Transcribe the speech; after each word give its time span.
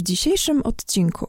W 0.00 0.02
dzisiejszym 0.02 0.62
odcinku 0.62 1.26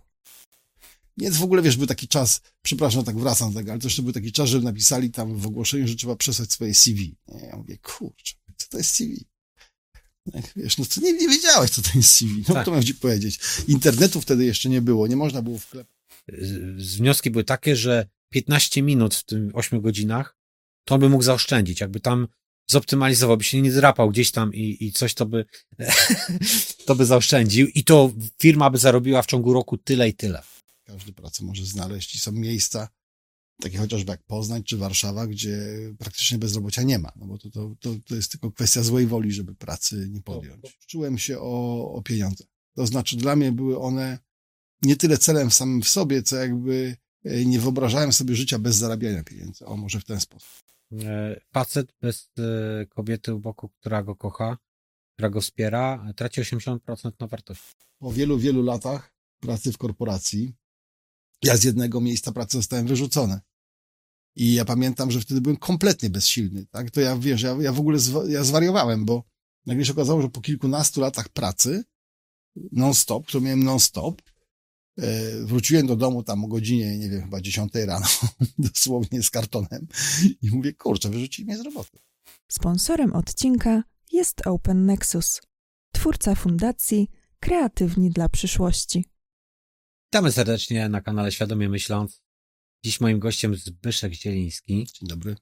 Więc 1.17 1.37
w 1.37 1.43
ogóle, 1.43 1.61
wiesz, 1.61 1.77
był 1.77 1.87
taki 1.87 2.07
czas, 2.07 2.41
przepraszam, 2.61 3.03
tak 3.03 3.17
wracam 3.17 3.53
do 3.53 3.59
tego, 3.59 3.71
ale 3.71 3.81
to 3.81 3.87
jeszcze 3.87 4.01
był 4.01 4.11
taki 4.13 4.31
czas, 4.31 4.49
że 4.49 4.59
napisali 4.59 5.11
tam 5.11 5.37
w 5.37 5.47
ogłoszeniu, 5.47 5.87
że 5.87 5.95
trzeba 5.95 6.15
przesłać 6.15 6.51
swoje 6.51 6.73
CV. 6.75 7.15
Nie, 7.27 7.45
ja 7.47 7.55
mówię, 7.57 7.77
kurczę, 7.77 8.33
co 8.57 8.67
to 8.69 8.77
jest 8.77 8.89
CV? 8.95 9.25
Jak, 10.33 10.45
wiesz, 10.55 10.77
no 10.77 10.85
to 10.85 11.01
nie, 11.01 11.13
nie 11.13 11.29
wiedziałeś, 11.29 11.71
co 11.71 11.81
to 11.81 11.89
jest 11.95 12.09
CV. 12.11 12.43
No 12.47 12.53
Tak. 12.53 12.65
to 12.65 12.71
mam 12.71 12.83
ci 12.83 12.95
powiedzieć. 12.95 13.39
Internetu 13.67 14.21
wtedy 14.21 14.45
jeszcze 14.45 14.69
nie 14.69 14.81
było, 14.81 15.07
nie 15.07 15.15
można 15.15 15.41
było 15.41 15.57
wklepać. 15.59 15.95
Z- 16.41 16.95
Wnioski 16.97 17.31
były 17.31 17.43
takie, 17.43 17.75
że 17.75 18.07
15 18.29 18.81
minut 18.81 19.15
w 19.15 19.23
tym 19.23 19.51
8 19.53 19.81
godzinach 19.81 20.37
to 20.85 20.95
on 20.95 21.01
by 21.01 21.09
mógł 21.09 21.23
zaoszczędzić. 21.23 21.81
Jakby 21.81 21.99
tam 21.99 22.27
zoptymalizował, 22.71 23.37
by 23.37 23.43
się 23.43 23.61
nie 23.61 23.71
drapał 23.71 24.09
gdzieś 24.09 24.31
tam 24.31 24.53
i, 24.53 24.77
i 24.85 24.91
coś 24.91 25.13
to 25.13 25.25
by, 25.25 25.45
to 26.85 26.95
by 26.95 27.05
zaoszczędził 27.05 27.67
i 27.67 27.83
to 27.83 28.11
firma 28.39 28.69
by 28.69 28.77
zarobiła 28.77 29.21
w 29.21 29.25
ciągu 29.25 29.53
roku 29.53 29.77
tyle 29.77 30.09
i 30.09 30.13
tyle. 30.13 30.41
Każdy 30.83 31.13
pracę 31.13 31.43
może 31.43 31.65
znaleźć 31.65 32.15
i 32.15 32.19
są 32.19 32.31
miejsca, 32.31 32.87
takie 33.61 33.77
chociażby 33.77 34.11
jak 34.11 34.23
Poznań 34.23 34.63
czy 34.63 34.77
Warszawa, 34.77 35.27
gdzie 35.27 35.57
praktycznie 35.97 36.37
bezrobocia 36.37 36.83
nie 36.83 36.99
ma, 36.99 37.11
no 37.15 37.25
bo 37.25 37.37
to, 37.37 37.49
to, 37.49 37.75
to, 37.79 37.89
to 38.07 38.15
jest 38.15 38.31
tylko 38.31 38.51
kwestia 38.51 38.83
złej 38.83 39.07
woli, 39.07 39.31
żeby 39.31 39.55
pracy 39.55 40.09
nie 40.09 40.21
podjąć. 40.21 40.61
Czułem 40.87 41.17
się 41.17 41.39
o, 41.39 41.91
o 41.93 42.01
pieniądze. 42.01 42.43
To 42.75 42.87
znaczy 42.87 43.17
dla 43.17 43.35
mnie 43.35 43.51
były 43.51 43.79
one 43.79 44.19
nie 44.81 44.95
tyle 44.95 45.17
celem 45.17 45.51
samym 45.51 45.81
w 45.81 45.89
sobie, 45.89 46.23
co 46.23 46.35
jakby 46.35 46.95
e, 47.25 47.45
nie 47.45 47.59
wyobrażałem 47.59 48.13
sobie 48.13 48.35
życia 48.35 48.59
bez 48.59 48.75
zarabiania 48.75 49.23
pieniędzy. 49.23 49.65
O, 49.65 49.77
może 49.77 49.99
w 49.99 50.05
ten 50.05 50.19
sposób. 50.19 50.49
E, 50.91 51.41
Facet 51.53 51.93
bez 52.01 52.29
e, 52.39 52.85
kobiety 52.85 53.33
u 53.33 53.39
boku, 53.39 53.69
która 53.69 54.03
go 54.03 54.15
kocha, 54.15 54.57
która 55.13 55.29
go 55.29 55.41
wspiera, 55.41 56.13
traci 56.15 56.41
80% 56.41 57.11
na 57.19 57.27
wartości. 57.27 57.75
Po 57.99 58.11
wielu, 58.11 58.37
wielu 58.37 58.63
latach 58.63 59.13
pracy 59.39 59.71
w 59.71 59.77
korporacji, 59.77 60.53
ja 61.43 61.57
z 61.57 61.63
jednego 61.63 62.01
miejsca 62.01 62.31
pracy 62.31 62.57
zostałem 62.57 62.87
wyrzucony. 62.87 63.39
I 64.35 64.53
ja 64.53 64.65
pamiętam, 64.65 65.11
że 65.11 65.21
wtedy 65.21 65.41
byłem 65.41 65.57
kompletnie 65.57 66.09
bezsilny, 66.09 66.65
tak? 66.65 66.91
To 66.91 67.01
ja, 67.01 67.17
wiesz, 67.17 67.41
ja, 67.41 67.57
ja 67.59 67.71
w 67.73 67.79
ogóle 67.79 67.99
zwa, 67.99 68.25
ja 68.25 68.43
zwariowałem, 68.43 69.05
bo 69.05 69.23
nagle 69.65 69.85
się 69.85 69.93
okazało, 69.93 70.21
że 70.21 70.29
po 70.29 70.41
kilkunastu 70.41 71.01
latach 71.01 71.29
pracy 71.29 71.83
non-stop, 72.71 73.27
którą 73.27 73.43
miałem 73.43 73.63
non-stop, 73.63 74.21
wróciłem 75.43 75.87
do 75.87 75.95
domu 75.95 76.23
tam 76.23 76.45
o 76.45 76.47
godzinie, 76.47 76.97
nie 76.97 77.09
wiem, 77.09 77.21
chyba 77.21 77.41
10 77.41 77.73
rano, 77.75 78.05
dosłownie 78.57 79.23
z 79.23 79.29
kartonem 79.29 79.87
i 80.41 80.49
mówię, 80.51 80.73
kurczę, 80.73 81.09
wyrzucili 81.09 81.45
mnie 81.45 81.57
z 81.57 81.61
roboty. 81.61 81.97
sponsorem 82.51 83.13
odcinka 83.13 83.83
jest 84.11 84.47
Open 84.47 84.85
Nexus, 84.85 85.41
twórca 85.93 86.35
fundacji 86.35 87.07
Kreatywni 87.39 88.09
dla 88.09 88.29
przyszłości. 88.29 89.05
Witamy 90.07 90.31
serdecznie 90.31 90.89
na 90.89 91.01
kanale 91.01 91.31
Świadomie 91.31 91.69
Myśląc. 91.69 92.21
Dziś 92.85 93.01
moim 93.01 93.19
gościem 93.19 93.55
Zbyszek 93.55 94.13
Zieliński. 94.13 94.87
Dzień 94.93 95.09
dobry. 95.09 95.35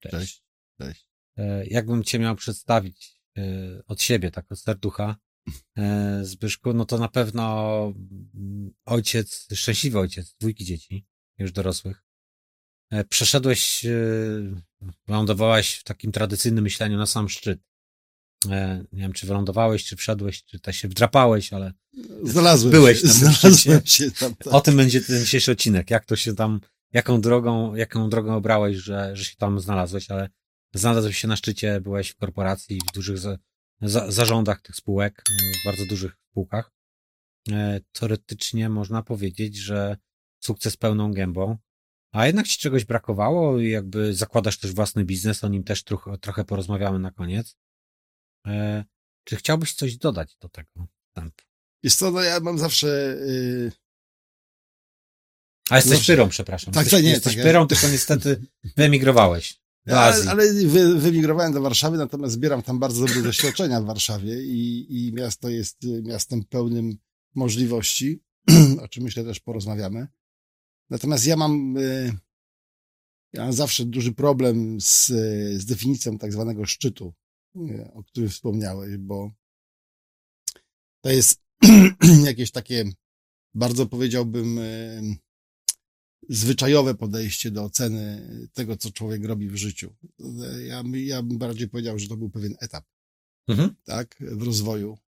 Cześć. 0.00 0.44
Cześć. 0.80 1.06
E, 1.36 1.66
Jakbym 1.66 2.04
cię 2.04 2.18
miał 2.18 2.36
przedstawić 2.36 3.22
e, 3.38 3.42
od 3.86 4.02
siebie, 4.02 4.30
tak 4.30 4.52
od 4.52 4.60
serducha, 4.60 5.04
e, 5.04 5.16
Zbyszku, 6.22 6.72
no 6.72 6.84
to 6.84 6.98
na 6.98 7.08
pewno 7.08 7.82
mm, 8.34 8.70
ojciec, 8.84 9.48
szczęśliwy 9.54 9.98
ojciec 9.98 10.34
dwójki 10.40 10.64
dzieci, 10.64 11.06
już 11.38 11.52
dorosłych. 11.52 12.04
E, 12.90 13.04
Przeszedłeś, 13.04 13.84
e, 13.84 13.90
wylądowałeś 15.06 15.74
w 15.74 15.84
takim 15.84 16.12
tradycyjnym 16.12 16.64
myśleniu 16.64 16.98
na 16.98 17.06
sam 17.06 17.28
szczyt. 17.28 17.60
E, 18.50 18.84
Nie 18.92 19.02
wiem, 19.02 19.12
czy 19.12 19.26
wylądowałeś, 19.26 19.84
czy 19.84 19.96
wszedłeś, 19.96 20.44
czy 20.44 20.60
też 20.60 20.76
się 20.76 20.88
wdrapałeś, 20.88 21.52
ale 21.52 21.72
Znalazłem 22.22 22.72
Byłeś 22.72 22.96
się, 22.96 23.02
tym 23.02 23.10
znalazłem 23.10 23.86
się 23.86 24.10
tam. 24.10 24.34
Tak. 24.34 24.54
o 24.54 24.60
tym 24.60 24.76
będzie 24.76 25.00
ten 25.00 25.20
dzisiejszy 25.20 25.52
odcinek. 25.52 25.90
Jak 25.90 26.04
to 26.04 26.16
się 26.16 26.34
tam, 26.34 26.60
jaką 26.92 27.20
drogą, 27.20 27.74
jaką 27.74 28.10
drogą 28.10 28.36
obrałeś, 28.36 28.76
że, 28.76 29.16
że 29.16 29.24
się 29.24 29.36
tam 29.36 29.60
znalazłeś, 29.60 30.10
ale 30.10 30.30
znalazłeś 30.74 31.18
się 31.18 31.28
na 31.28 31.36
szczycie, 31.36 31.80
byłeś 31.80 32.10
w 32.10 32.16
korporacji, 32.16 32.80
w 32.90 32.94
dużych 32.94 33.18
za, 33.80 34.00
za, 34.00 34.10
zarządach 34.10 34.62
tych 34.62 34.76
spółek, 34.76 35.22
w 35.62 35.64
bardzo 35.64 35.86
dużych 35.86 36.16
spółkach. 36.30 36.72
E, 37.50 37.80
Teoretycznie 37.92 38.68
można 38.68 39.02
powiedzieć, 39.02 39.56
że 39.56 39.96
sukces 40.42 40.76
pełną 40.76 41.12
gębą, 41.12 41.56
a 42.12 42.26
jednak 42.26 42.48
ci 42.48 42.58
czegoś 42.58 42.84
brakowało 42.84 43.58
i 43.58 43.70
jakby 43.70 44.14
zakładasz 44.14 44.58
też 44.58 44.72
własny 44.72 45.04
biznes, 45.04 45.44
o 45.44 45.48
nim 45.48 45.64
też 45.64 45.84
trochę, 45.84 46.18
trochę 46.18 46.44
porozmawiamy 46.44 46.98
na 46.98 47.10
koniec. 47.10 47.56
E, 48.46 48.84
Czy 49.24 49.36
chciałbyś 49.36 49.74
coś 49.74 49.96
dodać 49.96 50.36
do 50.36 50.48
tego? 50.48 50.86
Wiesz 51.84 51.94
co, 51.94 52.10
no 52.10 52.22
ja 52.22 52.40
mam 52.40 52.58
zawsze... 52.58 52.86
Yy, 53.26 53.72
A 55.70 55.76
jesteś 55.76 55.92
Zawsze. 55.92 56.12
pyrą, 56.12 56.28
przepraszam. 56.28 56.74
Tak, 56.74 56.82
jesteś, 56.84 57.00
to 57.00 57.04
nie, 57.04 57.10
jesteś 57.10 57.34
tak, 57.34 57.42
pyrą, 57.42 57.66
tylko 57.66 57.88
niestety 57.88 58.46
wyemigrowałeś 58.76 59.60
do 59.90 60.00
ale, 60.00 60.30
ale 60.30 60.52
wy, 60.52 60.98
wymigrowałem 60.98 61.52
do 61.52 61.60
Warszawy, 61.60 61.98
natomiast 61.98 62.34
zbieram 62.34 62.62
tam 62.62 62.78
bardzo 62.78 63.06
dobre 63.06 63.22
doświadczenia 63.22 63.80
w 63.80 63.84
Warszawie 63.84 64.42
i, 64.42 64.86
i 64.90 65.12
miasto 65.12 65.48
jest 65.48 65.84
y, 65.84 66.02
miastem 66.02 66.44
pełnym 66.44 66.98
możliwości, 67.34 68.22
o 68.82 68.88
czym 68.88 69.02
myślę 69.02 69.24
też 69.24 69.40
porozmawiamy. 69.40 70.08
Natomiast 70.90 71.26
ja 71.26 71.36
mam, 71.36 71.76
y, 71.76 72.12
ja 73.32 73.42
mam 73.42 73.52
zawsze 73.52 73.84
duży 73.84 74.12
problem 74.12 74.80
z, 74.80 75.06
z 75.60 75.64
definicją 75.64 76.18
tak 76.18 76.32
zwanego 76.32 76.66
szczytu, 76.66 77.14
y, 77.56 77.90
o 77.94 78.04
którym 78.04 78.28
wspomniałeś, 78.28 78.96
bo 78.96 79.30
to 81.00 81.10
jest 81.10 81.40
jakieś 82.24 82.50
takie 82.50 82.84
bardzo 83.54 83.86
powiedziałbym 83.86 84.60
zwyczajowe 86.30 86.94
podejście 86.94 87.50
do 87.50 87.64
oceny 87.64 88.28
tego, 88.52 88.76
co 88.76 88.90
człowiek 88.90 89.24
robi 89.24 89.48
w 89.48 89.56
życiu. 89.56 89.94
Ja, 90.68 90.82
ja 90.94 91.22
bym 91.22 91.38
bardziej 91.38 91.68
powiedział, 91.68 91.98
że 91.98 92.08
to 92.08 92.16
był 92.16 92.30
pewien 92.30 92.54
etap, 92.60 92.84
Mhm. 93.48 93.74
tak, 93.84 94.16
w 94.20 94.42
rozwoju. 94.42 94.98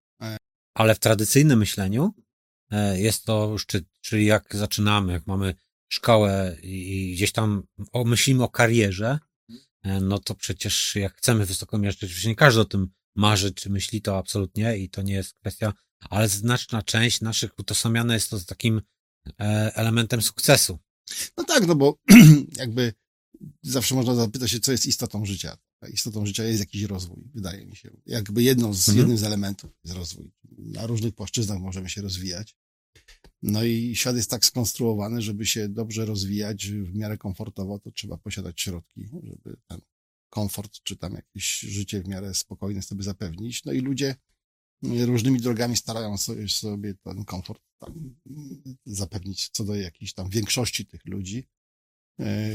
Ale 0.75 0.95
w 0.95 0.99
tradycyjnym 0.99 1.59
myśleniu 1.59 2.15
e, 2.71 3.01
jest 3.01 3.25
to 3.25 3.59
szczyt, 3.59 3.85
czyli 4.01 4.27
jak 4.27 4.57
zaczynamy, 4.57 5.13
jak 5.13 5.27
mamy 5.27 5.55
szkołę 5.89 6.57
i 6.63 7.13
gdzieś 7.15 7.33
tam 7.33 7.63
o, 7.93 8.05
myślimy 8.05 8.45
o 8.45 8.49
karierze, 8.49 9.19
e, 9.83 10.01
no 10.01 10.19
to 10.19 10.35
przecież 10.35 10.97
jak 10.97 11.17
chcemy 11.17 11.47
wysoko 11.47 11.79
mierzyć, 11.79 12.05
oczywiście 12.05 12.29
nie 12.29 12.37
każdy 12.37 12.61
o 12.61 12.65
tym 12.65 12.89
marzy, 13.17 13.55
czy 13.55 13.71
myśli 13.71 14.03
to 14.03 14.19
absolutnie 14.19 14.79
i 14.79 14.91
to 14.91 15.03
nie 15.03 15.15
jest 15.15 15.35
kwestia, 15.35 15.73
ale 16.11 16.29
znaczna 16.29 16.83
część 16.83 17.21
naszych 17.21 17.59
utożsamiana 17.59 18.15
jest 18.15 18.31
to 18.31 18.39
z 18.39 18.47
takim 18.47 18.83
e, 19.41 19.71
elementem 19.75 20.23
sukcesu. 20.23 20.79
No 21.37 21.45
tak, 21.45 21.67
no 21.67 21.75
bo 21.75 21.99
jakby 22.57 22.93
zawsze 23.63 23.95
można 23.95 24.15
zapytać 24.15 24.51
się, 24.51 24.61
co 24.61 24.73
jest 24.73 24.87
istotą 24.87 25.27
życia. 25.27 25.57
Istotą 25.93 26.27
życia 26.27 26.45
jest 26.45 26.61
jakiś 26.61 26.83
rozwój, 26.83 27.31
wydaje 27.35 27.67
mi 27.67 27.77
się. 27.77 27.91
Jakby 28.07 28.43
jedną 28.43 28.75
z, 28.75 28.89
Mhm. 28.89 28.99
jednym 28.99 29.19
z 29.19 29.23
elementów 29.23 29.71
jest 29.85 29.97
rozwój. 29.97 30.31
Na 30.59 30.87
różnych 30.87 31.15
płaszczyznach 31.15 31.59
możemy 31.61 31.91
się 31.91 32.03
rozwijać. 32.03 32.57
No 33.43 33.65
i 33.65 33.97
świat 33.97 34.17
jest 34.17 34.31
tak 34.31 34.45
skonstruowany, 34.45 35.23
żeby 35.23 35.47
się 35.47 35.69
dobrze 35.69 36.05
rozwijać 36.05 36.67
w 36.67 36.95
miarę 36.95 37.19
komfortowo, 37.19 37.79
to 37.79 37.91
trzeba 37.91 38.17
posiadać 38.17 38.61
środki, 38.61 39.09
żeby 39.23 39.57
ten 39.69 39.81
komfort, 40.31 40.73
czy 40.83 40.97
tam 40.97 41.15
jakieś 41.15 41.59
życie 41.61 42.03
w 42.03 42.09
miarę 42.09 42.35
spokojne 42.35 42.83
sobie 42.83 43.03
zapewnić. 43.03 43.65
No 43.65 43.73
i 43.73 43.81
ludzie 43.81 44.15
różnymi 44.83 45.41
drogami 45.41 45.77
starają 45.77 46.17
sobie, 46.49 46.95
ten 46.95 47.25
komfort 47.25 47.63
zapewnić 48.87 49.49
co 49.49 49.65
do 49.65 49.75
jakiejś 49.75 50.15
tam 50.15 50.29
większości 50.29 50.87
tych 50.87 51.07
ludzi, 51.07 51.49
e, 52.21 52.47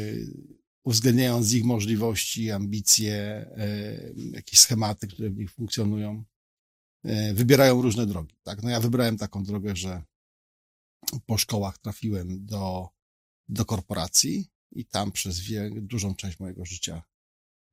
uwzględniając 0.83 1.53
ich 1.53 1.63
możliwości, 1.63 2.51
ambicje, 2.51 3.15
e, 3.15 4.13
jakieś 4.15 4.59
schematy, 4.59 5.07
które 5.07 5.29
w 5.29 5.37
nich 5.37 5.51
funkcjonują, 5.51 6.23
e, 7.03 7.33
wybierają 7.33 7.81
różne 7.81 8.05
drogi. 8.05 8.35
Tak? 8.43 8.63
No 8.63 8.69
ja 8.69 8.79
wybrałem 8.79 9.17
taką 9.17 9.43
drogę, 9.43 9.75
że 9.75 10.03
po 11.25 11.37
szkołach 11.37 11.77
trafiłem 11.77 12.45
do, 12.45 12.89
do 13.49 13.65
korporacji 13.65 14.47
i 14.71 14.85
tam 14.85 15.11
przez 15.11 15.41
dużą 15.71 16.15
część 16.15 16.39
mojego 16.39 16.65
życia 16.65 17.03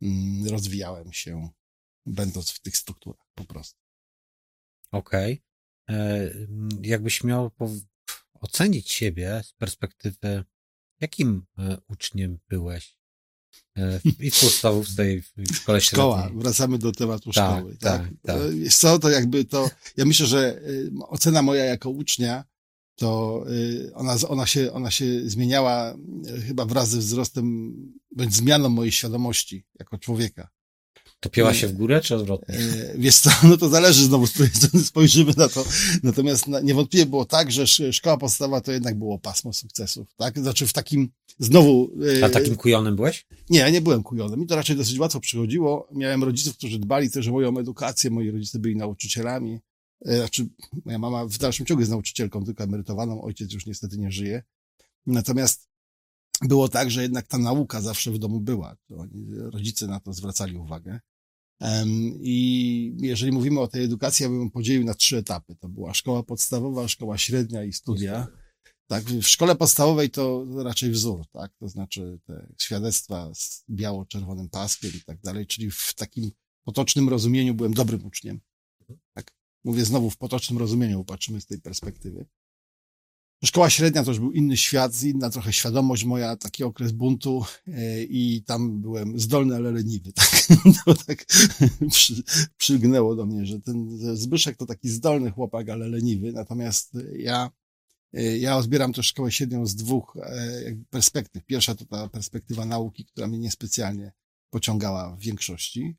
mm, 0.03 0.49
rozwijałem 0.49 1.13
się, 1.13 1.49
będąc 2.07 2.51
w 2.51 2.61
tych 2.61 2.77
strukturach 2.77 3.27
po 3.35 3.45
prostu. 3.45 3.84
Okej. 4.93 5.43
E, 5.91 6.31
Jakbyś 6.83 7.25
miał 7.25 7.51
ocenić 8.41 8.91
siebie 8.91 9.43
z 9.45 9.53
perspektywy, 9.53 10.45
jakim 11.01 11.47
e, 11.59 11.79
uczniem 11.89 12.39
byłeś 12.49 12.99
e, 13.79 14.01
i 14.21 14.31
w 14.31 14.41
podstawówce, 14.41 15.15
i 15.15 15.21
w 15.23 15.33
szkole 15.55 15.81
Szkoła, 15.81 16.21
średniej? 16.23 16.43
wracamy 16.43 16.79
do 16.79 16.93
tematu 16.93 17.33
Tak, 17.33 17.57
szkoły. 17.57 17.77
Tak, 17.81 18.03
tak, 18.03 18.11
tak. 18.23 18.55
Wiesz 18.55 18.77
co, 18.77 18.99
to 18.99 19.11
jakby 19.11 19.45
to, 19.45 19.71
ja 19.97 20.05
myślę, 20.05 20.27
że 20.27 20.61
ocena 21.09 21.43
moja 21.43 21.65
jako 21.65 21.91
ucznia, 21.91 22.45
to 22.97 23.45
ona, 23.95 24.17
ona, 24.29 24.47
się, 24.47 24.73
ona 24.73 24.91
się 24.91 25.29
zmieniała 25.31 25.95
chyba 26.47 26.65
wraz 26.65 26.89
ze 26.89 26.99
wzrostem, 26.99 27.75
bądź 28.17 28.35
zmianą 28.35 28.69
mojej 28.69 28.93
świadomości 28.93 29.67
jako 29.79 29.99
człowieka. 29.99 30.49
Topiła 31.25 31.55
się 31.55 31.69
w 31.69 31.73
górę, 31.73 32.01
czy 32.01 32.15
odwrotnie? 32.15 32.55
E, 32.55 32.95
wiesz 32.99 33.19
co, 33.19 33.31
no 33.43 33.57
to 33.57 33.69
zależy 33.69 34.05
znowu, 34.05 34.27
z 34.31 34.33
której 34.33 34.51
strony 34.51 34.85
spojrzymy 34.85 35.33
na 35.37 35.49
to. 35.49 35.65
Natomiast 36.03 36.47
niewątpliwie 36.63 37.07
było 37.07 37.25
tak, 37.25 37.53
że 37.53 37.93
szkoła 37.93 38.17
podstawowa 38.17 38.61
to 38.61 38.73
jednak 38.73 38.99
było 38.99 39.19
pasmo 39.19 39.53
sukcesów, 39.53 40.09
tak? 40.17 40.39
Znaczy 40.39 40.67
w 40.67 40.73
takim, 40.73 41.09
znowu... 41.39 41.91
A 42.25 42.29
takim 42.29 42.57
kujonem 42.57 42.97
byłeś? 42.97 43.27
Nie, 43.51 43.59
ja 43.59 43.71
nie 43.71 43.81
byłem 43.81 44.03
kujonem. 44.03 44.41
Mi 44.41 44.47
to 44.47 44.57
raczej 44.57 44.77
dosyć 44.77 44.99
łatwo 44.99 45.21
przychodziło. 45.21 45.89
Miałem 45.93 46.25
rodziców, 46.25 46.57
którzy 46.57 46.79
dbali 46.79 47.11
też 47.11 47.29
o 47.29 47.33
moją 47.33 47.59
edukację. 47.59 48.11
Moi 48.11 48.31
rodzice 48.31 48.59
byli 48.59 48.77
nauczycielami. 48.77 49.59
Znaczy, 50.01 50.49
moja 50.85 50.99
mama 50.99 51.27
w 51.27 51.39
dalszym 51.39 51.67
ciągu 51.67 51.81
jest 51.81 51.91
nauczycielką, 51.91 52.45
tylko 52.45 52.65
emerytowaną. 52.65 53.23
Ojciec 53.23 53.53
już 53.53 53.67
niestety 53.67 53.99
nie 53.99 54.11
żyje. 54.11 54.43
Natomiast 55.07 55.69
było 56.43 56.69
tak, 56.69 56.91
że 56.91 57.03
jednak 57.03 57.27
ta 57.27 57.39
nauka 57.39 57.81
zawsze 57.81 58.11
w 58.11 58.19
domu 58.19 58.41
była. 58.41 58.77
Oni, 58.99 59.27
rodzice 59.35 59.87
na 59.87 60.01
to 60.01 60.13
zwracali 60.13 60.57
uwagę. 60.57 61.01
I 62.21 62.97
jeżeli 63.01 63.33
mówimy 63.33 63.61
o 63.61 63.69
tej 63.69 63.85
edukacji, 63.85 64.23
ja 64.23 64.29
bym 64.29 64.51
podzielił 64.51 64.85
na 64.85 64.95
trzy 64.95 65.17
etapy. 65.17 65.57
To 65.57 65.69
była 65.69 65.95
szkoła 65.95 66.23
podstawowa, 66.23 66.89
szkoła 66.89 67.19
średnia 67.19 67.65
i 67.65 67.73
studia. 67.73 68.27
Tak, 68.87 69.05
w 69.05 69.27
szkole 69.27 69.57
podstawowej 69.57 70.11
to 70.11 70.47
raczej 70.65 70.91
wzór, 70.91 71.27
tak, 71.33 71.53
to 71.59 71.69
znaczy 71.69 72.19
te 72.27 72.53
świadectwa 72.61 73.35
z 73.35 73.65
biało-czerwonym 73.71 74.49
paskiem 74.49 74.91
i 74.97 75.05
tak 75.07 75.21
dalej, 75.21 75.47
czyli 75.47 75.71
w 75.71 75.95
takim 75.95 76.31
potocznym 76.65 77.09
rozumieniu 77.09 77.55
byłem 77.55 77.75
dobrym 77.75 78.05
uczniem. 78.05 78.41
Tak, 79.15 79.31
mówię 79.65 79.85
znowu 79.85 80.11
w 80.11 80.17
potocznym 80.17 80.59
rozumieniu, 80.59 81.05
patrzymy 81.05 81.41
z 81.41 81.47
tej 81.47 81.61
perspektywy. 81.61 82.27
Szkoła 83.45 83.71
średnia 83.71 84.05
to 84.05 84.11
już 84.11 84.21
był 84.21 84.33
inny 84.33 84.57
świat, 84.57 85.03
inna 85.03 85.31
trochę 85.31 85.53
świadomość 85.53 86.05
moja, 86.05 86.37
taki 86.37 86.65
okres 86.65 86.93
buntu 86.93 87.45
e, 87.67 88.03
i 88.03 88.43
tam 88.43 88.81
byłem 88.81 89.21
zdolny, 89.21 89.57
ale 89.57 89.73
leniwy. 89.73 90.13
Tak, 90.17 90.47
to 90.85 90.95
tak 90.95 91.25
przy, 92.57 92.79
do 93.17 93.27
mnie, 93.27 93.47
że 93.47 93.61
ten 93.61 93.99
Zbyszek 94.17 94.57
to 94.57 94.67
taki 94.67 94.89
zdolny 94.89 95.31
chłopak, 95.31 95.69
ale 95.69 95.89
leniwy. 95.89 96.33
Natomiast 96.33 96.99
ja, 97.17 97.51
e, 98.13 98.39
ja 98.39 98.57
odbieram 98.57 98.93
tę 98.93 99.03
szkołę 99.03 99.33
średnią 99.33 99.67
z 99.67 99.75
dwóch 99.75 100.17
e, 100.17 100.77
perspektyw. 100.91 101.45
Pierwsza 101.45 101.75
to 101.75 101.85
ta 101.85 102.09
perspektywa 102.09 102.65
nauki, 102.65 103.05
która 103.05 103.27
mnie 103.27 103.39
niespecjalnie 103.39 104.13
pociągała 104.51 105.17
w 105.17 105.21
większości, 105.21 105.97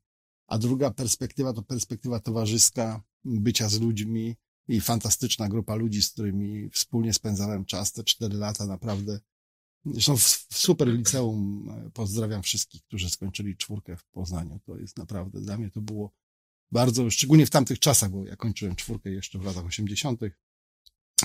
a 0.48 0.58
druga 0.58 0.92
perspektywa 0.92 1.54
to 1.54 1.62
perspektywa 1.62 2.20
towarzyska, 2.20 3.04
bycia 3.26 3.70
z 3.70 3.80
ludźmi, 3.80 4.36
i 4.68 4.82
fantastyczna 4.82 5.50
grupa 5.50 5.76
ludzi, 5.76 6.02
z 6.02 6.10
którymi 6.10 6.70
wspólnie 6.70 7.14
spędzałem 7.14 7.66
czas, 7.66 7.92
te 7.92 8.04
cztery 8.04 8.38
lata 8.38 8.66
naprawdę. 8.66 9.20
Zresztą 9.86 10.18
w 10.18 10.48
super 10.54 10.88
liceum 10.88 11.70
e, 11.70 11.92
pozdrawiam 11.92 12.44
wszystkich, 12.44 12.84
którzy 12.84 13.10
skończyli 13.10 13.58
czwórkę 13.58 13.98
w 13.98 14.06
Poznaniu. 14.06 14.60
To 14.66 14.78
jest 14.78 14.98
naprawdę, 14.98 15.42
dla 15.42 15.58
mnie 15.58 15.72
to 15.72 15.82
było 15.82 16.12
bardzo, 16.72 17.10
szczególnie 17.10 17.46
w 17.46 17.50
tamtych 17.50 17.80
czasach, 17.80 18.12
bo 18.12 18.26
ja 18.26 18.36
kończyłem 18.36 18.76
czwórkę 18.76 19.12
jeszcze 19.12 19.40
w 19.40 19.46
latach 19.46 19.66
osiemdziesiątych. 19.66 20.40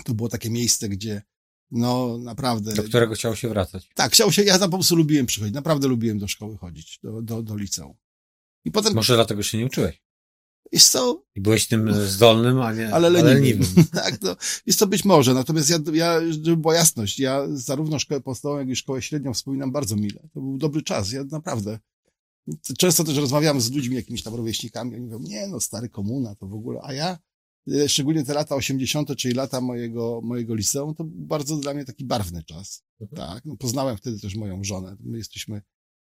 To 0.04 0.14
było 0.14 0.28
takie 0.28 0.50
miejsce, 0.50 0.88
gdzie 0.88 1.22
no 1.70 2.18
naprawdę. 2.18 2.74
Do 2.74 2.82
którego 2.82 3.14
chciało 3.14 3.36
się 3.36 3.48
wracać. 3.48 3.88
Tak, 3.94 4.12
chciało 4.12 4.32
się, 4.32 4.42
ja 4.42 4.58
tam 4.58 4.70
po 4.70 4.76
prostu 4.76 4.96
lubiłem 4.96 5.26
przychodzić. 5.26 5.54
Naprawdę 5.54 5.88
lubiłem 5.88 6.18
do 6.18 6.28
szkoły 6.28 6.56
chodzić, 6.56 6.98
do, 7.02 7.22
do, 7.22 7.42
do 7.42 7.56
liceum. 7.56 7.94
I 8.64 8.70
potem. 8.70 8.94
Może 8.94 9.14
dlatego 9.14 9.42
się 9.42 9.58
nie 9.58 9.66
uczyłeś. 9.66 10.02
Jest 10.72 10.88
co? 10.88 11.24
I 11.34 11.40
byłeś 11.40 11.68
tym 11.68 11.94
zdolnym, 12.06 12.60
a 12.60 12.72
nie 12.72 12.94
ale 12.94 13.10
leniwym. 13.10 13.30
Ale 13.30 13.40
leniwym. 13.40 13.84
tak, 14.02 14.22
no, 14.22 14.36
jest 14.66 14.78
to 14.78 14.86
być 14.86 15.04
może. 15.04 15.34
Natomiast 15.34 15.70
ja, 15.70 15.78
ja, 15.92 16.20
żeby 16.30 16.56
była 16.56 16.74
jasność, 16.74 17.18
ja 17.18 17.46
zarówno 17.52 17.98
szkołę 17.98 18.20
podstawową, 18.20 18.60
jak 18.60 18.68
i 18.68 18.76
szkołę 18.76 19.02
średnią 19.02 19.34
wspominam 19.34 19.72
bardzo 19.72 19.96
mile. 19.96 20.20
To 20.34 20.40
był 20.40 20.58
dobry 20.58 20.82
czas. 20.82 21.12
Ja 21.12 21.24
naprawdę. 21.24 21.78
Często 22.78 23.04
też 23.04 23.16
rozmawiam 23.16 23.60
z 23.60 23.70
ludźmi, 23.70 23.96
jakimiś 23.96 24.22
tam 24.22 24.34
rówieśnikami, 24.34 24.94
oni 24.94 25.04
mówią, 25.04 25.18
nie 25.18 25.46
no, 25.48 25.60
stary 25.60 25.88
komuna, 25.88 26.34
to 26.34 26.46
w 26.46 26.54
ogóle. 26.54 26.80
A 26.82 26.92
ja, 26.92 27.18
e, 27.72 27.88
szczególnie 27.88 28.24
te 28.24 28.34
lata 28.34 28.54
80., 28.54 29.16
czyli 29.16 29.34
lata 29.34 29.60
mojego, 29.60 30.20
mojego 30.24 30.54
liceum, 30.54 30.94
to 30.94 31.04
był 31.04 31.26
bardzo 31.26 31.56
dla 31.56 31.74
mnie 31.74 31.84
taki 31.84 32.04
barwny 32.04 32.42
czas. 32.42 32.82
Mhm. 33.00 33.28
Tak, 33.28 33.44
no, 33.44 33.56
poznałem 33.56 33.96
wtedy 33.96 34.20
też 34.20 34.34
moją 34.34 34.64
żonę. 34.64 34.96
My 35.00 35.18
jesteśmy 35.18 35.62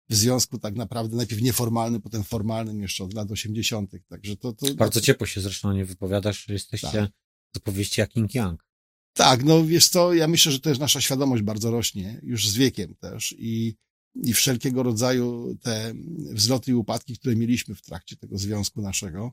w 0.09 0.15
związku 0.15 0.59
tak 0.59 0.75
naprawdę 0.75 1.17
najpierw 1.17 1.41
nieformalnym, 1.41 2.01
potem 2.01 2.23
formalnym 2.23 2.81
jeszcze 2.81 3.03
od 3.03 3.13
lat 3.13 3.31
80. 3.31 3.91
Także 4.07 4.37
to, 4.37 4.53
to 4.53 4.75
Bardzo 4.75 5.01
ciepło 5.01 5.27
się 5.27 5.41
zresztą 5.41 5.73
nie 5.73 5.85
wypowiadasz, 5.85 6.47
jesteście 6.47 6.91
tak. 6.91 7.11
z 7.55 7.57
opowieści 7.57 8.01
jak 8.01 8.09
King 8.09 8.35
Yang. 8.35 8.67
Tak, 9.13 9.43
no 9.43 9.65
wiesz 9.65 9.87
co, 9.87 10.13
ja 10.13 10.27
myślę, 10.27 10.51
że 10.51 10.59
też 10.59 10.79
nasza 10.79 11.01
świadomość 11.01 11.43
bardzo 11.43 11.71
rośnie, 11.71 12.19
już 12.23 12.49
z 12.49 12.55
wiekiem 12.55 12.95
też 12.95 13.35
i, 13.39 13.75
i 14.15 14.33
wszelkiego 14.33 14.83
rodzaju 14.83 15.57
te 15.61 15.93
wzloty 16.31 16.71
i 16.71 16.73
upadki, 16.73 17.17
które 17.17 17.35
mieliśmy 17.35 17.75
w 17.75 17.81
trakcie 17.81 18.15
tego 18.15 18.37
związku 18.37 18.81
naszego, 18.81 19.31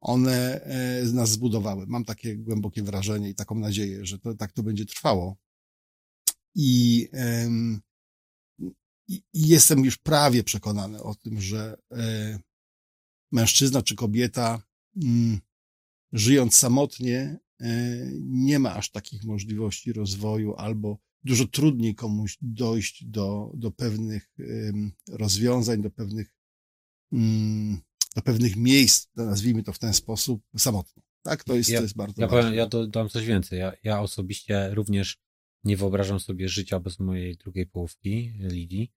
one 0.00 0.60
e, 0.62 1.04
nas 1.04 1.30
zbudowały. 1.30 1.86
Mam 1.86 2.04
takie 2.04 2.36
głębokie 2.36 2.82
wrażenie 2.82 3.28
i 3.28 3.34
taką 3.34 3.54
nadzieję, 3.54 4.06
że 4.06 4.18
to, 4.18 4.34
tak 4.34 4.52
to 4.52 4.62
będzie 4.62 4.86
trwało. 4.86 5.36
I 6.54 7.08
i, 9.08 9.22
jestem 9.34 9.84
już 9.84 9.96
prawie 9.96 10.44
przekonany 10.44 11.02
o 11.02 11.14
tym, 11.14 11.40
że 11.40 11.76
e, 11.92 12.38
mężczyzna 13.32 13.82
czy 13.82 13.94
kobieta, 13.94 14.62
mm, 15.02 15.40
żyjąc 16.12 16.56
samotnie, 16.56 17.38
e, 17.60 17.66
nie 18.20 18.58
ma 18.58 18.74
aż 18.74 18.90
takich 18.90 19.24
możliwości 19.24 19.92
rozwoju, 19.92 20.54
albo 20.54 20.98
dużo 21.24 21.46
trudniej 21.46 21.94
komuś 21.94 22.38
dojść 22.40 23.04
do, 23.04 23.52
do 23.54 23.70
pewnych 23.70 24.30
rozwiązań, 25.08 25.82
do 25.82 25.90
pewnych, 25.90 26.34
mm, 27.12 27.80
do 28.16 28.22
pewnych 28.22 28.56
miejsc, 28.56 29.08
nazwijmy 29.16 29.62
to 29.62 29.72
w 29.72 29.78
ten 29.78 29.94
sposób, 29.94 30.42
samotnie. 30.58 31.02
Tak, 31.22 31.44
to 31.44 31.54
jest, 31.54 31.70
ja, 31.70 31.78
to 31.78 31.82
jest 31.82 31.96
bardzo 31.96 32.22
ja 32.22 32.28
ważne. 32.28 32.42
Powiem, 32.42 32.58
ja 32.58 32.66
dodam 32.66 33.08
coś 33.08 33.26
więcej. 33.26 33.58
Ja, 33.58 33.72
ja 33.82 34.00
osobiście 34.00 34.74
również 34.74 35.18
nie 35.66 35.76
wyobrażam 35.76 36.20
sobie 36.20 36.48
życia 36.48 36.80
bez 36.80 36.98
mojej 36.98 37.36
drugiej 37.36 37.66
połówki, 37.66 38.32
Lidii. 38.38 38.92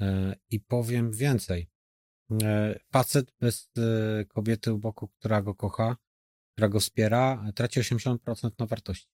E, 0.00 0.36
I 0.50 0.60
powiem 0.60 1.12
więcej. 1.12 1.70
E, 2.42 2.80
facet 2.92 3.32
bez 3.40 3.70
e, 3.78 4.24
kobiety 4.24 4.72
u 4.72 4.78
boku, 4.78 5.08
która 5.08 5.42
go 5.42 5.54
kocha, 5.54 5.96
która 6.52 6.68
go 6.68 6.80
wspiera, 6.80 7.52
traci 7.54 7.80
80% 7.80 8.50
na 8.58 8.66
wartości. 8.66 9.08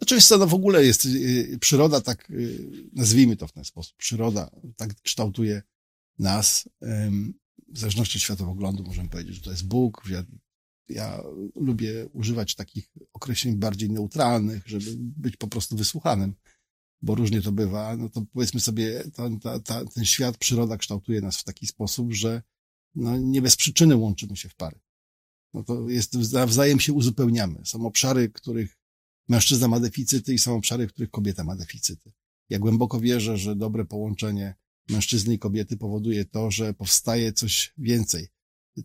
Oczywiście, 0.00 0.36
no 0.36 0.46
w 0.46 0.54
ogóle 0.54 0.84
jest 0.84 1.08
przyroda 1.60 2.00
tak, 2.00 2.32
nazwijmy 2.92 3.36
to 3.36 3.46
w 3.46 3.52
ten 3.52 3.64
sposób, 3.64 3.96
przyroda 3.96 4.50
tak 4.76 4.94
kształtuje 5.02 5.62
nas, 6.18 6.68
w 7.68 7.78
zależności 7.78 8.18
od 8.18 8.22
światopoglądu 8.22 8.82
możemy 8.82 9.08
powiedzieć, 9.08 9.34
że 9.34 9.42
to 9.42 9.50
jest 9.50 9.66
Bóg. 9.66 10.02
Ja, 10.90 11.22
lubię 11.56 12.08
używać 12.12 12.54
takich 12.54 12.88
określeń 13.12 13.56
bardziej 13.56 13.90
neutralnych, 13.90 14.62
żeby 14.66 14.90
być 14.96 15.36
po 15.36 15.48
prostu 15.48 15.76
wysłuchanym 15.76 16.34
bo 17.02 17.14
różnie 17.14 17.42
to 17.42 17.52
bywa, 17.52 17.96
no 17.96 18.08
to 18.08 18.22
powiedzmy 18.32 18.60
sobie, 18.60 19.04
ta, 19.14 19.30
ta, 19.42 19.60
ta, 19.60 19.84
ten 19.84 20.04
świat, 20.04 20.38
przyroda 20.38 20.76
kształtuje 20.76 21.20
nas 21.20 21.36
w 21.36 21.44
taki 21.44 21.66
sposób, 21.66 22.12
że 22.12 22.42
no, 22.94 23.18
nie 23.18 23.42
bez 23.42 23.56
przyczyny 23.56 23.96
łączymy 23.96 24.36
się 24.36 24.48
w 24.48 24.54
pary. 24.54 24.80
No 25.54 25.62
to 25.62 25.88
jest, 25.88 26.32
nawzajem 26.32 26.80
się 26.80 26.92
uzupełniamy. 26.92 27.60
Są 27.64 27.86
obszary, 27.86 28.28
których 28.28 28.78
mężczyzna 29.28 29.68
ma 29.68 29.80
deficyty 29.80 30.34
i 30.34 30.38
są 30.38 30.56
obszary, 30.56 30.88
w 30.88 30.92
których 30.92 31.10
kobieta 31.10 31.44
ma 31.44 31.56
deficyty. 31.56 32.12
Ja 32.48 32.58
głęboko 32.58 33.00
wierzę, 33.00 33.38
że 33.38 33.56
dobre 33.56 33.84
połączenie 33.84 34.54
mężczyzny 34.88 35.34
i 35.34 35.38
kobiety 35.38 35.76
powoduje 35.76 36.24
to, 36.24 36.50
że 36.50 36.74
powstaje 36.74 37.32
coś 37.32 37.74
więcej 37.78 38.28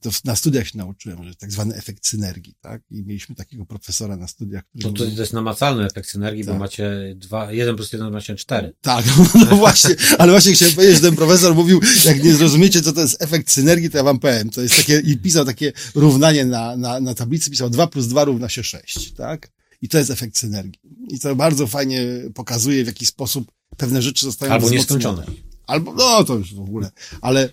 to 0.02 0.10
na 0.26 0.36
studiach 0.36 0.68
się 0.68 0.78
nauczyłem, 0.78 1.24
że 1.24 1.36
tak 1.36 1.52
zwany 1.52 1.76
efekt 1.76 2.08
synergii, 2.08 2.56
tak? 2.62 2.82
I 2.92 3.04
mieliśmy 3.04 3.36
takiego 3.36 3.66
profesora 3.66 4.18
na 4.18 4.28
studiach, 4.28 4.64
który... 4.66 4.84
To, 4.84 4.92
to, 4.92 5.12
to 5.12 5.22
jest 5.22 5.34
namacalny 5.34 5.86
efekt 5.86 6.10
synergii, 6.10 6.46
tak. 6.46 6.54
bo 6.54 6.60
macie 6.60 7.14
dwa, 7.16 7.52
jeden 7.52 7.76
plus 7.76 7.94
jeden 7.94 8.12
macie 8.12 8.36
cztery. 8.36 8.74
Tak, 8.82 9.06
no 9.50 9.56
właśnie, 9.56 9.96
ale 10.18 10.32
właśnie 10.32 10.54
chciałem 10.54 10.76
powiedzieć, 10.76 10.96
że 10.96 11.02
ten 11.02 11.16
profesor 11.16 11.56
mówił, 11.56 11.82
jak 12.06 12.24
nie 12.24 12.34
zrozumiecie, 12.34 12.82
co 12.82 12.94
to 12.94 13.02
jest 13.02 13.22
efekt 13.22 13.52
synergii, 13.52 13.90
to 13.90 13.98
ja 13.98 14.04
wam 14.04 14.20
powiem. 14.20 14.50
To 14.50 14.62
jest 14.62 14.76
takie, 14.76 15.00
i 15.00 15.18
pisał 15.18 15.46
takie 15.46 15.74
równanie 15.96 16.46
na, 16.46 16.78
na, 16.78 17.00
na 17.00 17.14
tablicy, 17.14 17.52
pisał 17.52 17.70
2 17.70 17.88
plus 17.88 18.08
2 18.08 18.24
równa 18.24 18.50
się 18.50 18.64
6, 18.64 19.12
tak? 19.12 19.52
I 19.82 19.90
to 19.90 19.98
jest 19.98 20.10
efekt 20.10 20.38
synergii. 20.38 20.82
I 21.08 21.20
to 21.20 21.36
bardzo 21.36 21.68
fajnie 21.68 22.06
pokazuje, 22.34 22.84
w 22.84 22.88
jaki 22.88 23.06
sposób 23.06 23.52
pewne 23.78 24.02
rzeczy 24.02 24.26
zostają 24.26 24.52
Albo 24.52 24.70
nieskończone. 24.70 25.26
Albo, 25.68 25.94
no 25.94 26.24
to 26.24 26.36
już 26.36 26.54
w 26.54 26.60
ogóle, 26.60 26.92
ale 27.22 27.50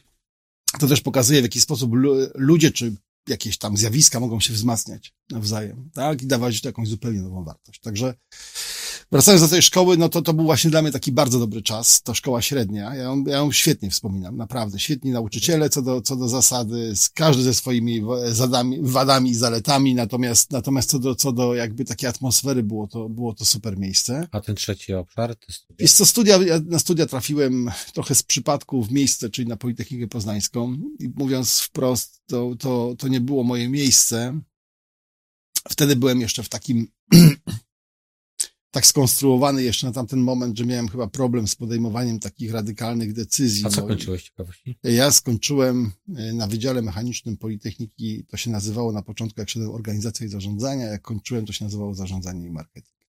to 0.81 0.87
też 0.87 1.01
pokazuje, 1.01 1.41
w 1.41 1.45
jaki 1.45 1.61
sposób 1.61 1.93
ludzie 2.35 2.71
czy 2.71 2.97
jakieś 3.29 3.59
tam 3.59 3.77
zjawiska 3.77 4.21
mogą 4.21 4.41
się 4.41 4.53
wzmacniać 4.53 5.15
nawzajem, 5.31 5.91
tak? 5.95 6.23
I 6.23 6.27
dawać 6.27 6.65
jakąś 6.65 6.89
zupełnie 6.89 7.23
nową 7.23 7.45
wartość. 7.45 7.81
Także 7.81 8.15
Wracając 9.13 9.43
do 9.43 9.49
tej 9.49 9.63
szkoły, 9.63 9.97
no 9.97 10.09
to 10.09 10.23
to 10.23 10.33
był 10.33 10.45
właśnie 10.45 10.71
dla 10.71 10.83
mnie 10.83 10.93
taki 10.93 11.13
bardzo 11.13 11.39
dobry 11.39 11.63
czas, 11.63 12.03
to 12.03 12.15
szkoła 12.15 12.43
średnia. 12.43 12.95
Ja 12.95 13.03
ją, 13.03 13.25
ja 13.25 13.37
ją 13.37 13.53
świetnie 13.53 13.91
wspominam, 13.91 14.37
naprawdę. 14.37 14.79
Świetni 14.79 15.11
nauczyciele 15.11 15.71
co 15.71 15.83
do, 15.83 16.01
co 16.01 16.17
do 16.17 16.29
zasady, 16.29 16.93
każdy 17.15 17.43
ze 17.43 17.55
swoimi 17.55 18.03
zadami, 18.29 18.79
wadami 18.83 19.31
i 19.31 19.35
zaletami, 19.35 19.95
natomiast, 19.95 20.51
natomiast 20.51 20.91
co 20.91 20.99
do, 20.99 21.15
co 21.15 21.33
do 21.33 21.55
jakby 21.55 21.85
takiej 21.85 22.09
atmosfery 22.09 22.63
było 22.63 22.87
to, 22.87 23.09
było 23.09 23.35
to 23.35 23.45
super 23.45 23.79
miejsce. 23.79 24.29
A 24.31 24.41
ten 24.41 24.55
trzeci 24.55 24.95
obszar? 24.95 25.37
To 25.37 25.53
studia? 25.53 25.77
Jest 25.79 25.99
to 25.99 26.07
studia, 26.07 26.37
ja 26.37 26.61
na 26.67 26.79
studia 26.79 27.07
trafiłem 27.07 27.71
trochę 27.95 28.15
z 28.15 28.23
przypadku 28.23 28.83
w 28.83 28.93
miejsce, 28.93 29.31
czyli 29.31 29.49
na 29.49 29.57
Politechnikę 29.57 30.07
Poznańską 30.07 30.73
i 30.99 31.09
mówiąc 31.15 31.61
wprost, 31.61 32.22
to, 32.33 32.55
to, 32.59 32.95
to 32.99 33.09
nie 33.09 33.21
było 33.21 33.45
moje 33.45 33.69
miejsce. 33.69 34.41
Wtedy 35.69 35.97
byłem 35.97 36.21
jeszcze 36.21 36.43
w 36.43 36.49
takim 36.49 36.89
tak 38.71 38.87
skonstruowany 38.87 39.63
jeszcze 39.63 39.87
na 39.87 39.93
tamten 39.93 40.21
moment, 40.21 40.59
że 40.59 40.67
miałem 40.67 40.89
chyba 40.89 41.07
problem 41.07 41.49
z 41.49 41.57
podejmowaniem 41.57 42.21
takich 42.21 42.53
radykalnych 42.53 43.13
decyzji. 43.13 43.67
A 43.67 43.71
co 43.71 43.83
kończyłeś 43.87 44.23
ciekawości? 44.23 44.79
Ja 44.83 45.11
skończyłem 45.11 45.93
e, 46.17 46.33
na 46.33 46.47
Wydziale 46.47 46.83
Mechanicznym 46.83 47.37
Politechniki, 47.37 48.25
to 48.29 48.37
się 48.37 48.51
nazywało 48.51 48.93
na 48.93 49.03
początku, 49.03 49.41
jak 49.41 49.51
szedłem 49.51 49.71
organizacja 49.71 50.27
i 50.27 50.29
zarządzania, 50.29 50.87
jak 50.87 51.03
kończyłem, 51.03 51.47
to 51.47 51.53
się 51.53 51.65
nazywało 51.65 51.95
zarządzanie 51.95 52.47
i 52.47 52.51
marketing. 52.51 53.02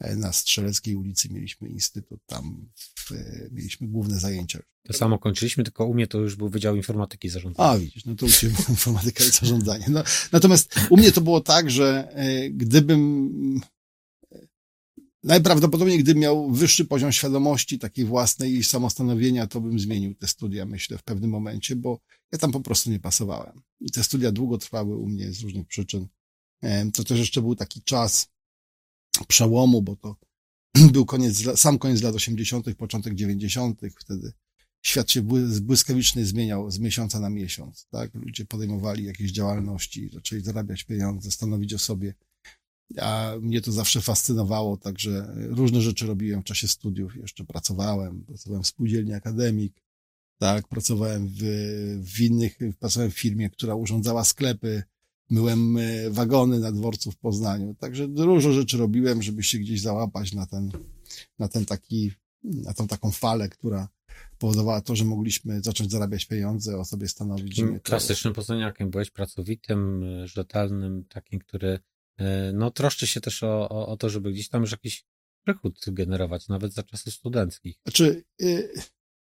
E, 0.00 0.16
na 0.16 0.32
Strzeleckiej 0.32 0.96
ulicy 0.96 1.28
mieliśmy 1.28 1.68
instytut, 1.68 2.20
tam 2.26 2.68
w, 2.94 3.12
e, 3.12 3.48
mieliśmy 3.52 3.88
główne 3.88 4.20
zajęcia. 4.20 4.58
To 4.86 4.92
samo 4.92 5.18
kończyliśmy, 5.18 5.64
tylko 5.64 5.86
u 5.86 5.94
mnie 5.94 6.06
to 6.06 6.18
już 6.18 6.36
był 6.36 6.48
Wydział 6.48 6.76
Informatyki 6.76 7.28
i 7.28 7.30
Zarządzania. 7.30 7.68
A, 7.68 7.78
widzisz, 7.78 8.04
no 8.04 8.14
to 8.14 8.26
u 8.26 8.28
Ciebie 8.28 8.54
była 8.54 8.68
informatyka 8.76 9.24
i 9.24 9.30
zarządzanie. 9.30 9.86
No, 9.88 10.02
natomiast 10.32 10.74
u 10.90 10.96
mnie 10.96 11.12
to 11.12 11.20
było 11.20 11.40
tak, 11.40 11.70
że 11.70 12.08
gdybym 12.50 13.60
Najprawdopodobniej, 15.22 15.98
gdybym 15.98 16.22
miał 16.22 16.50
wyższy 16.50 16.84
poziom 16.84 17.12
świadomości 17.12 17.78
takiej 17.78 18.04
własnej 18.04 18.54
i 18.54 18.64
samostanowienia, 18.64 19.46
to 19.46 19.60
bym 19.60 19.80
zmienił 19.80 20.14
te 20.14 20.26
studia, 20.26 20.66
myślę, 20.66 20.98
w 20.98 21.02
pewnym 21.02 21.30
momencie, 21.30 21.76
bo 21.76 22.00
ja 22.32 22.38
tam 22.38 22.52
po 22.52 22.60
prostu 22.60 22.90
nie 22.90 23.00
pasowałem. 23.00 23.62
I 23.80 23.90
te 23.90 24.04
studia 24.04 24.32
długo 24.32 24.58
trwały 24.58 24.96
u 24.96 25.06
mnie 25.06 25.32
z 25.32 25.40
różnych 25.40 25.66
przyczyn. 25.66 26.06
To 26.94 27.04
też 27.04 27.18
jeszcze 27.18 27.42
był 27.42 27.56
taki 27.56 27.82
czas 27.82 28.28
przełomu, 29.28 29.82
bo 29.82 29.96
to 29.96 30.16
był 30.92 31.06
koniec, 31.06 31.60
sam 31.60 31.78
koniec 31.78 32.02
lat 32.02 32.14
80., 32.14 32.74
początek 32.76 33.14
90., 33.14 33.80
wtedy 34.00 34.32
świat 34.82 35.10
się 35.10 35.22
błyskawicznie 35.60 36.24
zmieniał 36.24 36.70
z 36.70 36.78
miesiąca 36.78 37.20
na 37.20 37.30
miesiąc, 37.30 37.86
tak? 37.90 38.14
Ludzie 38.14 38.44
podejmowali 38.44 39.04
jakieś 39.04 39.32
działalności, 39.32 40.10
zaczęli 40.12 40.42
zarabiać 40.42 40.84
pieniądze, 40.84 41.30
stanowić 41.30 41.74
o 41.74 41.78
sobie 41.78 42.14
a 42.96 43.32
mnie 43.40 43.60
to 43.60 43.72
zawsze 43.72 44.00
fascynowało, 44.00 44.76
także 44.76 45.34
różne 45.36 45.80
rzeczy 45.80 46.06
robiłem 46.06 46.40
w 46.42 46.44
czasie 46.44 46.68
studiów. 46.68 47.16
Jeszcze 47.16 47.44
pracowałem, 47.44 48.24
pracowałem 48.24 48.62
w 48.62 48.66
spółdzielni 48.66 49.12
akademik, 49.12 49.82
tak, 50.38 50.68
pracowałem 50.68 51.28
w, 51.28 51.42
w 52.02 52.20
innych, 52.20 52.58
pracowałem 52.78 53.10
w 53.10 53.18
firmie, 53.18 53.50
która 53.50 53.74
urządzała 53.74 54.24
sklepy, 54.24 54.82
myłem 55.30 55.76
e, 55.76 56.10
wagony 56.10 56.58
na 56.58 56.72
dworcu 56.72 57.10
w 57.10 57.16
Poznaniu. 57.16 57.74
Także 57.74 58.08
dużo 58.08 58.52
rzeczy 58.52 58.78
robiłem, 58.78 59.22
żeby 59.22 59.42
się 59.42 59.58
gdzieś 59.58 59.80
załapać 59.80 60.32
na 60.32 60.46
ten, 60.46 60.70
na 61.38 61.48
ten 61.48 61.64
taki, 61.64 62.12
na 62.44 62.74
tą 62.74 62.86
taką 62.86 63.10
falę, 63.10 63.48
która 63.48 63.88
powodowała 64.38 64.80
to, 64.80 64.96
że 64.96 65.04
mogliśmy 65.04 65.60
zacząć 65.62 65.90
zarabiać 65.90 66.26
pieniądze, 66.26 66.78
o 66.78 66.84
sobie 66.84 67.08
stanowić. 67.08 67.56
Takim 67.56 67.80
klasycznym 67.80 68.34
poznaniakiem 68.34 68.90
byłeś 68.90 69.10
pracowitym, 69.10 70.04
rzetelnym, 70.26 71.04
takim, 71.08 71.38
który 71.38 71.78
E, 72.18 72.52
no 72.52 72.70
troszczy 72.70 73.06
się 73.06 73.20
też 73.20 73.42
o, 73.42 73.68
o, 73.68 73.88
o 73.88 73.96
to, 73.96 74.08
żeby 74.08 74.32
gdzieś 74.32 74.48
tam 74.48 74.60
już 74.62 74.70
jakiś 74.70 75.04
przychód 75.44 75.84
generować, 75.88 76.48
nawet 76.48 76.72
za 76.72 76.82
czasów 76.82 77.14
studenckich. 77.14 77.80
Znaczy, 77.82 78.24
yy, 78.38 78.72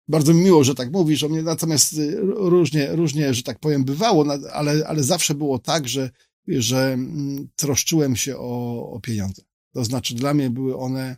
bardzo 0.07 0.33
mi 0.33 0.41
miło, 0.41 0.63
że 0.63 0.75
tak 0.75 0.91
mówisz 0.91 1.23
o 1.23 1.29
mnie, 1.29 1.43
natomiast 1.43 1.93
y, 1.93 2.17
różnie, 2.21 2.95
różnie, 2.95 3.33
że 3.33 3.43
tak 3.43 3.59
powiem, 3.59 3.83
bywało, 3.83 4.25
ale, 4.53 4.87
ale 4.87 5.03
zawsze 5.03 5.35
było 5.35 5.59
tak, 5.59 5.87
że, 5.87 6.09
że 6.47 6.93
mm, 6.93 7.47
troszczyłem 7.55 8.15
się 8.15 8.37
o, 8.37 8.89
o 8.91 8.99
pieniądze. 8.99 9.41
To 9.73 9.85
znaczy, 9.85 10.15
dla 10.15 10.33
mnie 10.33 10.49
były 10.49 10.77
one 10.77 11.17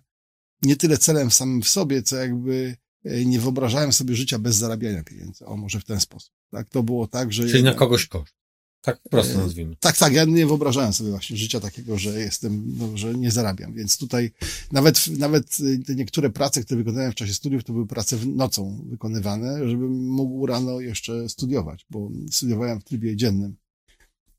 nie 0.62 0.76
tyle 0.76 0.98
celem 0.98 1.32
samym 1.32 1.62
w 1.62 1.68
sobie, 1.68 2.04
co 2.04 2.16
jakby 2.16 2.76
y, 3.06 3.26
nie 3.26 3.40
wyobrażałem 3.40 3.94
sobie 3.94 4.16
życia 4.16 4.40
bez 4.40 4.56
zarabiania 4.56 5.04
pieniędzy. 5.04 5.46
O, 5.46 5.58
może 5.58 5.80
w 5.80 5.86
ten 5.86 6.00
sposób. 6.00 6.34
Tak, 6.52 6.70
to 6.70 6.84
było 6.84 7.08
tak, 7.08 7.34
że. 7.34 7.48
Czyli 7.50 7.64
na 7.64 7.74
kogoś 7.74 8.08
koszt. 8.08 8.43
Tak 8.84 9.02
prosto 9.10 9.38
nazwijmy. 9.38 9.76
Tak, 9.80 9.98
tak. 9.98 10.14
Ja 10.14 10.26
nie 10.26 10.46
wyobrażałem 10.46 10.94
sobie 10.94 11.10
właśnie 11.10 11.38
życia 11.38 11.60
takiego, 11.60 11.98
że 11.98 12.20
jestem, 12.20 12.78
no, 12.78 12.98
że 12.98 13.14
nie 13.14 13.32
zarabiam. 13.32 13.74
Więc 13.74 13.98
tutaj 13.98 14.32
nawet, 14.72 15.08
nawet 15.08 15.58
te 15.86 15.96
niektóre 15.96 16.30
prace, 16.30 16.64
które 16.64 16.78
wykonałem 16.78 17.12
w 17.12 17.16
czasie 17.16 17.34
studiów, 17.34 17.64
to 17.64 17.74
były 17.74 17.88
prace 17.88 18.18
nocą 18.26 18.86
wykonywane, 18.90 19.70
żebym 19.70 20.08
mógł 20.08 20.46
rano 20.46 20.80
jeszcze 20.80 21.30
studiować, 21.30 21.86
bo 21.90 22.12
studiowałem 22.32 22.80
w 22.80 22.84
trybie 22.84 23.16
dziennym. 23.16 23.56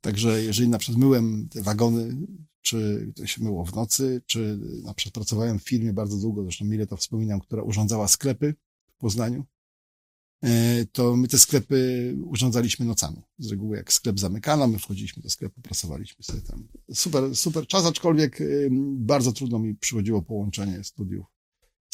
Także 0.00 0.44
jeżeli 0.44 0.68
na 0.68 0.78
przykład 0.78 1.00
myłem 1.00 1.48
te 1.50 1.62
wagony, 1.62 2.16
czy 2.62 3.12
to 3.16 3.26
się 3.26 3.42
myło 3.42 3.64
w 3.64 3.74
nocy, 3.74 4.22
czy 4.26 4.58
na 4.82 4.94
przykład 4.94 5.14
pracowałem 5.14 5.58
w 5.58 5.68
firmie 5.68 5.92
bardzo 5.92 6.16
długo, 6.16 6.42
zresztą 6.42 6.64
mile 6.64 6.86
to 6.86 6.96
wspominam, 6.96 7.40
która 7.40 7.62
urządzała 7.62 8.08
sklepy 8.08 8.54
w 8.86 8.98
Poznaniu, 8.98 9.44
E, 9.44 9.53
to 10.92 11.16
my 11.16 11.28
te 11.28 11.38
sklepy 11.38 12.14
urządzaliśmy 12.24 12.86
nocami. 12.86 13.22
Z 13.38 13.50
reguły 13.50 13.76
jak 13.76 13.92
sklep 13.92 14.20
zamykano, 14.20 14.66
my 14.66 14.78
wchodziliśmy 14.78 15.22
do 15.22 15.30
sklepu, 15.30 15.60
pracowaliśmy 15.60 16.24
sobie 16.24 16.40
tam. 16.40 16.68
Super, 16.94 17.36
super 17.36 17.66
czas, 17.66 17.86
aczkolwiek 17.86 18.38
bardzo 18.96 19.32
trudno 19.32 19.58
mi 19.58 19.74
przychodziło 19.74 20.22
połączenie 20.22 20.84
studiów 20.84 21.26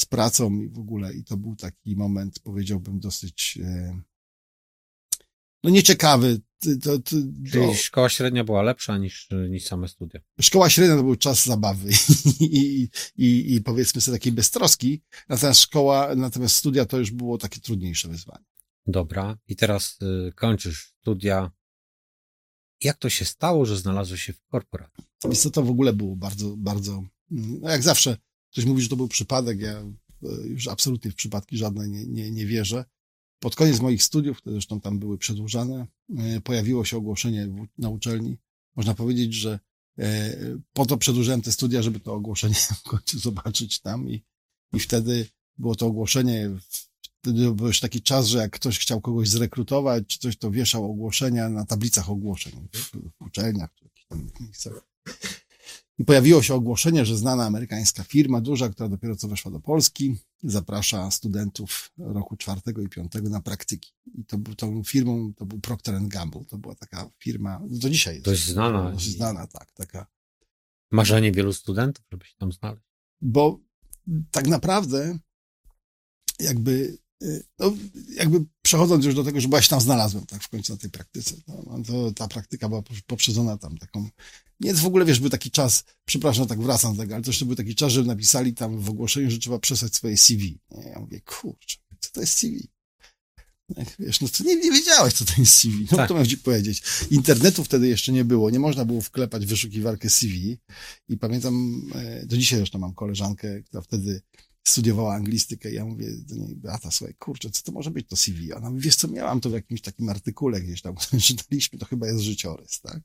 z 0.00 0.06
pracą 0.06 0.60
i 0.60 0.68
w 0.68 0.78
ogóle 0.78 1.14
i 1.14 1.24
to 1.24 1.36
był 1.36 1.56
taki 1.56 1.96
moment, 1.96 2.38
powiedziałbym, 2.38 3.00
dosyć 3.00 3.58
e, 3.62 4.00
no 5.64 5.70
nieciekawy. 5.70 6.40
To, 6.60 6.98
to, 6.98 7.16
Czyli 7.52 7.76
szkoła 7.76 8.08
średnia 8.08 8.44
była 8.44 8.62
lepsza 8.62 8.98
niż, 8.98 9.28
niż 9.50 9.64
same 9.64 9.88
studia. 9.88 10.20
Szkoła 10.40 10.70
średnia 10.70 10.96
to 10.96 11.02
był 11.02 11.16
czas 11.16 11.44
zabawy 11.46 11.90
i, 12.40 12.88
i, 13.16 13.54
i 13.54 13.60
powiedzmy 13.60 14.00
sobie 14.00 14.18
takiej 14.18 14.32
beztroski, 14.32 15.02
natomiast 15.28 15.60
szkoła, 15.60 16.14
natomiast 16.14 16.56
studia 16.56 16.84
to 16.84 16.98
już 16.98 17.10
było 17.10 17.38
takie 17.38 17.60
trudniejsze 17.60 18.08
wyzwanie. 18.08 18.44
Dobra, 18.86 19.38
i 19.48 19.56
teraz 19.56 19.98
y, 20.02 20.32
kończysz 20.32 20.94
studia. 21.00 21.50
Jak 22.80 22.96
to 22.96 23.10
się 23.10 23.24
stało, 23.24 23.66
że 23.66 23.76
znalazłeś 23.76 24.22
się 24.22 24.32
w 24.32 24.46
korporacji? 24.46 25.04
Więc 25.24 25.50
to 25.52 25.62
w 25.62 25.70
ogóle 25.70 25.92
było 25.92 26.16
bardzo, 26.16 26.56
bardzo, 26.56 27.04
no 27.30 27.70
jak 27.70 27.82
zawsze, 27.82 28.16
ktoś 28.52 28.64
mówi, 28.64 28.82
że 28.82 28.88
to 28.88 28.96
był 28.96 29.08
przypadek, 29.08 29.60
ja 29.60 29.72
e, 29.72 29.92
już 30.44 30.68
absolutnie 30.68 31.10
w 31.10 31.14
przypadki 31.14 31.56
żadne 31.56 31.88
nie, 31.88 32.06
nie, 32.06 32.30
nie 32.30 32.46
wierzę. 32.46 32.84
Pod 33.40 33.56
koniec 33.56 33.80
moich 33.80 34.02
studiów, 34.02 34.38
które 34.38 34.52
zresztą 34.52 34.80
tam 34.80 34.98
były 34.98 35.18
przedłużane, 35.18 35.86
e, 36.18 36.40
pojawiło 36.40 36.84
się 36.84 36.96
ogłoszenie 36.96 37.48
na 37.78 37.88
uczelni. 37.88 38.38
Można 38.76 38.94
powiedzieć, 38.94 39.34
że 39.34 39.60
e, 39.98 40.36
po 40.72 40.86
to 40.86 40.96
przedłużyłem 40.96 41.42
te 41.42 41.52
studia, 41.52 41.82
żeby 41.82 42.00
to 42.00 42.14
ogłoszenie 42.14 42.54
w 42.80 42.82
końcu 42.82 43.18
zobaczyć 43.18 43.80
tam 43.80 44.08
i, 44.08 44.24
i 44.72 44.80
wtedy 44.80 45.26
było 45.58 45.74
to 45.74 45.86
ogłoszenie, 45.86 46.50
wtedy 47.20 47.52
był 47.52 47.66
już 47.66 47.80
taki 47.80 48.02
czas, 48.02 48.26
że 48.26 48.38
jak 48.38 48.50
ktoś 48.50 48.78
chciał 48.78 49.00
kogoś 49.00 49.28
zrekrutować, 49.28 50.06
czy 50.06 50.18
coś, 50.18 50.36
to 50.36 50.50
wieszał 50.50 50.90
ogłoszenia 50.90 51.48
na 51.48 51.66
tablicach 51.66 52.10
ogłoszeń 52.10 52.68
w, 52.72 52.90
w 52.90 53.22
uczelniach, 53.26 53.74
czy 53.74 53.84
jakichś 53.84 54.06
tam 54.06 54.30
miejscach. 54.40 54.86
I 56.00 56.04
pojawiło 56.04 56.42
się 56.42 56.54
ogłoszenie, 56.54 57.04
że 57.04 57.16
znana 57.16 57.44
amerykańska 57.44 58.04
firma, 58.04 58.40
duża, 58.40 58.68
która 58.68 58.88
dopiero 58.88 59.16
co 59.16 59.28
weszła 59.28 59.50
do 59.50 59.60
Polski, 59.60 60.16
zaprasza 60.42 61.10
studentów 61.10 61.90
roku 61.98 62.36
czwartego 62.36 62.82
i 62.82 62.88
piątego 62.88 63.28
na 63.28 63.40
praktyki. 63.40 63.92
I 64.14 64.24
to 64.24 64.38
był 64.38 64.54
tą 64.54 64.84
firmą, 64.84 65.32
to 65.36 65.46
był 65.46 65.60
Procter 65.60 66.00
Gamble. 66.02 66.44
To 66.44 66.58
była 66.58 66.74
taka 66.74 67.10
firma, 67.18 67.60
do 67.70 67.90
dzisiaj 67.90 68.14
jest. 68.14 68.24
Dość 68.24 68.48
znana. 68.48 68.92
Dość 68.92 69.10
znana, 69.10 69.46
tak. 69.46 69.72
Taka. 69.72 70.06
Marzenie 70.90 71.32
wielu 71.32 71.52
studentów, 71.52 72.04
żeby 72.12 72.24
się 72.24 72.34
tam 72.38 72.52
znaleźć. 72.52 72.84
Bo 73.20 73.60
tak 74.30 74.46
naprawdę 74.46 75.18
jakby 76.38 76.98
no, 77.58 77.72
jakby 78.14 78.44
przechodząc 78.62 79.04
już 79.04 79.14
do 79.14 79.24
tego, 79.24 79.40
że 79.40 79.48
ja 79.52 79.62
się 79.62 79.68
tam 79.68 79.80
znalazłem, 79.80 80.26
tak, 80.26 80.42
w 80.42 80.48
końcu 80.48 80.72
na 80.72 80.78
tej 80.78 80.90
praktyce. 80.90 81.34
No, 81.48 81.82
to, 81.86 82.12
ta 82.12 82.28
praktyka 82.28 82.68
była 82.68 82.82
poprzedzona 83.06 83.58
tam 83.58 83.78
taką, 83.78 84.08
nie, 84.60 84.74
w 84.74 84.86
ogóle, 84.86 85.04
wiesz, 85.04 85.20
był 85.20 85.30
taki 85.30 85.50
czas, 85.50 85.84
przepraszam, 86.04 86.46
tak 86.46 86.62
wracam 86.62 86.96
do 86.96 87.02
tego, 87.02 87.14
ale 87.14 87.24
to 87.24 87.30
jeszcze 87.30 87.44
był 87.44 87.56
taki 87.56 87.74
czas, 87.74 87.92
że 87.92 88.02
napisali 88.02 88.54
tam 88.54 88.80
w 88.80 88.90
ogłoszeniu, 88.90 89.30
że 89.30 89.38
trzeba 89.38 89.58
przesłać 89.58 89.94
swoje 89.94 90.16
CV. 90.16 90.58
Ja 90.86 91.00
mówię, 91.00 91.20
kurczę, 91.20 91.78
co 92.00 92.10
to 92.12 92.20
jest 92.20 92.32
CV? 92.32 92.68
Wiesz, 93.98 94.20
no 94.20 94.28
to 94.28 94.44
nie, 94.44 94.56
nie 94.56 94.70
wiedziałeś, 94.70 95.14
co 95.14 95.24
to 95.24 95.32
jest 95.38 95.52
CV. 95.52 95.86
No 95.90 95.96
tak. 95.96 96.08
to 96.08 96.14
mam 96.14 96.26
ci 96.26 96.38
powiedzieć. 96.38 96.82
Internetu 97.10 97.64
wtedy 97.64 97.88
jeszcze 97.88 98.12
nie 98.12 98.24
było. 98.24 98.50
Nie 98.50 98.58
można 98.58 98.84
było 98.84 99.00
wklepać 99.00 99.46
wyszukiwarkę 99.46 100.10
CV. 100.10 100.58
I 101.08 101.16
pamiętam, 101.16 101.82
e, 101.94 102.26
do 102.26 102.36
dzisiaj 102.36 102.58
zresztą 102.58 102.78
mam 102.78 102.94
koleżankę, 102.94 103.62
która 103.62 103.82
wtedy 103.82 104.22
studiowała 104.70 105.14
anglistykę. 105.14 105.72
Ja 105.72 105.84
mówię 105.84 106.06
do 106.28 106.36
niej, 106.36 106.56
Beata, 106.56 106.90
słuchaj, 106.90 107.14
kurczę, 107.14 107.50
co 107.50 107.62
to 107.62 107.72
może 107.72 107.90
być 107.90 108.08
to 108.08 108.16
CV? 108.16 108.52
Ona 108.52 108.70
mówi, 108.70 108.82
wiesz 108.82 108.96
co, 108.96 109.08
miałam 109.08 109.40
to 109.40 109.50
w 109.50 109.52
jakimś 109.52 109.80
takim 109.80 110.08
artykule 110.08 110.60
gdzieś 110.60 110.82
tam, 110.82 110.94
czytaliśmy, 111.20 111.78
to 111.78 111.86
chyba 111.86 112.06
jest 112.06 112.20
życiorys, 112.20 112.80
tak? 112.80 113.00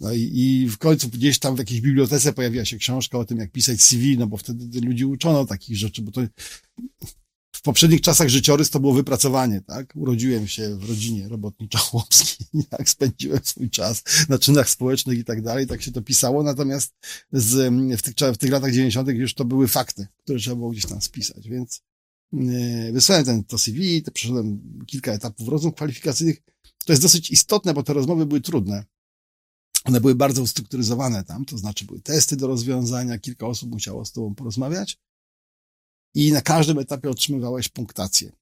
No 0.00 0.12
i, 0.12 0.30
i 0.34 0.68
w 0.68 0.78
końcu 0.78 1.08
gdzieś 1.08 1.38
tam 1.38 1.56
w 1.56 1.58
jakiejś 1.58 1.80
bibliotece 1.80 2.32
pojawiła 2.32 2.64
się 2.64 2.78
książka 2.78 3.18
o 3.18 3.24
tym, 3.24 3.38
jak 3.38 3.52
pisać 3.52 3.82
CV, 3.82 4.18
no 4.18 4.26
bo 4.26 4.36
wtedy 4.36 4.80
ludzi 4.80 5.04
uczono 5.04 5.44
takich 5.44 5.76
rzeczy, 5.76 6.02
bo 6.02 6.12
to 6.12 6.20
w 7.60 7.62
poprzednich 7.62 8.00
czasach 8.00 8.28
życiorys 8.28 8.70
to 8.70 8.80
było 8.80 8.92
wypracowanie, 8.92 9.60
tak? 9.60 9.92
Urodziłem 9.96 10.48
się 10.48 10.76
w 10.76 10.88
rodzinie 10.88 11.28
robotniczo-chłopskiej, 11.28 12.46
jak 12.78 12.90
spędziłem 12.90 13.40
swój 13.44 13.70
czas 13.70 14.02
na 14.28 14.38
czynach 14.38 14.70
społecznych 14.70 15.18
i 15.18 15.24
tak 15.24 15.42
dalej, 15.42 15.66
tak 15.66 15.82
się 15.82 15.92
to 15.92 16.02
pisało, 16.02 16.42
natomiast 16.42 16.94
z, 17.32 17.72
w, 17.98 18.02
tych, 18.02 18.14
w 18.34 18.38
tych 18.38 18.50
latach 18.50 18.72
90. 18.72 19.08
już 19.08 19.34
to 19.34 19.44
były 19.44 19.68
fakty, 19.68 20.06
które 20.18 20.38
trzeba 20.38 20.56
było 20.56 20.70
gdzieś 20.70 20.86
tam 20.86 21.00
spisać, 21.00 21.48
więc 21.48 21.82
yy, 22.32 22.92
wysłałem 22.92 23.24
ten 23.24 23.44
to 23.44 23.58
CV, 23.58 24.02
to 24.02 24.10
przeszedłem 24.10 24.60
kilka 24.86 25.12
etapów 25.12 25.48
rozmów 25.48 25.74
kwalifikacyjnych. 25.74 26.42
To 26.84 26.92
jest 26.92 27.02
dosyć 27.02 27.30
istotne, 27.30 27.74
bo 27.74 27.82
te 27.82 27.92
rozmowy 27.92 28.26
były 28.26 28.40
trudne. 28.40 28.84
One 29.84 30.00
były 30.00 30.14
bardzo 30.14 30.42
ustrukturyzowane 30.42 31.24
tam, 31.24 31.44
to 31.44 31.58
znaczy 31.58 31.84
były 31.84 32.00
testy 32.00 32.36
do 32.36 32.46
rozwiązania, 32.46 33.18
kilka 33.18 33.46
osób 33.46 33.70
musiało 33.70 34.04
z 34.04 34.12
tobą 34.12 34.34
porozmawiać 34.34 34.98
i 36.14 36.32
na 36.32 36.42
każdym 36.42 36.78
etapie 36.78 37.10
otrzymywałeś 37.10 37.68
punktację. 37.68 38.32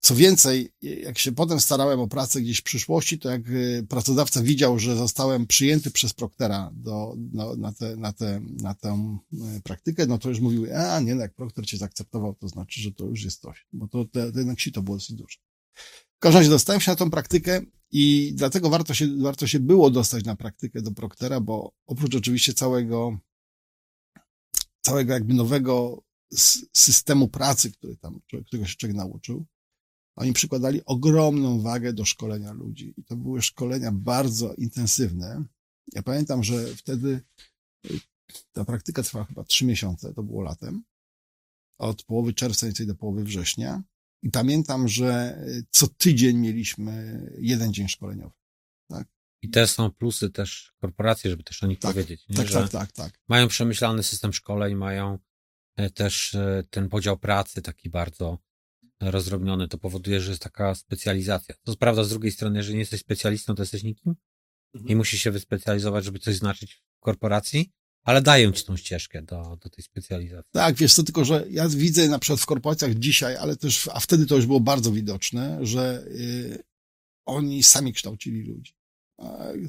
Co 0.00 0.14
więcej, 0.14 0.72
jak 0.82 1.18
się 1.18 1.32
potem 1.32 1.60
starałem 1.60 2.00
o 2.00 2.08
pracę 2.08 2.40
gdzieś 2.40 2.58
w 2.58 2.62
przyszłości, 2.62 3.18
to 3.18 3.30
jak 3.30 3.48
y, 3.48 3.86
pracodawca 3.88 4.42
widział, 4.42 4.78
że 4.78 4.96
zostałem 4.96 5.46
przyjęty 5.46 5.90
przez 5.90 6.14
proktera 6.14 6.70
do, 6.74 7.14
no, 7.32 7.56
na, 7.56 7.72
te, 7.72 7.96
na, 7.96 8.12
te, 8.12 8.40
na 8.40 8.74
tę 8.74 9.18
y, 9.56 9.60
praktykę, 9.62 10.06
no 10.06 10.18
to 10.18 10.28
już 10.28 10.40
mówił, 10.40 10.66
a 10.76 11.00
nie, 11.00 11.14
no 11.14 11.22
jak 11.22 11.34
prokter 11.34 11.66
cię 11.66 11.76
zaakceptował, 11.76 12.34
to 12.34 12.48
znaczy, 12.48 12.80
że 12.80 12.92
to 12.92 13.04
już 13.04 13.24
jest 13.24 13.40
coś, 13.40 13.66
bo 13.72 13.88
to, 13.88 14.04
te, 14.04 14.32
te 14.32 14.38
jednak 14.38 14.58
to 14.74 14.82
było 14.82 14.96
dosyć 14.96 15.16
duże. 15.16 15.36
W 16.16 16.18
każdym 16.18 16.40
razie 16.40 16.50
dostałem 16.50 16.80
się 16.80 16.90
na 16.90 16.96
tą 16.96 17.10
praktykę 17.10 17.60
i 17.90 18.32
dlatego 18.34 18.70
warto 18.70 18.94
się, 18.94 19.06
warto 19.18 19.46
się 19.46 19.60
było 19.60 19.90
dostać 19.90 20.24
na 20.24 20.36
praktykę 20.36 20.82
do 20.82 20.92
proktera, 20.92 21.40
bo 21.40 21.72
oprócz 21.86 22.14
oczywiście 22.14 22.54
całego, 22.54 23.18
całego 24.80 25.12
jakby 25.12 25.34
nowego 25.34 26.05
systemu 26.72 27.28
pracy, 27.28 27.72
który 27.72 27.96
tam, 27.96 28.20
którego 28.46 28.66
się 28.66 28.76
człowiek 28.76 28.96
nauczył, 28.96 29.46
oni 30.16 30.32
przykładali 30.32 30.84
ogromną 30.84 31.60
wagę 31.60 31.92
do 31.92 32.04
szkolenia 32.04 32.52
ludzi. 32.52 32.94
I 32.96 33.04
to 33.04 33.16
były 33.16 33.42
szkolenia 33.42 33.92
bardzo 33.92 34.54
intensywne. 34.54 35.44
Ja 35.92 36.02
pamiętam, 36.02 36.44
że 36.44 36.66
wtedy 36.76 37.20
y, 37.90 38.00
ta 38.52 38.64
praktyka 38.64 39.02
trwała 39.02 39.24
chyba 39.24 39.44
trzy 39.44 39.64
miesiące, 39.64 40.14
to 40.14 40.22
było 40.22 40.42
latem, 40.42 40.82
od 41.78 42.02
połowy 42.02 42.34
czerwca 42.34 42.66
do 42.86 42.94
połowy 42.94 43.24
września. 43.24 43.82
I 44.22 44.30
pamiętam, 44.30 44.88
że 44.88 45.38
y, 45.48 45.64
co 45.70 45.86
tydzień 45.86 46.36
mieliśmy 46.36 47.20
jeden 47.38 47.72
dzień 47.72 47.88
szkoleniowy. 47.88 48.34
Tak? 48.88 49.08
I 49.42 49.50
te 49.50 49.66
są 49.66 49.90
plusy 49.90 50.30
też 50.30 50.72
korporacji, 50.80 51.30
żeby 51.30 51.42
też 51.42 51.62
o 51.62 51.66
nich 51.66 51.78
tak, 51.78 51.94
powiedzieć. 51.94 52.28
Nie? 52.28 52.36
Tak, 52.36 52.50
tak, 52.50 52.70
tak, 52.70 52.92
tak. 52.92 53.20
Mają 53.28 53.48
przemyślany 53.48 54.02
system 54.02 54.32
szkoleń, 54.32 54.74
mają 54.74 55.18
też 55.94 56.34
e, 56.34 56.64
ten 56.70 56.88
podział 56.88 57.18
pracy 57.18 57.62
taki 57.62 57.90
bardzo 57.90 58.38
rozrobiony, 59.00 59.68
to 59.68 59.78
powoduje, 59.78 60.20
że 60.20 60.30
jest 60.30 60.42
taka 60.42 60.74
specjalizacja. 60.74 61.54
To 61.64 61.76
prawda, 61.76 62.04
z 62.04 62.08
drugiej 62.08 62.32
strony, 62.32 62.58
jeżeli 62.58 62.74
nie 62.74 62.80
jesteś 62.80 63.00
specjalistą, 63.00 63.54
to 63.54 63.62
jesteś 63.62 63.82
nikim 63.82 64.14
mhm. 64.74 64.92
i 64.92 64.96
musisz 64.96 65.20
się 65.20 65.30
wyspecjalizować, 65.30 66.04
żeby 66.04 66.18
coś 66.18 66.36
znaczyć 66.36 66.74
w 66.74 67.00
korporacji, 67.00 67.72
ale 68.02 68.22
dają 68.22 68.52
ci 68.52 68.64
tą 68.64 68.76
ścieżkę 68.76 69.22
do, 69.22 69.58
do 69.62 69.70
tej 69.70 69.84
specjalizacji. 69.84 70.50
Tak, 70.52 70.74
wiesz 70.74 70.94
to 70.94 71.02
tylko, 71.02 71.24
że 71.24 71.46
ja 71.50 71.68
widzę 71.68 72.08
na 72.08 72.18
przykład 72.18 72.40
w 72.40 72.46
korporacjach 72.46 72.94
dzisiaj, 72.94 73.36
ale 73.36 73.56
też, 73.56 73.88
a 73.92 74.00
wtedy 74.00 74.26
to 74.26 74.36
już 74.36 74.46
było 74.46 74.60
bardzo 74.60 74.92
widoczne, 74.92 75.58
że 75.62 76.04
y, 76.06 76.62
oni 77.26 77.62
sami 77.62 77.92
kształcili 77.92 78.42
ludzi 78.42 78.75